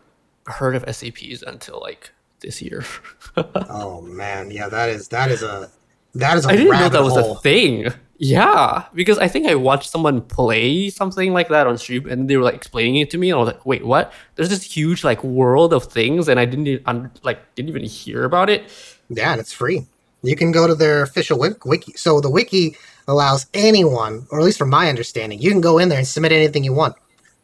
heard 0.47 0.75
of 0.75 0.85
SCPs 0.85 1.43
until 1.43 1.79
like 1.79 2.11
this 2.41 2.61
year. 2.61 2.83
oh 3.37 4.01
man, 4.01 4.51
yeah, 4.51 4.67
that 4.67 4.89
is 4.89 5.07
that 5.09 5.31
is 5.31 5.43
a 5.43 5.69
that 6.15 6.37
is 6.37 6.45
a 6.45 6.49
I 6.49 6.55
didn't 6.55 6.71
know 6.71 6.89
that 6.89 7.03
was 7.03 7.17
a 7.17 7.35
thing. 7.35 7.93
Yeah, 8.17 8.85
because 8.93 9.17
I 9.17 9.27
think 9.27 9.47
I 9.47 9.55
watched 9.55 9.89
someone 9.89 10.21
play 10.21 10.91
something 10.91 11.33
like 11.33 11.49
that 11.49 11.65
on 11.65 11.77
stream, 11.79 12.07
and 12.07 12.29
they 12.29 12.37
were 12.37 12.43
like 12.43 12.53
explaining 12.53 12.97
it 12.97 13.09
to 13.11 13.17
me, 13.17 13.31
and 13.31 13.37
I 13.37 13.39
was 13.39 13.47
like, 13.47 13.65
"Wait, 13.65 13.83
what?" 13.83 14.13
There's 14.35 14.49
this 14.49 14.63
huge 14.63 15.03
like 15.03 15.23
world 15.23 15.73
of 15.73 15.85
things, 15.85 16.27
and 16.27 16.39
I 16.39 16.45
didn't 16.45 16.67
even, 16.67 17.11
like 17.23 17.55
didn't 17.55 17.69
even 17.69 17.83
hear 17.83 18.23
about 18.23 18.49
it. 18.49 18.69
Yeah, 19.09 19.31
and 19.31 19.41
it's 19.41 19.53
free. 19.53 19.87
You 20.21 20.35
can 20.35 20.51
go 20.51 20.67
to 20.67 20.75
their 20.75 21.01
official 21.01 21.39
wiki. 21.39 21.93
So 21.95 22.21
the 22.21 22.29
wiki 22.29 22.77
allows 23.07 23.47
anyone, 23.53 24.25
or 24.31 24.39
at 24.39 24.45
least 24.45 24.57
from 24.57 24.69
my 24.69 24.89
understanding, 24.89 25.39
you 25.39 25.51
can 25.51 25.61
go 25.61 25.77
in 25.77 25.89
there 25.89 25.97
and 25.97 26.07
submit 26.07 26.31
anything 26.31 26.63
you 26.63 26.73
want, 26.73 26.95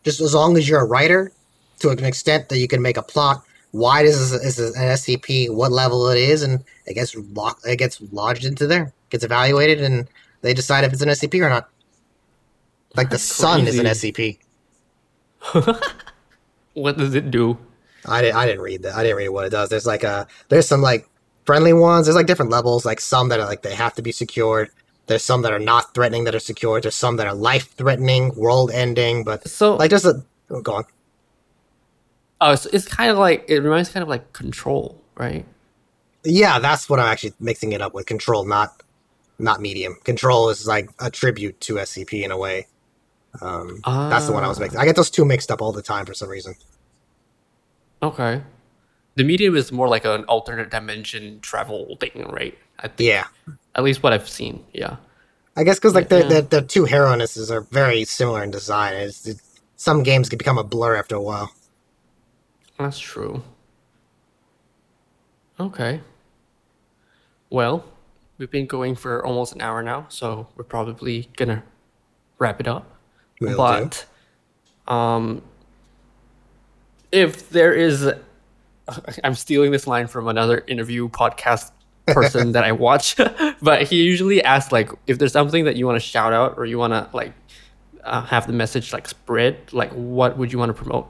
just 0.03 0.21
as 0.21 0.33
long 0.33 0.57
as 0.57 0.67
you're 0.67 0.81
a 0.81 0.85
writer 0.85 1.31
to 1.79 1.89
an 1.89 2.03
extent 2.03 2.49
that 2.49 2.57
you 2.57 2.67
can 2.67 2.81
make 2.81 2.97
a 2.97 3.03
plot. 3.03 3.43
Why 3.71 4.03
this 4.03 4.15
is, 4.15 4.31
is 4.33 4.75
an 4.75 4.83
SCP, 4.83 5.53
what 5.53 5.71
level 5.71 6.07
it 6.07 6.17
is, 6.17 6.41
and 6.41 6.63
it 6.85 6.93
gets 6.93 7.15
lo- 7.15 7.57
it 7.65 7.75
gets 7.77 8.01
lodged 8.11 8.45
into 8.45 8.65
there, 8.65 8.93
gets 9.09 9.23
evaluated, 9.23 9.81
and 9.81 10.07
they 10.41 10.53
decide 10.53 10.83
if 10.83 10.93
it's 10.93 11.01
an 11.01 11.09
SCP 11.09 11.45
or 11.45 11.49
not. 11.49 11.69
Like 12.95 13.09
That's 13.09 13.27
the 13.27 13.33
sun 13.35 13.63
crazy. 13.63 13.79
is 13.79 13.79
an 13.79 13.85
SCP. 13.85 14.39
what 16.73 16.97
does 16.97 17.13
it 17.13 17.29
do? 17.29 17.57
I 18.05 18.21
didn't. 18.21 18.37
I 18.37 18.45
didn't 18.45 18.61
read 18.61 18.83
that. 18.83 18.95
I 18.95 19.03
didn't 19.03 19.17
read 19.17 19.29
what 19.29 19.45
it 19.45 19.49
does. 19.49 19.69
There's 19.69 19.85
like 19.85 20.03
a. 20.03 20.27
There's 20.49 20.67
some 20.67 20.81
like 20.81 21.07
friendly 21.45 21.73
ones. 21.73 22.05
There's 22.05 22.15
like 22.15 22.25
different 22.25 22.51
levels. 22.51 22.85
Like 22.85 23.01
some 23.01 23.29
that 23.29 23.39
are 23.39 23.45
like 23.45 23.61
they 23.63 23.75
have 23.75 23.93
to 23.95 24.01
be 24.01 24.11
secured. 24.11 24.69
There's 25.07 25.23
some 25.23 25.41
that 25.41 25.53
are 25.53 25.59
not 25.59 25.93
threatening 25.93 26.25
that 26.25 26.35
are 26.35 26.39
secured. 26.39 26.83
There's 26.83 26.95
some 26.95 27.15
that 27.15 27.27
are 27.27 27.33
life 27.33 27.73
threatening, 27.73 28.35
world 28.35 28.71
ending. 28.71 29.23
But 29.23 29.47
so 29.47 29.75
like 29.75 29.89
just 29.89 30.05
a 30.05 30.23
oh, 30.49 30.61
go 30.61 30.75
on. 30.75 30.85
Oh, 32.39 32.55
so 32.55 32.69
it's 32.71 32.87
kind 32.87 33.09
of 33.09 33.17
like 33.17 33.45
it 33.47 33.59
reminds 33.59 33.89
kind 33.89 34.03
of 34.03 34.09
like 34.09 34.33
Control, 34.33 35.01
right? 35.15 35.45
Yeah, 36.23 36.59
that's 36.59 36.89
what 36.89 36.99
I'm 36.99 37.07
actually 37.07 37.33
mixing 37.39 37.71
it 37.71 37.81
up 37.81 37.93
with. 37.93 38.05
Control, 38.05 38.45
not 38.45 38.83
not 39.39 39.61
Medium. 39.61 39.95
Control 40.03 40.49
is 40.49 40.67
like 40.67 40.89
a 40.99 41.09
tribute 41.09 41.59
to 41.61 41.75
SCP 41.75 42.23
in 42.23 42.31
a 42.31 42.37
way. 42.37 42.67
Um, 43.41 43.79
uh, 43.83 44.09
that's 44.09 44.27
the 44.27 44.33
one 44.33 44.43
I 44.43 44.47
was 44.47 44.59
mixing. 44.59 44.79
I 44.79 44.85
get 44.85 44.95
those 44.95 45.09
two 45.09 45.23
mixed 45.23 45.51
up 45.51 45.61
all 45.61 45.71
the 45.71 45.81
time 45.81 46.05
for 46.05 46.13
some 46.13 46.29
reason. 46.29 46.55
Okay, 48.03 48.41
the 49.15 49.23
Medium 49.23 49.55
is 49.55 49.71
more 49.71 49.87
like 49.87 50.05
an 50.05 50.25
alternate 50.25 50.69
dimension 50.69 51.39
travel 51.39 51.97
thing, 51.99 52.27
right? 52.29 52.57
I 52.80 52.88
think. 52.88 53.07
Yeah. 53.09 53.28
At 53.75 53.84
least 53.84 54.03
what 54.03 54.13
I've 54.13 54.28
seen. 54.28 54.63
Yeah. 54.73 54.97
I 55.55 55.63
guess 55.63 55.78
because 55.78 55.95
like 55.95 56.09
yeah. 56.11 56.23
the, 56.23 56.41
the, 56.41 56.41
the 56.41 56.61
two 56.61 56.86
heroinesses 56.86 57.49
are 57.51 57.61
very 57.61 58.05
similar 58.05 58.43
in 58.43 58.51
design. 58.51 58.93
It's, 58.93 59.25
it, 59.28 59.41
some 59.75 60.03
games 60.03 60.30
can 60.30 60.38
become 60.38 60.57
a 60.57 60.63
blur 60.63 60.95
after 60.95 61.15
a 61.15 61.21
while. 61.21 61.51
That's 62.78 62.99
true. 62.99 63.43
Okay. 65.59 66.01
Well, 67.49 67.86
we've 68.38 68.51
been 68.51 68.67
going 68.67 68.95
for 68.95 69.25
almost 69.25 69.53
an 69.53 69.61
hour 69.61 69.82
now, 69.82 70.05
so 70.09 70.47
we're 70.55 70.63
probably 70.63 71.30
gonna 71.36 71.63
wrap 72.38 72.59
it 72.59 72.67
up. 72.67 72.91
Will 73.39 73.57
but 73.57 74.05
do. 74.88 74.93
um, 74.93 75.41
if 77.11 77.49
there 77.49 77.73
is, 77.73 78.11
I'm 79.23 79.34
stealing 79.34 79.71
this 79.71 79.88
line 79.88 80.07
from 80.07 80.28
another 80.28 80.63
interview 80.67 81.09
podcast 81.09 81.71
person 82.07 82.53
that 82.53 82.63
I 82.63 82.71
watch, 82.71 83.15
but 83.61 83.83
he 83.83 84.03
usually 84.03 84.43
asks 84.43 84.71
like 84.71 84.89
if 85.07 85.19
there's 85.19 85.33
something 85.33 85.65
that 85.65 85.75
you 85.75 85.85
want 85.85 85.97
to 85.97 86.07
shout 86.07 86.33
out 86.33 86.55
or 86.57 86.65
you 86.65 86.77
want 86.77 86.93
to 86.93 87.09
like 87.15 87.33
uh, 88.03 88.21
have 88.23 88.47
the 88.47 88.53
message 88.53 88.93
like 88.93 89.07
spread, 89.07 89.73
like 89.73 89.91
what 89.91 90.37
would 90.37 90.51
you 90.51 90.59
want 90.59 90.69
to 90.69 90.73
promote? 90.73 91.07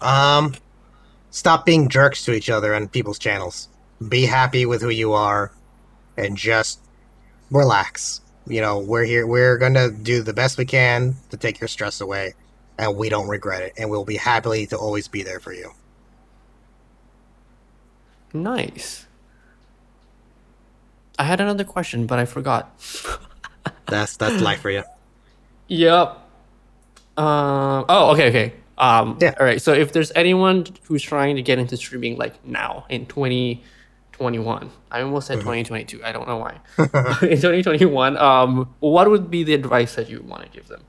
Um, 0.00 0.54
stop 1.30 1.66
being 1.66 1.88
jerks 1.88 2.24
to 2.24 2.32
each 2.32 2.50
other 2.50 2.74
on 2.74 2.88
people's 2.88 3.18
channels. 3.18 3.68
Be 4.08 4.26
happy 4.26 4.66
with 4.66 4.82
who 4.82 4.90
you 4.90 5.12
are 5.12 5.52
and 6.16 6.36
just 6.36 6.80
relax. 7.50 8.20
You 8.46 8.60
know, 8.60 8.78
we're 8.78 9.04
here, 9.04 9.26
we're 9.26 9.58
going 9.58 9.74
to 9.74 9.90
do 9.90 10.22
the 10.22 10.32
best 10.32 10.58
we 10.58 10.64
can 10.64 11.16
to 11.30 11.36
take 11.36 11.60
your 11.60 11.68
stress 11.68 12.00
away, 12.00 12.34
and 12.78 12.96
we 12.96 13.08
don't 13.08 13.28
regret 13.28 13.62
it. 13.62 13.72
And 13.76 13.90
we'll 13.90 14.04
be 14.04 14.16
happy 14.16 14.66
to 14.66 14.76
always 14.76 15.08
be 15.08 15.22
there 15.22 15.40
for 15.40 15.52
you. 15.52 15.72
Nice. 18.32 19.05
I 21.18 21.24
had 21.24 21.40
another 21.40 21.64
question, 21.64 22.06
but 22.06 22.18
I 22.18 22.24
forgot. 22.24 22.78
that's 23.86 24.16
that's 24.16 24.40
life 24.42 24.60
for 24.60 24.70
you. 24.70 24.84
Yep. 25.68 26.08
Um. 27.16 27.84
Oh, 27.88 28.12
okay, 28.12 28.28
okay. 28.28 28.52
Um, 28.78 29.18
yeah. 29.20 29.34
All 29.40 29.46
right. 29.46 29.60
So 29.60 29.72
if 29.72 29.92
there's 29.92 30.12
anyone 30.14 30.66
who's 30.84 31.02
trying 31.02 31.36
to 31.36 31.42
get 31.42 31.58
into 31.58 31.76
streaming 31.76 32.18
like 32.18 32.44
now 32.44 32.84
in 32.90 33.06
2021, 33.06 34.70
I 34.90 35.00
almost 35.00 35.26
said 35.28 35.38
mm-hmm. 35.38 35.48
2022. 35.62 36.04
I 36.04 36.12
don't 36.12 36.28
know 36.28 36.36
why. 36.36 36.60
in 37.22 37.40
2021, 37.40 38.18
um, 38.18 38.74
what 38.80 39.08
would 39.10 39.30
be 39.30 39.44
the 39.44 39.54
advice 39.54 39.94
that 39.94 40.10
you 40.10 40.22
want 40.22 40.42
to 40.42 40.48
give 40.50 40.68
them? 40.68 40.82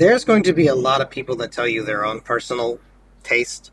there's 0.00 0.24
going 0.24 0.42
to 0.42 0.54
be 0.54 0.66
a 0.66 0.74
lot 0.74 1.02
of 1.02 1.10
people 1.10 1.36
that 1.36 1.52
tell 1.52 1.68
you 1.68 1.84
their 1.84 2.06
own 2.06 2.20
personal 2.20 2.80
taste, 3.22 3.70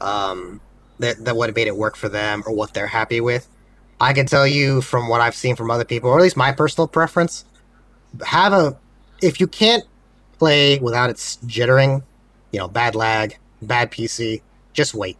um, 0.00 0.60
that 0.98 1.24
that 1.24 1.36
what 1.36 1.54
made 1.54 1.68
it 1.68 1.76
work 1.76 1.96
for 1.96 2.08
them 2.08 2.42
or 2.44 2.52
what 2.52 2.74
they're 2.74 2.88
happy 2.88 3.20
with. 3.20 3.48
I 4.00 4.12
can 4.12 4.26
tell 4.26 4.46
you 4.46 4.80
from 4.80 5.08
what 5.08 5.20
I've 5.20 5.34
seen 5.34 5.56
from 5.56 5.70
other 5.70 5.84
people, 5.84 6.10
or 6.10 6.18
at 6.18 6.22
least 6.22 6.36
my 6.36 6.52
personal 6.52 6.88
preference, 6.88 7.44
have 8.24 8.52
a 8.52 8.76
if 9.22 9.40
you 9.40 9.46
can't 9.46 9.84
play 10.38 10.78
without 10.78 11.10
its 11.10 11.36
jittering, 11.46 12.02
you 12.50 12.58
know, 12.58 12.66
bad 12.66 12.94
lag, 12.94 13.36
bad 13.60 13.90
PC, 13.90 14.40
just 14.72 14.94
wait. 14.94 15.18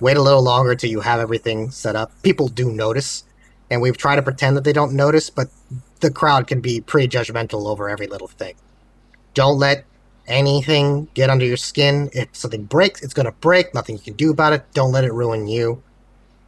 Wait 0.00 0.16
a 0.16 0.22
little 0.22 0.42
longer 0.42 0.74
till 0.74 0.90
you 0.90 1.00
have 1.00 1.20
everything 1.20 1.70
set 1.70 1.94
up. 1.94 2.10
People 2.22 2.48
do 2.48 2.72
notice, 2.72 3.24
and 3.70 3.82
we've 3.82 3.98
tried 3.98 4.16
to 4.16 4.22
pretend 4.22 4.56
that 4.56 4.64
they 4.64 4.72
don't 4.72 4.94
notice, 4.94 5.28
but 5.28 5.48
the 6.00 6.10
crowd 6.10 6.46
can 6.46 6.60
be 6.60 6.80
pretty 6.80 7.06
judgmental 7.06 7.66
over 7.66 7.88
every 7.88 8.06
little 8.06 8.28
thing. 8.28 8.54
Don't 9.34 9.58
let 9.58 9.84
anything 10.26 11.08
get 11.14 11.30
under 11.30 11.44
your 11.44 11.56
skin. 11.56 12.10
If 12.12 12.34
something 12.34 12.64
breaks, 12.64 13.02
it's 13.02 13.14
going 13.14 13.26
to 13.26 13.32
break. 13.32 13.74
Nothing 13.74 13.96
you 13.96 14.02
can 14.02 14.14
do 14.14 14.30
about 14.30 14.52
it. 14.52 14.64
Don't 14.72 14.92
let 14.92 15.04
it 15.04 15.12
ruin 15.12 15.46
you. 15.46 15.82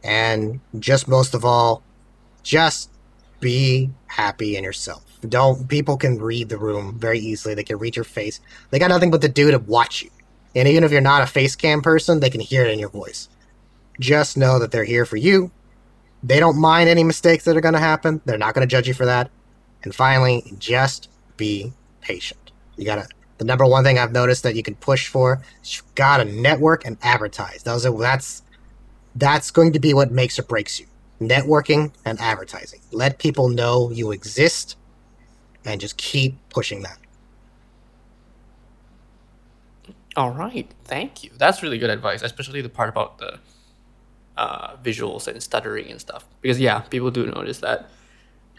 And 0.05 0.59
just 0.77 1.07
most 1.07 1.33
of 1.33 1.43
all, 1.43 1.81
just 2.43 2.91
be 3.39 3.89
happy 4.05 4.55
in 4.55 4.63
yourself. 4.63 5.03
Don't 5.27 5.67
people 5.67 5.97
can 5.97 6.19
read 6.19 6.49
the 6.49 6.59
room 6.59 6.99
very 6.99 7.17
easily. 7.17 7.55
They 7.55 7.63
can 7.63 7.79
read 7.79 7.95
your 7.95 8.05
face. 8.05 8.39
They 8.69 8.77
got 8.77 8.89
nothing 8.89 9.09
but 9.09 9.21
to 9.21 9.29
do 9.29 9.49
to 9.49 9.57
watch 9.57 10.03
you. 10.03 10.11
And 10.55 10.67
even 10.67 10.83
if 10.83 10.91
you're 10.91 11.01
not 11.01 11.23
a 11.23 11.27
face 11.27 11.55
cam 11.55 11.81
person, 11.81 12.19
they 12.19 12.29
can 12.29 12.39
hear 12.39 12.63
it 12.63 12.71
in 12.71 12.77
your 12.77 12.89
voice. 12.89 13.29
Just 13.99 14.37
know 14.37 14.59
that 14.59 14.71
they're 14.71 14.85
here 14.85 15.05
for 15.05 15.17
you. 15.17 15.51
They 16.21 16.39
don't 16.39 16.59
mind 16.59 16.87
any 16.87 17.03
mistakes 17.03 17.43
that 17.45 17.57
are 17.57 17.61
going 17.61 17.73
to 17.73 17.79
happen. 17.79 18.21
They're 18.25 18.37
not 18.37 18.53
going 18.53 18.67
to 18.67 18.71
judge 18.71 18.87
you 18.87 18.93
for 18.93 19.05
that. 19.05 19.31
And 19.83 19.93
finally, 19.93 20.43
just 20.59 21.09
be 21.35 21.73
patient. 22.01 22.51
You 22.77 22.85
got 22.85 22.95
to 22.95 23.07
the 23.37 23.45
number 23.45 23.65
one 23.65 23.83
thing 23.83 23.99
I've 23.99 24.13
noticed 24.13 24.43
that 24.43 24.55
you 24.55 24.63
can 24.63 24.75
push 24.75 25.07
for 25.07 25.41
you've 25.63 25.95
got 25.95 26.17
to 26.17 26.25
network 26.25 26.85
and 26.85 26.97
advertise. 27.01 27.63
Those 27.63 27.85
are 27.85 27.97
that's 27.97 28.43
that's 29.15 29.51
going 29.51 29.73
to 29.73 29.79
be 29.79 29.93
what 29.93 30.11
makes 30.11 30.37
or 30.37 30.43
breaks 30.43 30.79
you. 30.79 30.87
Networking 31.21 31.93
and 32.03 32.19
advertising. 32.19 32.81
Let 32.91 33.19
people 33.19 33.49
know 33.49 33.89
you 33.89 34.11
exist 34.11 34.77
and 35.63 35.79
just 35.79 35.97
keep 35.97 36.37
pushing 36.49 36.83
that. 36.83 36.97
All 40.17 40.31
right, 40.31 40.69
thank 40.85 41.23
you. 41.23 41.31
That's 41.37 41.61
really 41.61 41.77
good 41.77 41.89
advice, 41.89 42.21
especially 42.21 42.61
the 42.61 42.69
part 42.69 42.89
about 42.89 43.17
the 43.17 43.39
uh, 44.37 44.75
visuals 44.77 45.27
and 45.27 45.41
stuttering 45.41 45.89
and 45.91 45.99
stuff. 45.99 46.25
Because 46.41 46.59
yeah, 46.59 46.79
people 46.79 47.11
do 47.11 47.25
notice 47.25 47.59
that. 47.59 47.89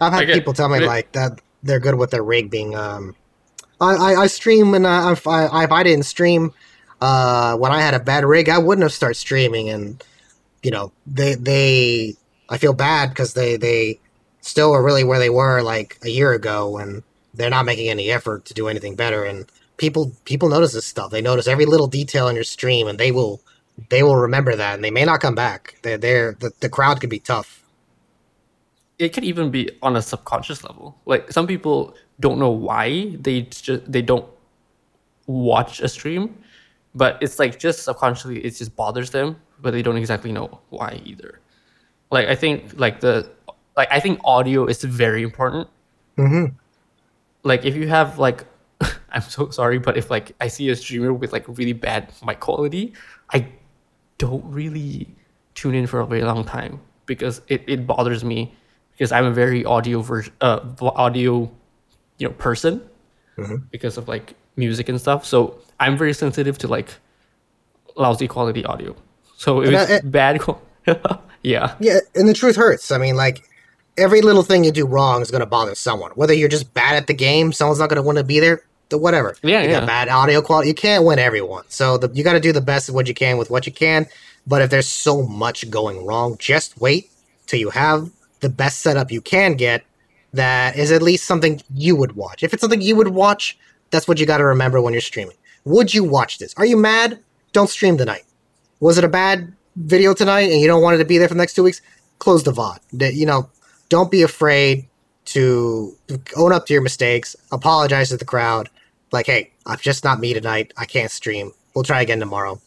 I've 0.00 0.12
had 0.12 0.28
people 0.28 0.52
tell 0.52 0.68
me 0.68 0.80
like 0.80 1.12
that 1.12 1.40
they're 1.62 1.80
good 1.80 1.94
with 1.94 2.10
their 2.10 2.22
rig 2.22 2.50
being 2.50 2.74
um, 2.76 3.16
I, 3.80 3.94
I, 3.94 4.14
I 4.22 4.26
stream 4.26 4.74
and 4.74 4.86
I, 4.86 5.12
if 5.12 5.26
I, 5.26 5.64
if 5.64 5.72
I 5.72 5.82
didn't 5.82 6.04
stream 6.04 6.52
uh, 7.00 7.56
when 7.56 7.72
I 7.72 7.80
had 7.80 7.94
a 7.94 8.00
bad 8.00 8.24
rig, 8.24 8.48
I 8.48 8.58
wouldn't 8.58 8.82
have 8.82 8.92
started 8.92 9.14
streaming. 9.16 9.68
And 9.68 10.02
you 10.66 10.72
know, 10.72 10.90
they 11.06 11.36
they 11.36 12.16
I 12.48 12.58
feel 12.58 12.72
bad 12.72 13.10
because 13.10 13.34
they 13.34 13.56
they 13.56 14.00
still 14.40 14.72
are 14.72 14.82
really 14.82 15.04
where 15.04 15.20
they 15.20 15.30
were 15.30 15.62
like 15.62 15.96
a 16.02 16.10
year 16.10 16.32
ago, 16.32 16.76
and 16.78 17.04
they're 17.34 17.50
not 17.50 17.66
making 17.66 17.88
any 17.88 18.10
effort 18.10 18.44
to 18.46 18.54
do 18.54 18.66
anything 18.66 18.96
better. 18.96 19.24
And 19.24 19.46
people 19.76 20.10
people 20.24 20.48
notice 20.48 20.72
this 20.72 20.84
stuff. 20.84 21.12
They 21.12 21.22
notice 21.22 21.46
every 21.46 21.66
little 21.66 21.86
detail 21.86 22.26
in 22.26 22.34
your 22.34 22.42
stream, 22.42 22.88
and 22.88 22.98
they 22.98 23.12
will 23.12 23.40
they 23.90 24.02
will 24.02 24.16
remember 24.16 24.56
that, 24.56 24.74
and 24.74 24.82
they 24.82 24.90
may 24.90 25.04
not 25.04 25.20
come 25.20 25.36
back. 25.36 25.76
They're, 25.82 25.98
they're 25.98 26.32
the 26.32 26.50
the 26.58 26.68
crowd 26.68 27.00
could 27.00 27.10
be 27.10 27.20
tough. 27.20 27.62
It 28.98 29.10
could 29.10 29.24
even 29.24 29.52
be 29.52 29.70
on 29.82 29.94
a 29.94 30.02
subconscious 30.02 30.64
level. 30.64 30.98
Like 31.06 31.30
some 31.30 31.46
people 31.46 31.94
don't 32.18 32.40
know 32.40 32.50
why 32.50 33.14
they 33.20 33.42
just 33.42 33.92
they 33.92 34.02
don't 34.02 34.26
watch 35.28 35.80
a 35.80 35.88
stream, 35.88 36.36
but 36.92 37.18
it's 37.20 37.38
like 37.38 37.60
just 37.60 37.84
subconsciously 37.84 38.44
it 38.44 38.50
just 38.50 38.74
bothers 38.74 39.10
them, 39.10 39.36
but 39.60 39.72
they 39.72 39.82
don't 39.82 39.96
exactly 39.96 40.32
know 40.32 40.60
why 40.70 41.00
either. 41.04 41.40
Like 42.10 42.28
I 42.28 42.34
think 42.34 42.78
like 42.78 43.00
the 43.00 43.30
like 43.76 43.88
I 43.90 44.00
think 44.00 44.20
audio 44.24 44.66
is 44.66 44.82
very 44.84 45.22
important. 45.22 45.68
Mm-hmm. 46.18 46.54
Like 47.42 47.64
if 47.64 47.76
you 47.76 47.88
have 47.88 48.18
like 48.18 48.44
I'm 49.10 49.22
so 49.22 49.50
sorry, 49.50 49.78
but 49.78 49.96
if 49.96 50.10
like 50.10 50.32
I 50.40 50.48
see 50.48 50.68
a 50.68 50.76
streamer 50.76 51.12
with 51.12 51.32
like 51.32 51.46
really 51.48 51.72
bad 51.72 52.12
mic 52.24 52.40
quality, 52.40 52.92
I 53.32 53.48
don't 54.18 54.44
really 54.44 55.08
tune 55.54 55.74
in 55.74 55.86
for 55.86 56.00
a 56.00 56.06
very 56.06 56.22
long 56.22 56.44
time 56.44 56.80
because 57.06 57.40
it, 57.48 57.64
it 57.66 57.86
bothers 57.86 58.24
me 58.24 58.54
because 58.92 59.12
I'm 59.12 59.26
a 59.26 59.32
very 59.32 59.64
audio 59.64 60.00
ver- 60.00 60.24
uh, 60.40 60.60
audio 60.80 61.50
you 62.18 62.28
know 62.28 62.34
person 62.34 62.82
mm-hmm. 63.36 63.56
because 63.70 63.96
of 63.96 64.08
like 64.08 64.34
music 64.56 64.88
and 64.88 65.00
stuff. 65.00 65.24
So 65.24 65.58
I'm 65.80 65.96
very 65.96 66.12
sensitive 66.12 66.58
to 66.58 66.68
like 66.68 66.90
lousy 67.96 68.28
quality 68.28 68.64
audio. 68.64 68.94
So 69.36 69.62
if 69.62 69.70
it's 69.70 70.04
I, 70.04 70.08
bad, 70.08 70.40
yeah, 71.42 71.74
yeah, 71.78 71.98
and 72.14 72.28
the 72.28 72.34
truth 72.34 72.56
hurts. 72.56 72.90
I 72.90 72.98
mean, 72.98 73.16
like 73.16 73.48
every 73.96 74.22
little 74.22 74.42
thing 74.42 74.64
you 74.64 74.72
do 74.72 74.86
wrong 74.86 75.22
is 75.22 75.30
going 75.30 75.40
to 75.40 75.46
bother 75.46 75.74
someone. 75.74 76.10
Whether 76.12 76.34
you're 76.34 76.48
just 76.48 76.72
bad 76.74 76.96
at 76.96 77.06
the 77.06 77.14
game, 77.14 77.52
someone's 77.52 77.78
not 77.78 77.88
going 77.88 77.96
to 77.96 78.02
want 78.02 78.18
to 78.18 78.24
be 78.24 78.40
there. 78.40 78.62
The 78.88 78.98
whatever. 78.98 79.34
Yeah, 79.42 79.62
you 79.62 79.70
yeah. 79.70 79.80
Got 79.80 79.86
bad 79.86 80.08
audio 80.08 80.40
quality. 80.40 80.68
You 80.68 80.74
can't 80.74 81.04
win 81.04 81.18
everyone. 81.18 81.64
So 81.68 81.98
the, 81.98 82.08
you 82.14 82.22
got 82.22 82.34
to 82.34 82.40
do 82.40 82.52
the 82.52 82.60
best 82.60 82.88
of 82.88 82.94
what 82.94 83.08
you 83.08 83.14
can 83.14 83.36
with 83.36 83.50
what 83.50 83.66
you 83.66 83.72
can. 83.72 84.06
But 84.46 84.62
if 84.62 84.70
there's 84.70 84.88
so 84.88 85.22
much 85.22 85.68
going 85.70 86.06
wrong, 86.06 86.36
just 86.38 86.80
wait 86.80 87.10
till 87.46 87.58
you 87.58 87.70
have 87.70 88.10
the 88.40 88.48
best 88.48 88.80
setup 88.80 89.10
you 89.10 89.20
can 89.20 89.54
get 89.54 89.84
that 90.32 90.76
is 90.76 90.92
at 90.92 91.02
least 91.02 91.24
something 91.24 91.60
you 91.74 91.96
would 91.96 92.14
watch. 92.14 92.44
If 92.44 92.52
it's 92.52 92.60
something 92.60 92.80
you 92.80 92.94
would 92.94 93.08
watch, 93.08 93.58
that's 93.90 94.06
what 94.06 94.20
you 94.20 94.26
got 94.26 94.38
to 94.38 94.44
remember 94.44 94.80
when 94.80 94.92
you're 94.92 95.00
streaming. 95.00 95.36
Would 95.64 95.92
you 95.92 96.04
watch 96.04 96.38
this? 96.38 96.54
Are 96.56 96.66
you 96.66 96.76
mad? 96.76 97.18
Don't 97.52 97.68
stream 97.68 97.98
tonight. 97.98 98.22
Was 98.80 98.98
it 98.98 99.04
a 99.04 99.08
bad 99.08 99.52
video 99.76 100.14
tonight 100.14 100.50
and 100.50 100.60
you 100.60 100.66
don't 100.66 100.82
want 100.82 100.96
it 100.96 100.98
to 100.98 101.04
be 101.04 101.18
there 101.18 101.28
for 101.28 101.34
the 101.34 101.38
next 101.38 101.54
two 101.54 101.62
weeks? 101.62 101.80
Close 102.18 102.44
the 102.44 102.52
VOD. 102.52 103.14
You 103.14 103.26
know, 103.26 103.50
don't 103.88 104.10
be 104.10 104.22
afraid 104.22 104.88
to 105.26 105.96
own 106.36 106.52
up 106.52 106.66
to 106.66 106.72
your 106.72 106.82
mistakes, 106.82 107.34
apologize 107.50 108.10
to 108.10 108.16
the 108.16 108.24
crowd. 108.24 108.68
Like, 109.12 109.26
hey, 109.26 109.52
I'm 109.66 109.78
just 109.78 110.04
not 110.04 110.20
me 110.20 110.34
tonight. 110.34 110.72
I 110.76 110.84
can't 110.84 111.10
stream. 111.10 111.52
We'll 111.74 111.84
try 111.84 112.00
again 112.00 112.20
tomorrow. 112.20 112.60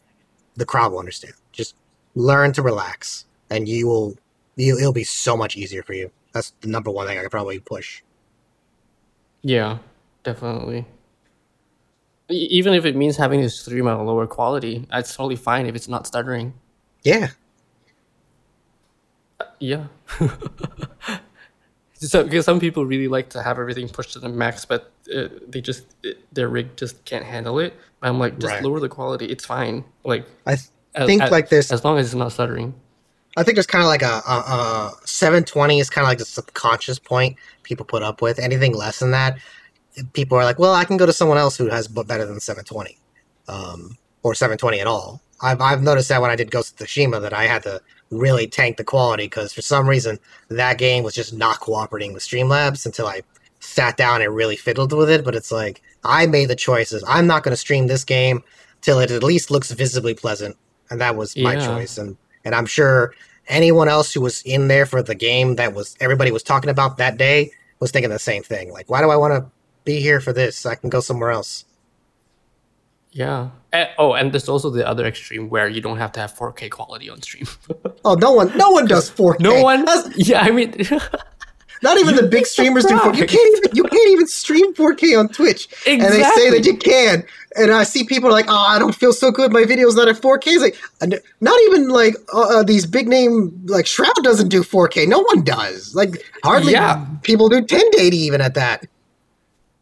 The 0.55 0.65
crowd 0.65 0.91
will 0.91 0.99
understand. 0.99 1.33
Just 1.51 1.75
learn 2.15 2.53
to 2.53 2.61
relax, 2.61 3.25
and 3.49 3.67
you 3.67 3.87
will. 3.87 4.15
It'll 4.57 4.93
be 4.93 5.03
so 5.03 5.37
much 5.37 5.55
easier 5.55 5.83
for 5.83 5.93
you. 5.93 6.11
That's 6.33 6.51
the 6.61 6.67
number 6.67 6.91
one 6.91 7.07
thing 7.07 7.17
I 7.17 7.21
could 7.21 7.31
probably 7.31 7.59
push. 7.59 8.01
Yeah, 9.41 9.77
definitely. 10.23 10.85
Even 12.29 12.73
if 12.73 12.85
it 12.85 12.95
means 12.95 13.17
having 13.17 13.41
to 13.41 13.49
stream 13.49 13.87
at 13.87 13.97
a 13.97 14.03
lower 14.03 14.27
quality, 14.27 14.87
that's 14.91 15.15
totally 15.15 15.35
fine 15.35 15.65
if 15.65 15.75
it's 15.75 15.87
not 15.87 16.05
stuttering. 16.05 16.53
Yeah. 17.03 17.29
Uh, 19.39 19.45
yeah. 19.59 19.87
so 21.93 22.23
because 22.23 22.45
some 22.45 22.59
people 22.59 22.85
really 22.85 23.07
like 23.07 23.29
to 23.29 23.41
have 23.41 23.57
everything 23.57 23.89
pushed 23.89 24.13
to 24.13 24.19
the 24.19 24.29
max, 24.29 24.63
but 24.65 24.91
uh, 25.15 25.29
they 25.47 25.61
just 25.61 25.85
it, 26.03 26.19
their 26.33 26.49
rig 26.49 26.75
just 26.77 27.03
can't 27.05 27.25
handle 27.25 27.59
it. 27.59 27.73
I'm 28.01 28.19
like, 28.19 28.39
just 28.39 28.53
right. 28.53 28.63
lower 28.63 28.79
the 28.79 28.89
quality. 28.89 29.25
It's 29.25 29.45
fine. 29.45 29.83
Like 30.03 30.25
I 30.45 30.55
th- 30.55 30.69
think 31.07 31.21
as, 31.23 31.31
like 31.31 31.49
this 31.49 31.71
as 31.71 31.83
long 31.83 31.97
as 31.97 32.07
it's 32.07 32.15
not 32.15 32.31
stuttering. 32.31 32.73
I 33.37 33.43
think 33.43 33.55
there's 33.55 33.67
kind 33.67 33.83
of 33.83 33.87
like 33.87 34.01
a, 34.01 34.21
a, 34.27 34.33
a 34.33 34.91
720 35.05 35.79
is 35.79 35.89
kind 35.89 36.03
of 36.03 36.09
like 36.09 36.17
the 36.17 36.25
subconscious 36.25 36.99
point 36.99 37.37
people 37.63 37.85
put 37.85 38.03
up 38.03 38.21
with. 38.21 38.39
Anything 38.39 38.73
less 38.73 38.99
than 38.99 39.11
that, 39.11 39.37
people 40.13 40.37
are 40.37 40.43
like, 40.43 40.59
well, 40.59 40.73
I 40.73 40.85
can 40.85 40.97
go 40.97 41.05
to 41.05 41.13
someone 41.13 41.37
else 41.37 41.57
who 41.57 41.67
has 41.67 41.87
better 41.87 42.25
than 42.25 42.39
720, 42.39 42.97
um, 43.47 43.97
or 44.23 44.33
720 44.33 44.79
at 44.79 44.87
all. 44.87 45.21
I've 45.41 45.61
I've 45.61 45.81
noticed 45.81 46.09
that 46.09 46.21
when 46.21 46.31
I 46.31 46.35
did 46.35 46.51
Ghost 46.51 46.79
of 46.79 46.87
Tsushima 46.87 47.21
that 47.21 47.33
I 47.33 47.45
had 47.45 47.63
to 47.63 47.81
really 48.11 48.47
tank 48.47 48.77
the 48.77 48.83
quality 48.83 49.25
because 49.25 49.53
for 49.53 49.61
some 49.61 49.87
reason 49.87 50.19
that 50.49 50.77
game 50.77 51.03
was 51.03 51.13
just 51.13 51.33
not 51.33 51.59
cooperating 51.59 52.13
with 52.13 52.23
Streamlabs 52.23 52.85
until 52.85 53.07
I 53.07 53.21
sat 53.59 53.97
down 53.97 54.21
and 54.21 54.33
really 54.35 54.55
fiddled 54.55 54.93
with 54.93 55.09
it. 55.09 55.23
But 55.23 55.35
it's 55.35 55.51
like 55.51 55.81
I 56.03 56.25
made 56.27 56.49
the 56.49 56.55
choices. 56.55 57.03
I'm 57.07 57.27
not 57.27 57.43
going 57.43 57.53
to 57.53 57.57
stream 57.57 57.87
this 57.87 58.03
game 58.03 58.43
till 58.81 58.99
it 58.99 59.11
at 59.11 59.23
least 59.23 59.51
looks 59.51 59.71
visibly 59.71 60.13
pleasant, 60.13 60.57
and 60.89 60.99
that 61.01 61.15
was 61.15 61.37
my 61.37 61.53
yeah. 61.53 61.65
choice. 61.65 61.97
And 61.97 62.17
and 62.43 62.53
I'm 62.53 62.65
sure 62.65 63.13
anyone 63.47 63.87
else 63.87 64.13
who 64.13 64.21
was 64.21 64.41
in 64.43 64.67
there 64.67 64.85
for 64.85 65.01
the 65.01 65.15
game 65.15 65.55
that 65.55 65.73
was 65.73 65.95
everybody 65.99 66.31
was 66.31 66.43
talking 66.43 66.69
about 66.69 66.97
that 66.97 67.17
day 67.17 67.51
was 67.79 67.91
thinking 67.91 68.09
the 68.09 68.19
same 68.19 68.43
thing. 68.43 68.71
Like, 68.71 68.89
why 68.89 69.01
do 69.01 69.09
I 69.09 69.15
want 69.15 69.33
to 69.33 69.49
be 69.85 69.99
here 69.99 70.19
for 70.19 70.33
this? 70.33 70.65
I 70.65 70.75
can 70.75 70.89
go 70.89 70.99
somewhere 70.99 71.31
else. 71.31 71.65
Yeah. 73.11 73.49
And, 73.73 73.89
oh, 73.97 74.13
and 74.13 74.31
there's 74.31 74.49
also 74.49 74.69
the 74.69 74.87
other 74.87 75.05
extreme 75.05 75.49
where 75.49 75.67
you 75.67 75.81
don't 75.81 75.97
have 75.97 76.11
to 76.13 76.19
have 76.19 76.33
4K 76.33 76.69
quality 76.69 77.09
on 77.09 77.21
stream. 77.21 77.47
oh, 78.05 78.15
no 78.15 78.31
one, 78.31 78.55
no 78.57 78.69
one 78.69 78.85
does 78.85 79.09
4K. 79.09 79.39
No 79.39 79.61
one. 79.63 79.85
Yeah, 80.15 80.41
I 80.41 80.51
mean. 80.51 80.75
Not 81.81 81.97
even 81.97 82.15
the 82.15 82.23
big 82.23 82.45
streamers 82.45 82.83
do 82.83 82.97
4K. 82.97 83.17
You 83.17 83.25
can't 83.25 83.57
even 83.57 83.75
you 83.75 83.83
can't 83.83 84.09
even 84.09 84.27
stream 84.27 84.73
4K 84.73 85.17
on 85.17 85.29
Twitch. 85.29 85.69
Exactly. 85.85 85.93
And 85.93 86.03
they 86.03 86.23
say 86.35 86.49
that 86.49 86.65
you 86.65 86.75
can. 86.77 87.23
And 87.55 87.71
I 87.71 87.83
see 87.83 88.03
people 88.03 88.29
like, 88.29 88.47
oh, 88.49 88.65
I 88.67 88.79
don't 88.79 88.93
feel 88.93 89.13
so 89.13 89.31
good. 89.31 89.53
My 89.53 89.63
video's 89.63 89.95
not 89.95 90.09
at 90.09 90.17
4K. 90.17 90.41
It's 90.45 90.61
like, 91.01 91.23
not 91.39 91.59
even 91.67 91.87
like 91.87 92.15
uh, 92.33 92.59
uh, 92.59 92.63
these 92.63 92.85
big 92.85 93.07
name 93.07 93.57
like 93.65 93.85
Shroud 93.85 94.13
doesn't 94.23 94.49
do 94.49 94.61
4K. 94.61 95.07
No 95.07 95.19
one 95.21 95.41
does. 95.41 95.95
Like 95.95 96.21
hardly 96.43 96.73
yeah. 96.73 97.05
people 97.23 97.47
do 97.47 97.57
1080 97.57 98.17
even 98.17 98.41
at 98.41 98.55
that. 98.55 98.85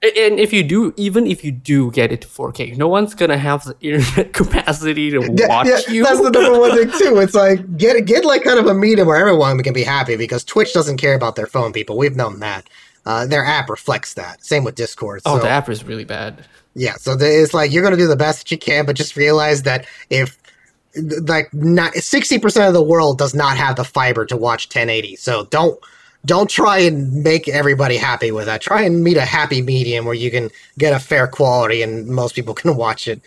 And 0.03 0.39
if 0.39 0.53
you 0.53 0.61
do, 0.61 0.93
even 0.95 1.25
if 1.25 1.43
you 1.43 1.51
do 1.51 1.89
get 1.89 2.11
it 2.11 2.21
to 2.21 2.27
4K, 2.27 2.77
no 2.77 2.87
one's 2.87 3.15
gonna 3.15 3.37
have 3.37 3.63
the 3.63 3.75
internet 3.81 4.31
capacity 4.33 5.09
to 5.09 5.19
watch 5.19 5.65
yeah, 5.65 5.79
you. 5.89 6.03
That's 6.03 6.21
the 6.21 6.29
number 6.29 6.59
one 6.59 6.77
thing 6.77 6.91
too. 6.99 7.17
It's 7.17 7.33
like 7.33 7.77
get 7.77 8.05
get 8.05 8.23
like 8.23 8.43
kind 8.43 8.59
of 8.59 8.67
a 8.67 8.75
medium 8.75 9.07
where 9.07 9.17
everyone 9.17 9.61
can 9.63 9.73
be 9.73 9.81
happy 9.81 10.15
because 10.15 10.43
Twitch 10.43 10.71
doesn't 10.71 10.97
care 10.97 11.15
about 11.15 11.35
their 11.35 11.47
phone 11.47 11.73
people. 11.73 11.97
We've 11.97 12.15
known 12.15 12.39
that. 12.41 12.69
Uh, 13.07 13.25
their 13.25 13.43
app 13.43 13.69
reflects 13.69 14.13
that. 14.13 14.43
Same 14.45 14.63
with 14.63 14.75
Discord. 14.75 15.21
oh, 15.25 15.37
so, 15.37 15.43
the 15.43 15.49
app 15.49 15.67
is 15.67 15.83
really 15.83 16.05
bad. 16.05 16.45
yeah. 16.75 16.93
So 16.95 17.15
it's 17.19 17.55
like 17.55 17.71
you're 17.71 17.83
gonna 17.83 17.97
do 17.97 18.07
the 18.07 18.15
best 18.15 18.39
that 18.41 18.51
you 18.51 18.59
can, 18.59 18.85
but 18.85 18.95
just 18.95 19.15
realize 19.15 19.63
that 19.63 19.87
if 20.11 20.37
like 21.23 21.51
not 21.55 21.95
sixty 21.95 22.37
percent 22.37 22.67
of 22.67 22.75
the 22.75 22.83
world 22.83 23.17
does 23.17 23.33
not 23.33 23.57
have 23.57 23.77
the 23.77 23.83
fiber 23.83 24.27
to 24.27 24.37
watch 24.37 24.67
1080, 24.67 25.15
so 25.15 25.45
don't 25.45 25.79
don't 26.27 26.49
try 26.49 26.77
and 26.79 27.23
make 27.23 27.47
everybody 27.47 27.97
happy 27.97 28.31
with 28.31 28.45
that. 28.45 28.61
Try 28.61 28.81
and 28.83 29.03
meet 29.03 29.17
a 29.17 29.25
happy 29.25 29.61
medium 29.61 30.05
where 30.05 30.13
you 30.23 30.29
can 30.29 30.49
get 30.77 30.91
a 30.93 30.99
fair 30.99 31.25
quality 31.27 31.81
and 31.81 32.07
most 32.07 32.35
people 32.35 32.53
can 32.53 32.75
watch 32.75 33.07
it. 33.07 33.21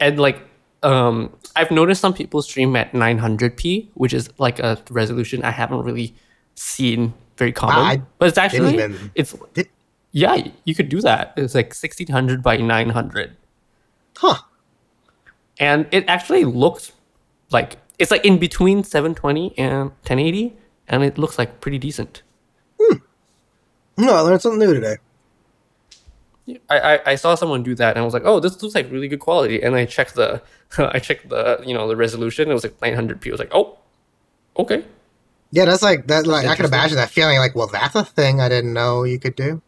and 0.00 0.18
like 0.18 0.38
um 0.82 1.30
i've 1.56 1.70
noticed 1.70 2.00
some 2.00 2.12
people 2.14 2.42
stream 2.42 2.74
at 2.76 2.92
900p 2.92 3.88
which 3.94 4.12
is 4.12 4.28
like 4.38 4.58
a 4.58 4.78
resolution 4.90 5.44
i 5.44 5.50
haven't 5.50 5.82
really 5.82 6.14
seen 6.54 7.12
very 7.36 7.52
common 7.52 7.76
I 7.84 8.02
but 8.18 8.28
it's 8.28 8.38
actually 8.38 8.74
even- 8.74 9.10
it's 9.14 9.34
Did- 9.54 9.68
yeah 10.12 10.48
you 10.64 10.74
could 10.74 10.88
do 10.88 11.00
that 11.02 11.32
it's 11.36 11.54
like 11.54 11.66
1600 11.74 12.42
by 12.42 12.56
900 12.56 13.36
Huh. 14.16 14.38
and 15.60 15.86
it 15.92 16.04
actually 16.08 16.44
looks 16.44 16.90
like 17.52 17.76
it's 18.00 18.10
like 18.10 18.24
in 18.24 18.38
between 18.38 18.82
720 18.82 19.56
and 19.58 19.90
1080 20.02 20.56
and 20.88 21.04
it 21.04 21.18
looks 21.18 21.38
like 21.38 21.60
pretty 21.60 21.78
decent 21.78 22.22
hmm. 22.80 22.96
No, 23.98 24.14
I 24.14 24.20
learned 24.20 24.40
something 24.40 24.60
new 24.60 24.74
today. 24.74 24.96
I, 26.70 26.78
I, 26.78 27.00
I 27.06 27.14
saw 27.16 27.34
someone 27.34 27.62
do 27.62 27.74
that 27.74 27.90
and 27.90 27.98
I 27.98 28.04
was 28.04 28.14
like, 28.14 28.22
oh, 28.24 28.40
this 28.40 28.62
looks 28.62 28.74
like 28.74 28.90
really 28.90 29.08
good 29.08 29.20
quality. 29.20 29.60
And 29.60 29.74
I 29.74 29.84
checked 29.84 30.14
the 30.14 30.40
I 30.78 30.98
checked 30.98 31.28
the 31.28 31.62
you 31.66 31.74
know 31.74 31.88
the 31.88 31.96
resolution. 31.96 32.50
It 32.50 32.54
was 32.54 32.64
like 32.64 32.78
900p. 32.78 33.26
I 33.26 33.30
was 33.30 33.40
like, 33.40 33.52
oh, 33.52 33.78
okay. 34.58 34.84
Yeah, 35.50 35.64
that's 35.64 35.82
like 35.82 36.06
that. 36.06 36.26
Like 36.26 36.46
I 36.46 36.54
can 36.54 36.66
imagine 36.66 36.96
that 36.96 37.10
feeling. 37.10 37.38
Like, 37.38 37.54
well, 37.54 37.66
that's 37.66 37.94
a 37.94 38.04
thing 38.04 38.40
I 38.40 38.48
didn't 38.48 38.72
know 38.72 39.04
you 39.04 39.18
could 39.18 39.34
do. 39.34 39.62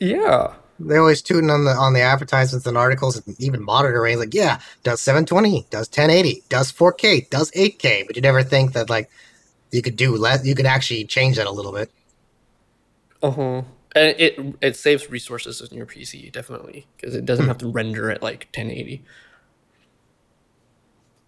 Yeah. 0.00 0.54
They 0.80 0.96
always 0.96 1.22
tooting 1.22 1.50
on 1.50 1.64
the 1.64 1.70
on 1.70 1.92
the 1.92 2.00
advertisements 2.00 2.66
and 2.66 2.76
articles 2.76 3.24
and 3.24 3.40
even 3.40 3.62
monitoring. 3.62 4.18
Like, 4.18 4.34
yeah, 4.34 4.58
does 4.82 5.00
720, 5.00 5.66
does 5.70 5.88
1080, 5.88 6.42
does 6.48 6.72
4K, 6.72 7.30
does 7.30 7.50
8K. 7.52 8.06
But 8.06 8.16
you 8.16 8.22
never 8.22 8.42
think 8.42 8.72
that 8.72 8.90
like 8.90 9.08
you 9.74 9.82
could 9.82 9.96
do 9.96 10.16
less. 10.16 10.46
You 10.46 10.54
could 10.54 10.66
actually 10.66 11.04
change 11.04 11.36
that 11.36 11.46
a 11.46 11.50
little 11.50 11.72
bit. 11.72 11.90
Uh 13.22 13.30
huh. 13.30 13.62
And 13.96 14.14
it 14.18 14.38
it 14.60 14.76
saves 14.76 15.10
resources 15.10 15.60
in 15.60 15.76
your 15.76 15.86
PC 15.86 16.30
definitely 16.30 16.86
because 16.96 17.14
it 17.14 17.24
doesn't 17.24 17.46
have 17.46 17.58
to 17.58 17.68
render 17.68 18.10
at 18.10 18.22
like 18.22 18.48
1080. 18.54 19.02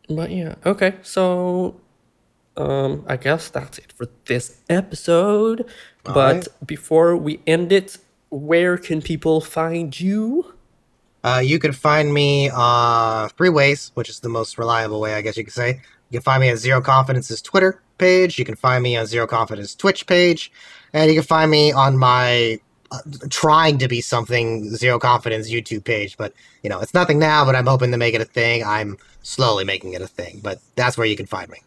But 0.09 0.31
yeah, 0.31 0.55
okay. 0.65 0.95
So, 1.03 1.81
um, 2.57 3.05
I 3.09 3.17
guess 3.17 3.49
that's 3.49 3.79
it 3.79 3.93
for 3.93 4.07
this 4.27 4.63
episode. 4.69 5.69
but 6.05 6.15
right. 6.15 6.49
before 6.65 7.17
we 7.17 7.41
end 7.47 7.73
it, 7.73 7.99
where 8.31 8.79
can 8.79 9.03
people 9.03 9.41
find 9.41 9.99
you? 9.99 10.55
Uh, 11.25 11.43
you 11.45 11.59
can 11.59 11.73
find 11.73 12.15
me 12.15 12.51
uh 12.55 13.27
three 13.37 13.49
ways, 13.49 13.91
which 13.95 14.09
is 14.09 14.21
the 14.21 14.29
most 14.29 14.57
reliable 14.59 15.01
way, 15.01 15.15
I 15.15 15.21
guess 15.23 15.37
you 15.37 15.43
could 15.43 15.55
say. 15.55 15.81
You 16.11 16.21
can 16.21 16.23
find 16.23 16.41
me 16.41 16.49
at 16.51 16.59
Zero 16.59 16.81
Confidence's 16.81 17.43
Twitter 17.43 17.83
page. 17.99 18.39
You 18.39 18.45
can 18.45 18.57
find 18.57 18.83
me 18.83 18.97
on 18.97 19.07
Zero 19.07 19.27
Confidence 19.27 19.75
Twitch 19.75 20.07
page, 20.07 20.51
and 20.93 21.11
you 21.11 21.17
can 21.17 21.27
find 21.27 21.51
me 21.51 21.73
on 21.73 21.97
my 21.97 22.59
uh, 22.93 22.99
trying 23.31 23.79
to 23.79 23.89
be 23.89 24.01
something 24.01 24.71
Zero 24.77 24.99
Confidence 24.99 25.51
YouTube 25.51 25.85
page. 25.85 26.17
But 26.17 26.33
you 26.63 26.71
know, 26.71 26.81
it's 26.81 26.95
nothing 26.95 27.19
now. 27.19 27.45
But 27.45 27.57
I'm 27.57 27.67
hoping 27.67 27.91
to 27.93 27.97
make 27.97 28.15
it 28.15 28.21
a 28.21 28.25
thing. 28.27 28.65
I'm 28.65 28.97
slowly 29.23 29.65
making 29.65 29.95
it 29.95 30.03
a 30.03 30.07
thing. 30.07 30.41
But 30.43 30.61
that's 30.77 30.97
where 30.97 31.07
you 31.07 31.17
can 31.17 31.27
find 31.27 31.51
me. 31.51 31.59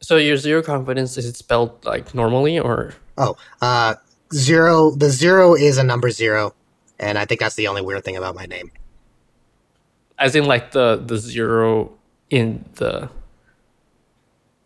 So 0.00 0.16
your 0.16 0.36
zero 0.38 0.62
confidence 0.62 1.18
is 1.18 1.26
it 1.26 1.36
spelled 1.36 1.84
like 1.84 2.14
normally 2.14 2.58
or 2.58 2.94
Oh, 3.18 3.36
uh, 3.60 3.96
zero. 4.32 4.92
The 4.92 5.10
zero 5.10 5.54
is 5.54 5.76
a 5.76 5.84
number 5.84 6.10
zero, 6.10 6.54
and 6.98 7.18
I 7.18 7.26
think 7.26 7.40
that's 7.40 7.54
the 7.56 7.68
only 7.68 7.82
weird 7.82 8.02
thing 8.04 8.16
about 8.16 8.34
my 8.34 8.46
name. 8.46 8.70
as 10.18 10.34
in 10.34 10.44
like 10.44 10.72
the 10.72 10.96
the 10.96 11.16
zero 11.18 11.92
in 12.30 12.64
the 12.76 13.10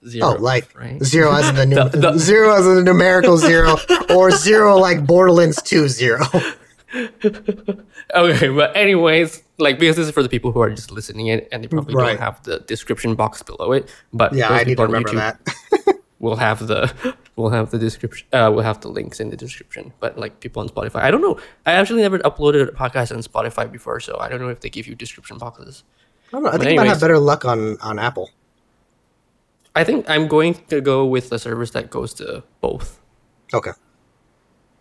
zero? 0.09 0.27
Oh, 0.27 0.33
like 0.41 0.69
right? 0.79 1.03
zero 1.03 1.33
as 1.33 1.49
in 1.49 1.55
the, 1.57 1.67
nu- 1.73 1.89
The- 1.89 1.99
the- 2.13 2.19
zero 2.19 2.55
as 2.55 2.67
in 2.67 2.75
the 2.77 2.83
numerical 2.83 3.37
zero, 3.39 3.77
or 4.11 4.31
zero 4.31 4.77
like 4.77 5.07
Borderlands 5.07 5.61
two 5.63 5.89
zero. 5.89 6.25
Okay, 8.15 8.49
but 8.49 8.77
anyways, 8.77 9.43
like 9.59 9.79
because 9.79 9.97
this 9.97 10.07
is 10.07 10.13
for 10.13 10.23
the 10.23 10.29
people 10.29 10.53
who 10.53 10.61
are 10.61 10.71
just 10.71 10.91
listening 10.93 11.27
in 11.29 11.45
and 11.51 11.65
they 11.65 11.69
probably 11.69 11.95
Right. 11.95 12.11
don't 12.11 12.21
have 12.21 12.43
the 12.45 12.61
description 12.61 13.15
box 13.17 13.43
below 13.43 13.73
it. 13.73 13.89
But 14.13 14.33
yeah, 14.35 14.51
I 14.51 14.63
need 14.65 14.77
to 14.77 14.85
remember 14.87 15.09
YouTube 15.11 15.15
that. 15.17 15.99
will 16.21 16.37
have 16.37 16.67
the 16.67 16.93
we'll 17.37 17.51
have 17.51 17.71
the 17.71 17.79
description. 17.79 18.29
Uh, 18.33 18.51
we'll 18.55 18.63
have 18.65 18.81
the 18.81 18.89
links 18.89 19.19
in 19.21 19.31
the 19.31 19.37
description. 19.37 19.93
But 20.01 20.19
like 20.19 20.39
people 20.41 20.61
on 20.63 20.69
Spotify, 20.69 21.01
I 21.03 21.11
don't 21.11 21.23
know. 21.23 21.39
I 21.67 21.73
actually 21.73 22.03
never 22.03 22.19
uploaded 22.21 22.69
a 22.69 22.73
podcast 22.73 23.11
on 23.15 23.23
Spotify 23.23 23.71
before, 23.71 23.99
so 24.01 24.17
I 24.21 24.29
don't 24.29 24.41
know 24.41 24.49
if 24.51 24.61
they 24.61 24.71
give 24.71 24.87
you 24.87 24.95
description 24.95 25.39
boxes. 25.39 25.83
I 26.29 26.31
don't 26.33 26.43
know. 26.45 26.51
I 26.51 26.53
But 26.53 26.61
think 26.61 26.71
you 26.73 26.77
might 26.77 26.87
have 26.89 27.01
better 27.01 27.19
luck 27.19 27.45
on 27.45 27.79
on 27.81 27.99
Apple. 27.99 28.31
I 29.75 29.85
think 29.85 30.09
I'm 30.09 30.29
going 30.29 30.55
to 30.69 30.81
go 30.81 31.05
with 31.05 31.31
the 31.31 31.39
service 31.39 31.71
that 31.73 31.91
goes 31.91 32.15
to 32.15 32.45
both. 32.61 33.01
Okay. 33.53 33.73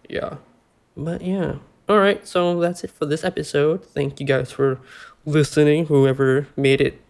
Yeah. 0.10 0.38
But 0.96 1.22
yeah. 1.22 1.56
All 1.89 1.98
right. 2.00 2.26
So 2.28 2.60
that's 2.60 2.84
it 2.84 2.91
for 2.91 3.06
this 3.06 3.24
episode. 3.24 3.84
Thank 3.84 4.20
you 4.20 4.26
guys 4.26 4.52
for 4.52 4.80
listening. 5.26 5.88
Whoever 5.88 6.48
made 6.56 6.80
it 6.82 7.02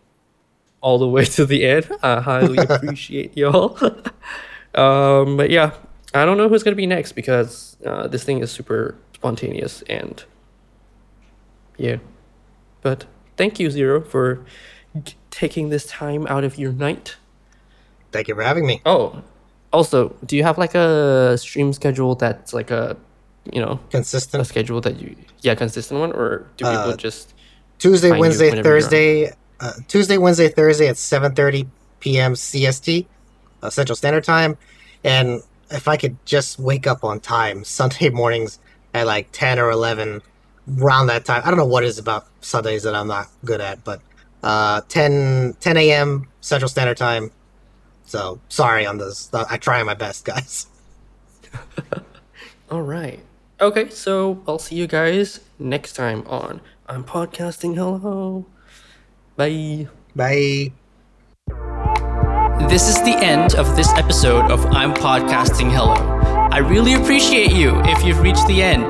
all 0.82 0.98
the 0.98 1.08
way 1.08 1.26
to 1.38 1.46
the 1.46 1.66
end, 1.66 1.92
I 2.02 2.22
highly 2.22 2.58
appreciate 2.70 3.36
y'all. 3.38 3.78
um, 4.76 5.38
but 5.38 5.50
yeah, 5.50 5.72
I 6.14 6.26
don't 6.26 6.38
know 6.38 6.48
who's 6.48 6.64
gonna 6.64 6.76
be 6.76 6.88
next 6.88 7.14
because 7.14 7.78
uh, 7.86 8.08
this 8.08 8.24
thing 8.24 8.40
is 8.40 8.52
super 8.52 8.96
spontaneous 9.14 9.82
and 9.84 10.24
yeah. 11.78 11.98
But 12.82 13.06
thank 13.38 13.60
you, 13.60 13.72
Zero, 13.72 14.02
for 14.02 14.46
g- 15.02 15.16
taking 15.32 15.70
this 15.70 15.86
time 15.86 16.28
out 16.28 16.44
of 16.44 16.58
your 16.58 16.72
night. 16.72 17.16
Thank 18.14 18.28
you 18.28 18.36
for 18.36 18.44
having 18.44 18.66
me. 18.66 18.82
Oh, 18.86 19.22
also, 19.74 20.16
do 20.26 20.38
you 20.38 20.44
have 20.44 20.58
like 20.58 20.76
a 20.76 21.38
stream 21.38 21.74
schedule 21.74 22.16
that's 22.16 22.54
like 22.54 22.70
a, 22.72 22.96
you 23.52 23.60
know, 23.60 23.72
a 23.74 23.92
Consistent. 23.92 24.46
schedule 24.48 24.80
that 24.82 25.00
you, 25.02 25.16
yeah, 25.42 25.56
consistent 25.56 26.00
one, 26.00 26.12
or 26.14 26.46
do 26.58 26.66
people 26.66 26.92
Uh, 26.92 26.96
just? 26.96 27.34
Tuesday, 27.80 28.12
Wednesday. 28.12 28.62
Thursday. 28.62 29.32
Uh, 29.60 29.72
Tuesday, 29.88 30.18
Wednesday, 30.18 30.48
Thursday 30.50 30.88
at 30.88 30.96
7:30 30.96 31.68
p.m. 32.00 32.34
CST, 32.36 33.08
uh, 33.62 33.70
Central 33.70 33.96
Standard 33.96 34.24
Time, 34.24 34.58
and 35.04 35.42
if 35.72 35.88
I 35.88 35.98
could 35.98 36.18
just 36.26 36.60
wake 36.60 36.86
up 36.86 37.04
on 37.04 37.20
time, 37.20 37.64
Sunday 37.80 38.10
mornings 38.10 38.60
at 38.94 39.08
like 39.08 39.30
10 39.32 39.58
or 39.60 39.72
11, 39.72 40.22
around 40.80 41.08
that 41.08 41.26
time. 41.26 41.42
I 41.44 41.50
don't 41.50 41.58
know 41.58 41.66
what 41.66 41.84
it 41.84 41.88
is 41.88 41.98
about 41.98 42.28
Sundays 42.42 42.84
that 42.84 42.94
I'm 42.96 43.08
not 43.08 43.28
good 43.44 43.60
at, 43.60 43.84
but 43.84 44.02
uh, 44.44 44.82
10 44.88 45.56
10 45.60 45.78
a.m. 45.78 46.28
Central 46.42 46.70
Standard 46.70 46.98
Time. 46.98 47.32
So 48.06 48.40
sorry 48.50 48.86
on 48.86 48.98
this. 48.98 49.30
I 49.34 49.58
try 49.58 49.82
my 49.84 49.94
best, 49.94 50.26
guys. 50.26 50.68
All 52.72 52.82
right. 52.82 53.20
Okay, 53.62 53.90
so 53.90 54.42
I'll 54.48 54.60
see 54.60 54.76
you 54.76 54.88
guys 54.88 55.40
next 55.60 55.94
time 55.94 56.26
on 56.28 56.62
I'm 56.88 57.04
podcasting. 57.04 57.76
Hello. 57.76 58.46
Bye. 59.36 59.88
Bye. 60.16 60.74
This 62.70 62.88
is 62.88 63.02
the 63.04 63.16
end 63.20 63.56
of 63.56 63.76
this 63.76 63.90
episode 63.94 64.50
of 64.52 64.66
I'm 64.68 64.94
Podcasting 64.94 65.72
Hello. 65.72 65.94
I 66.52 66.58
really 66.58 66.94
appreciate 66.94 67.52
you 67.52 67.80
if 67.86 68.04
you've 68.04 68.22
reached 68.22 68.48
the 68.48 68.62
end. 68.62 68.90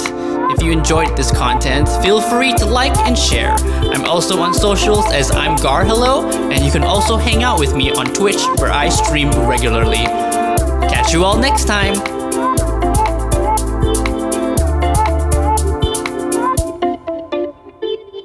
If 0.52 0.62
you 0.62 0.72
enjoyed 0.72 1.16
this 1.16 1.32
content, 1.32 1.88
feel 2.04 2.22
free 2.22 2.54
to 2.56 2.66
like 2.66 2.96
and 3.00 3.18
share. 3.18 3.52
I'm 3.94 4.06
also 4.06 4.40
on 4.42 4.54
socials 4.54 5.06
as 5.12 5.32
I'm 5.32 5.56
Gar 5.56 5.86
Hello, 5.86 6.30
and 6.52 6.64
you 6.64 6.72
can 6.72 6.84
also 6.84 7.18
hang 7.18 7.44
out 7.44 7.60
with 7.60 7.76
me 7.76 7.92
on 7.92 8.14
Twitch 8.14 8.42
where 8.58 8.72
I 8.72 8.90
stream 8.90 9.30
regularly. 9.48 10.06
Catch 10.88 11.14
you 11.14 11.24
all 11.24 11.38
next 11.38 11.66
time. 11.66 12.23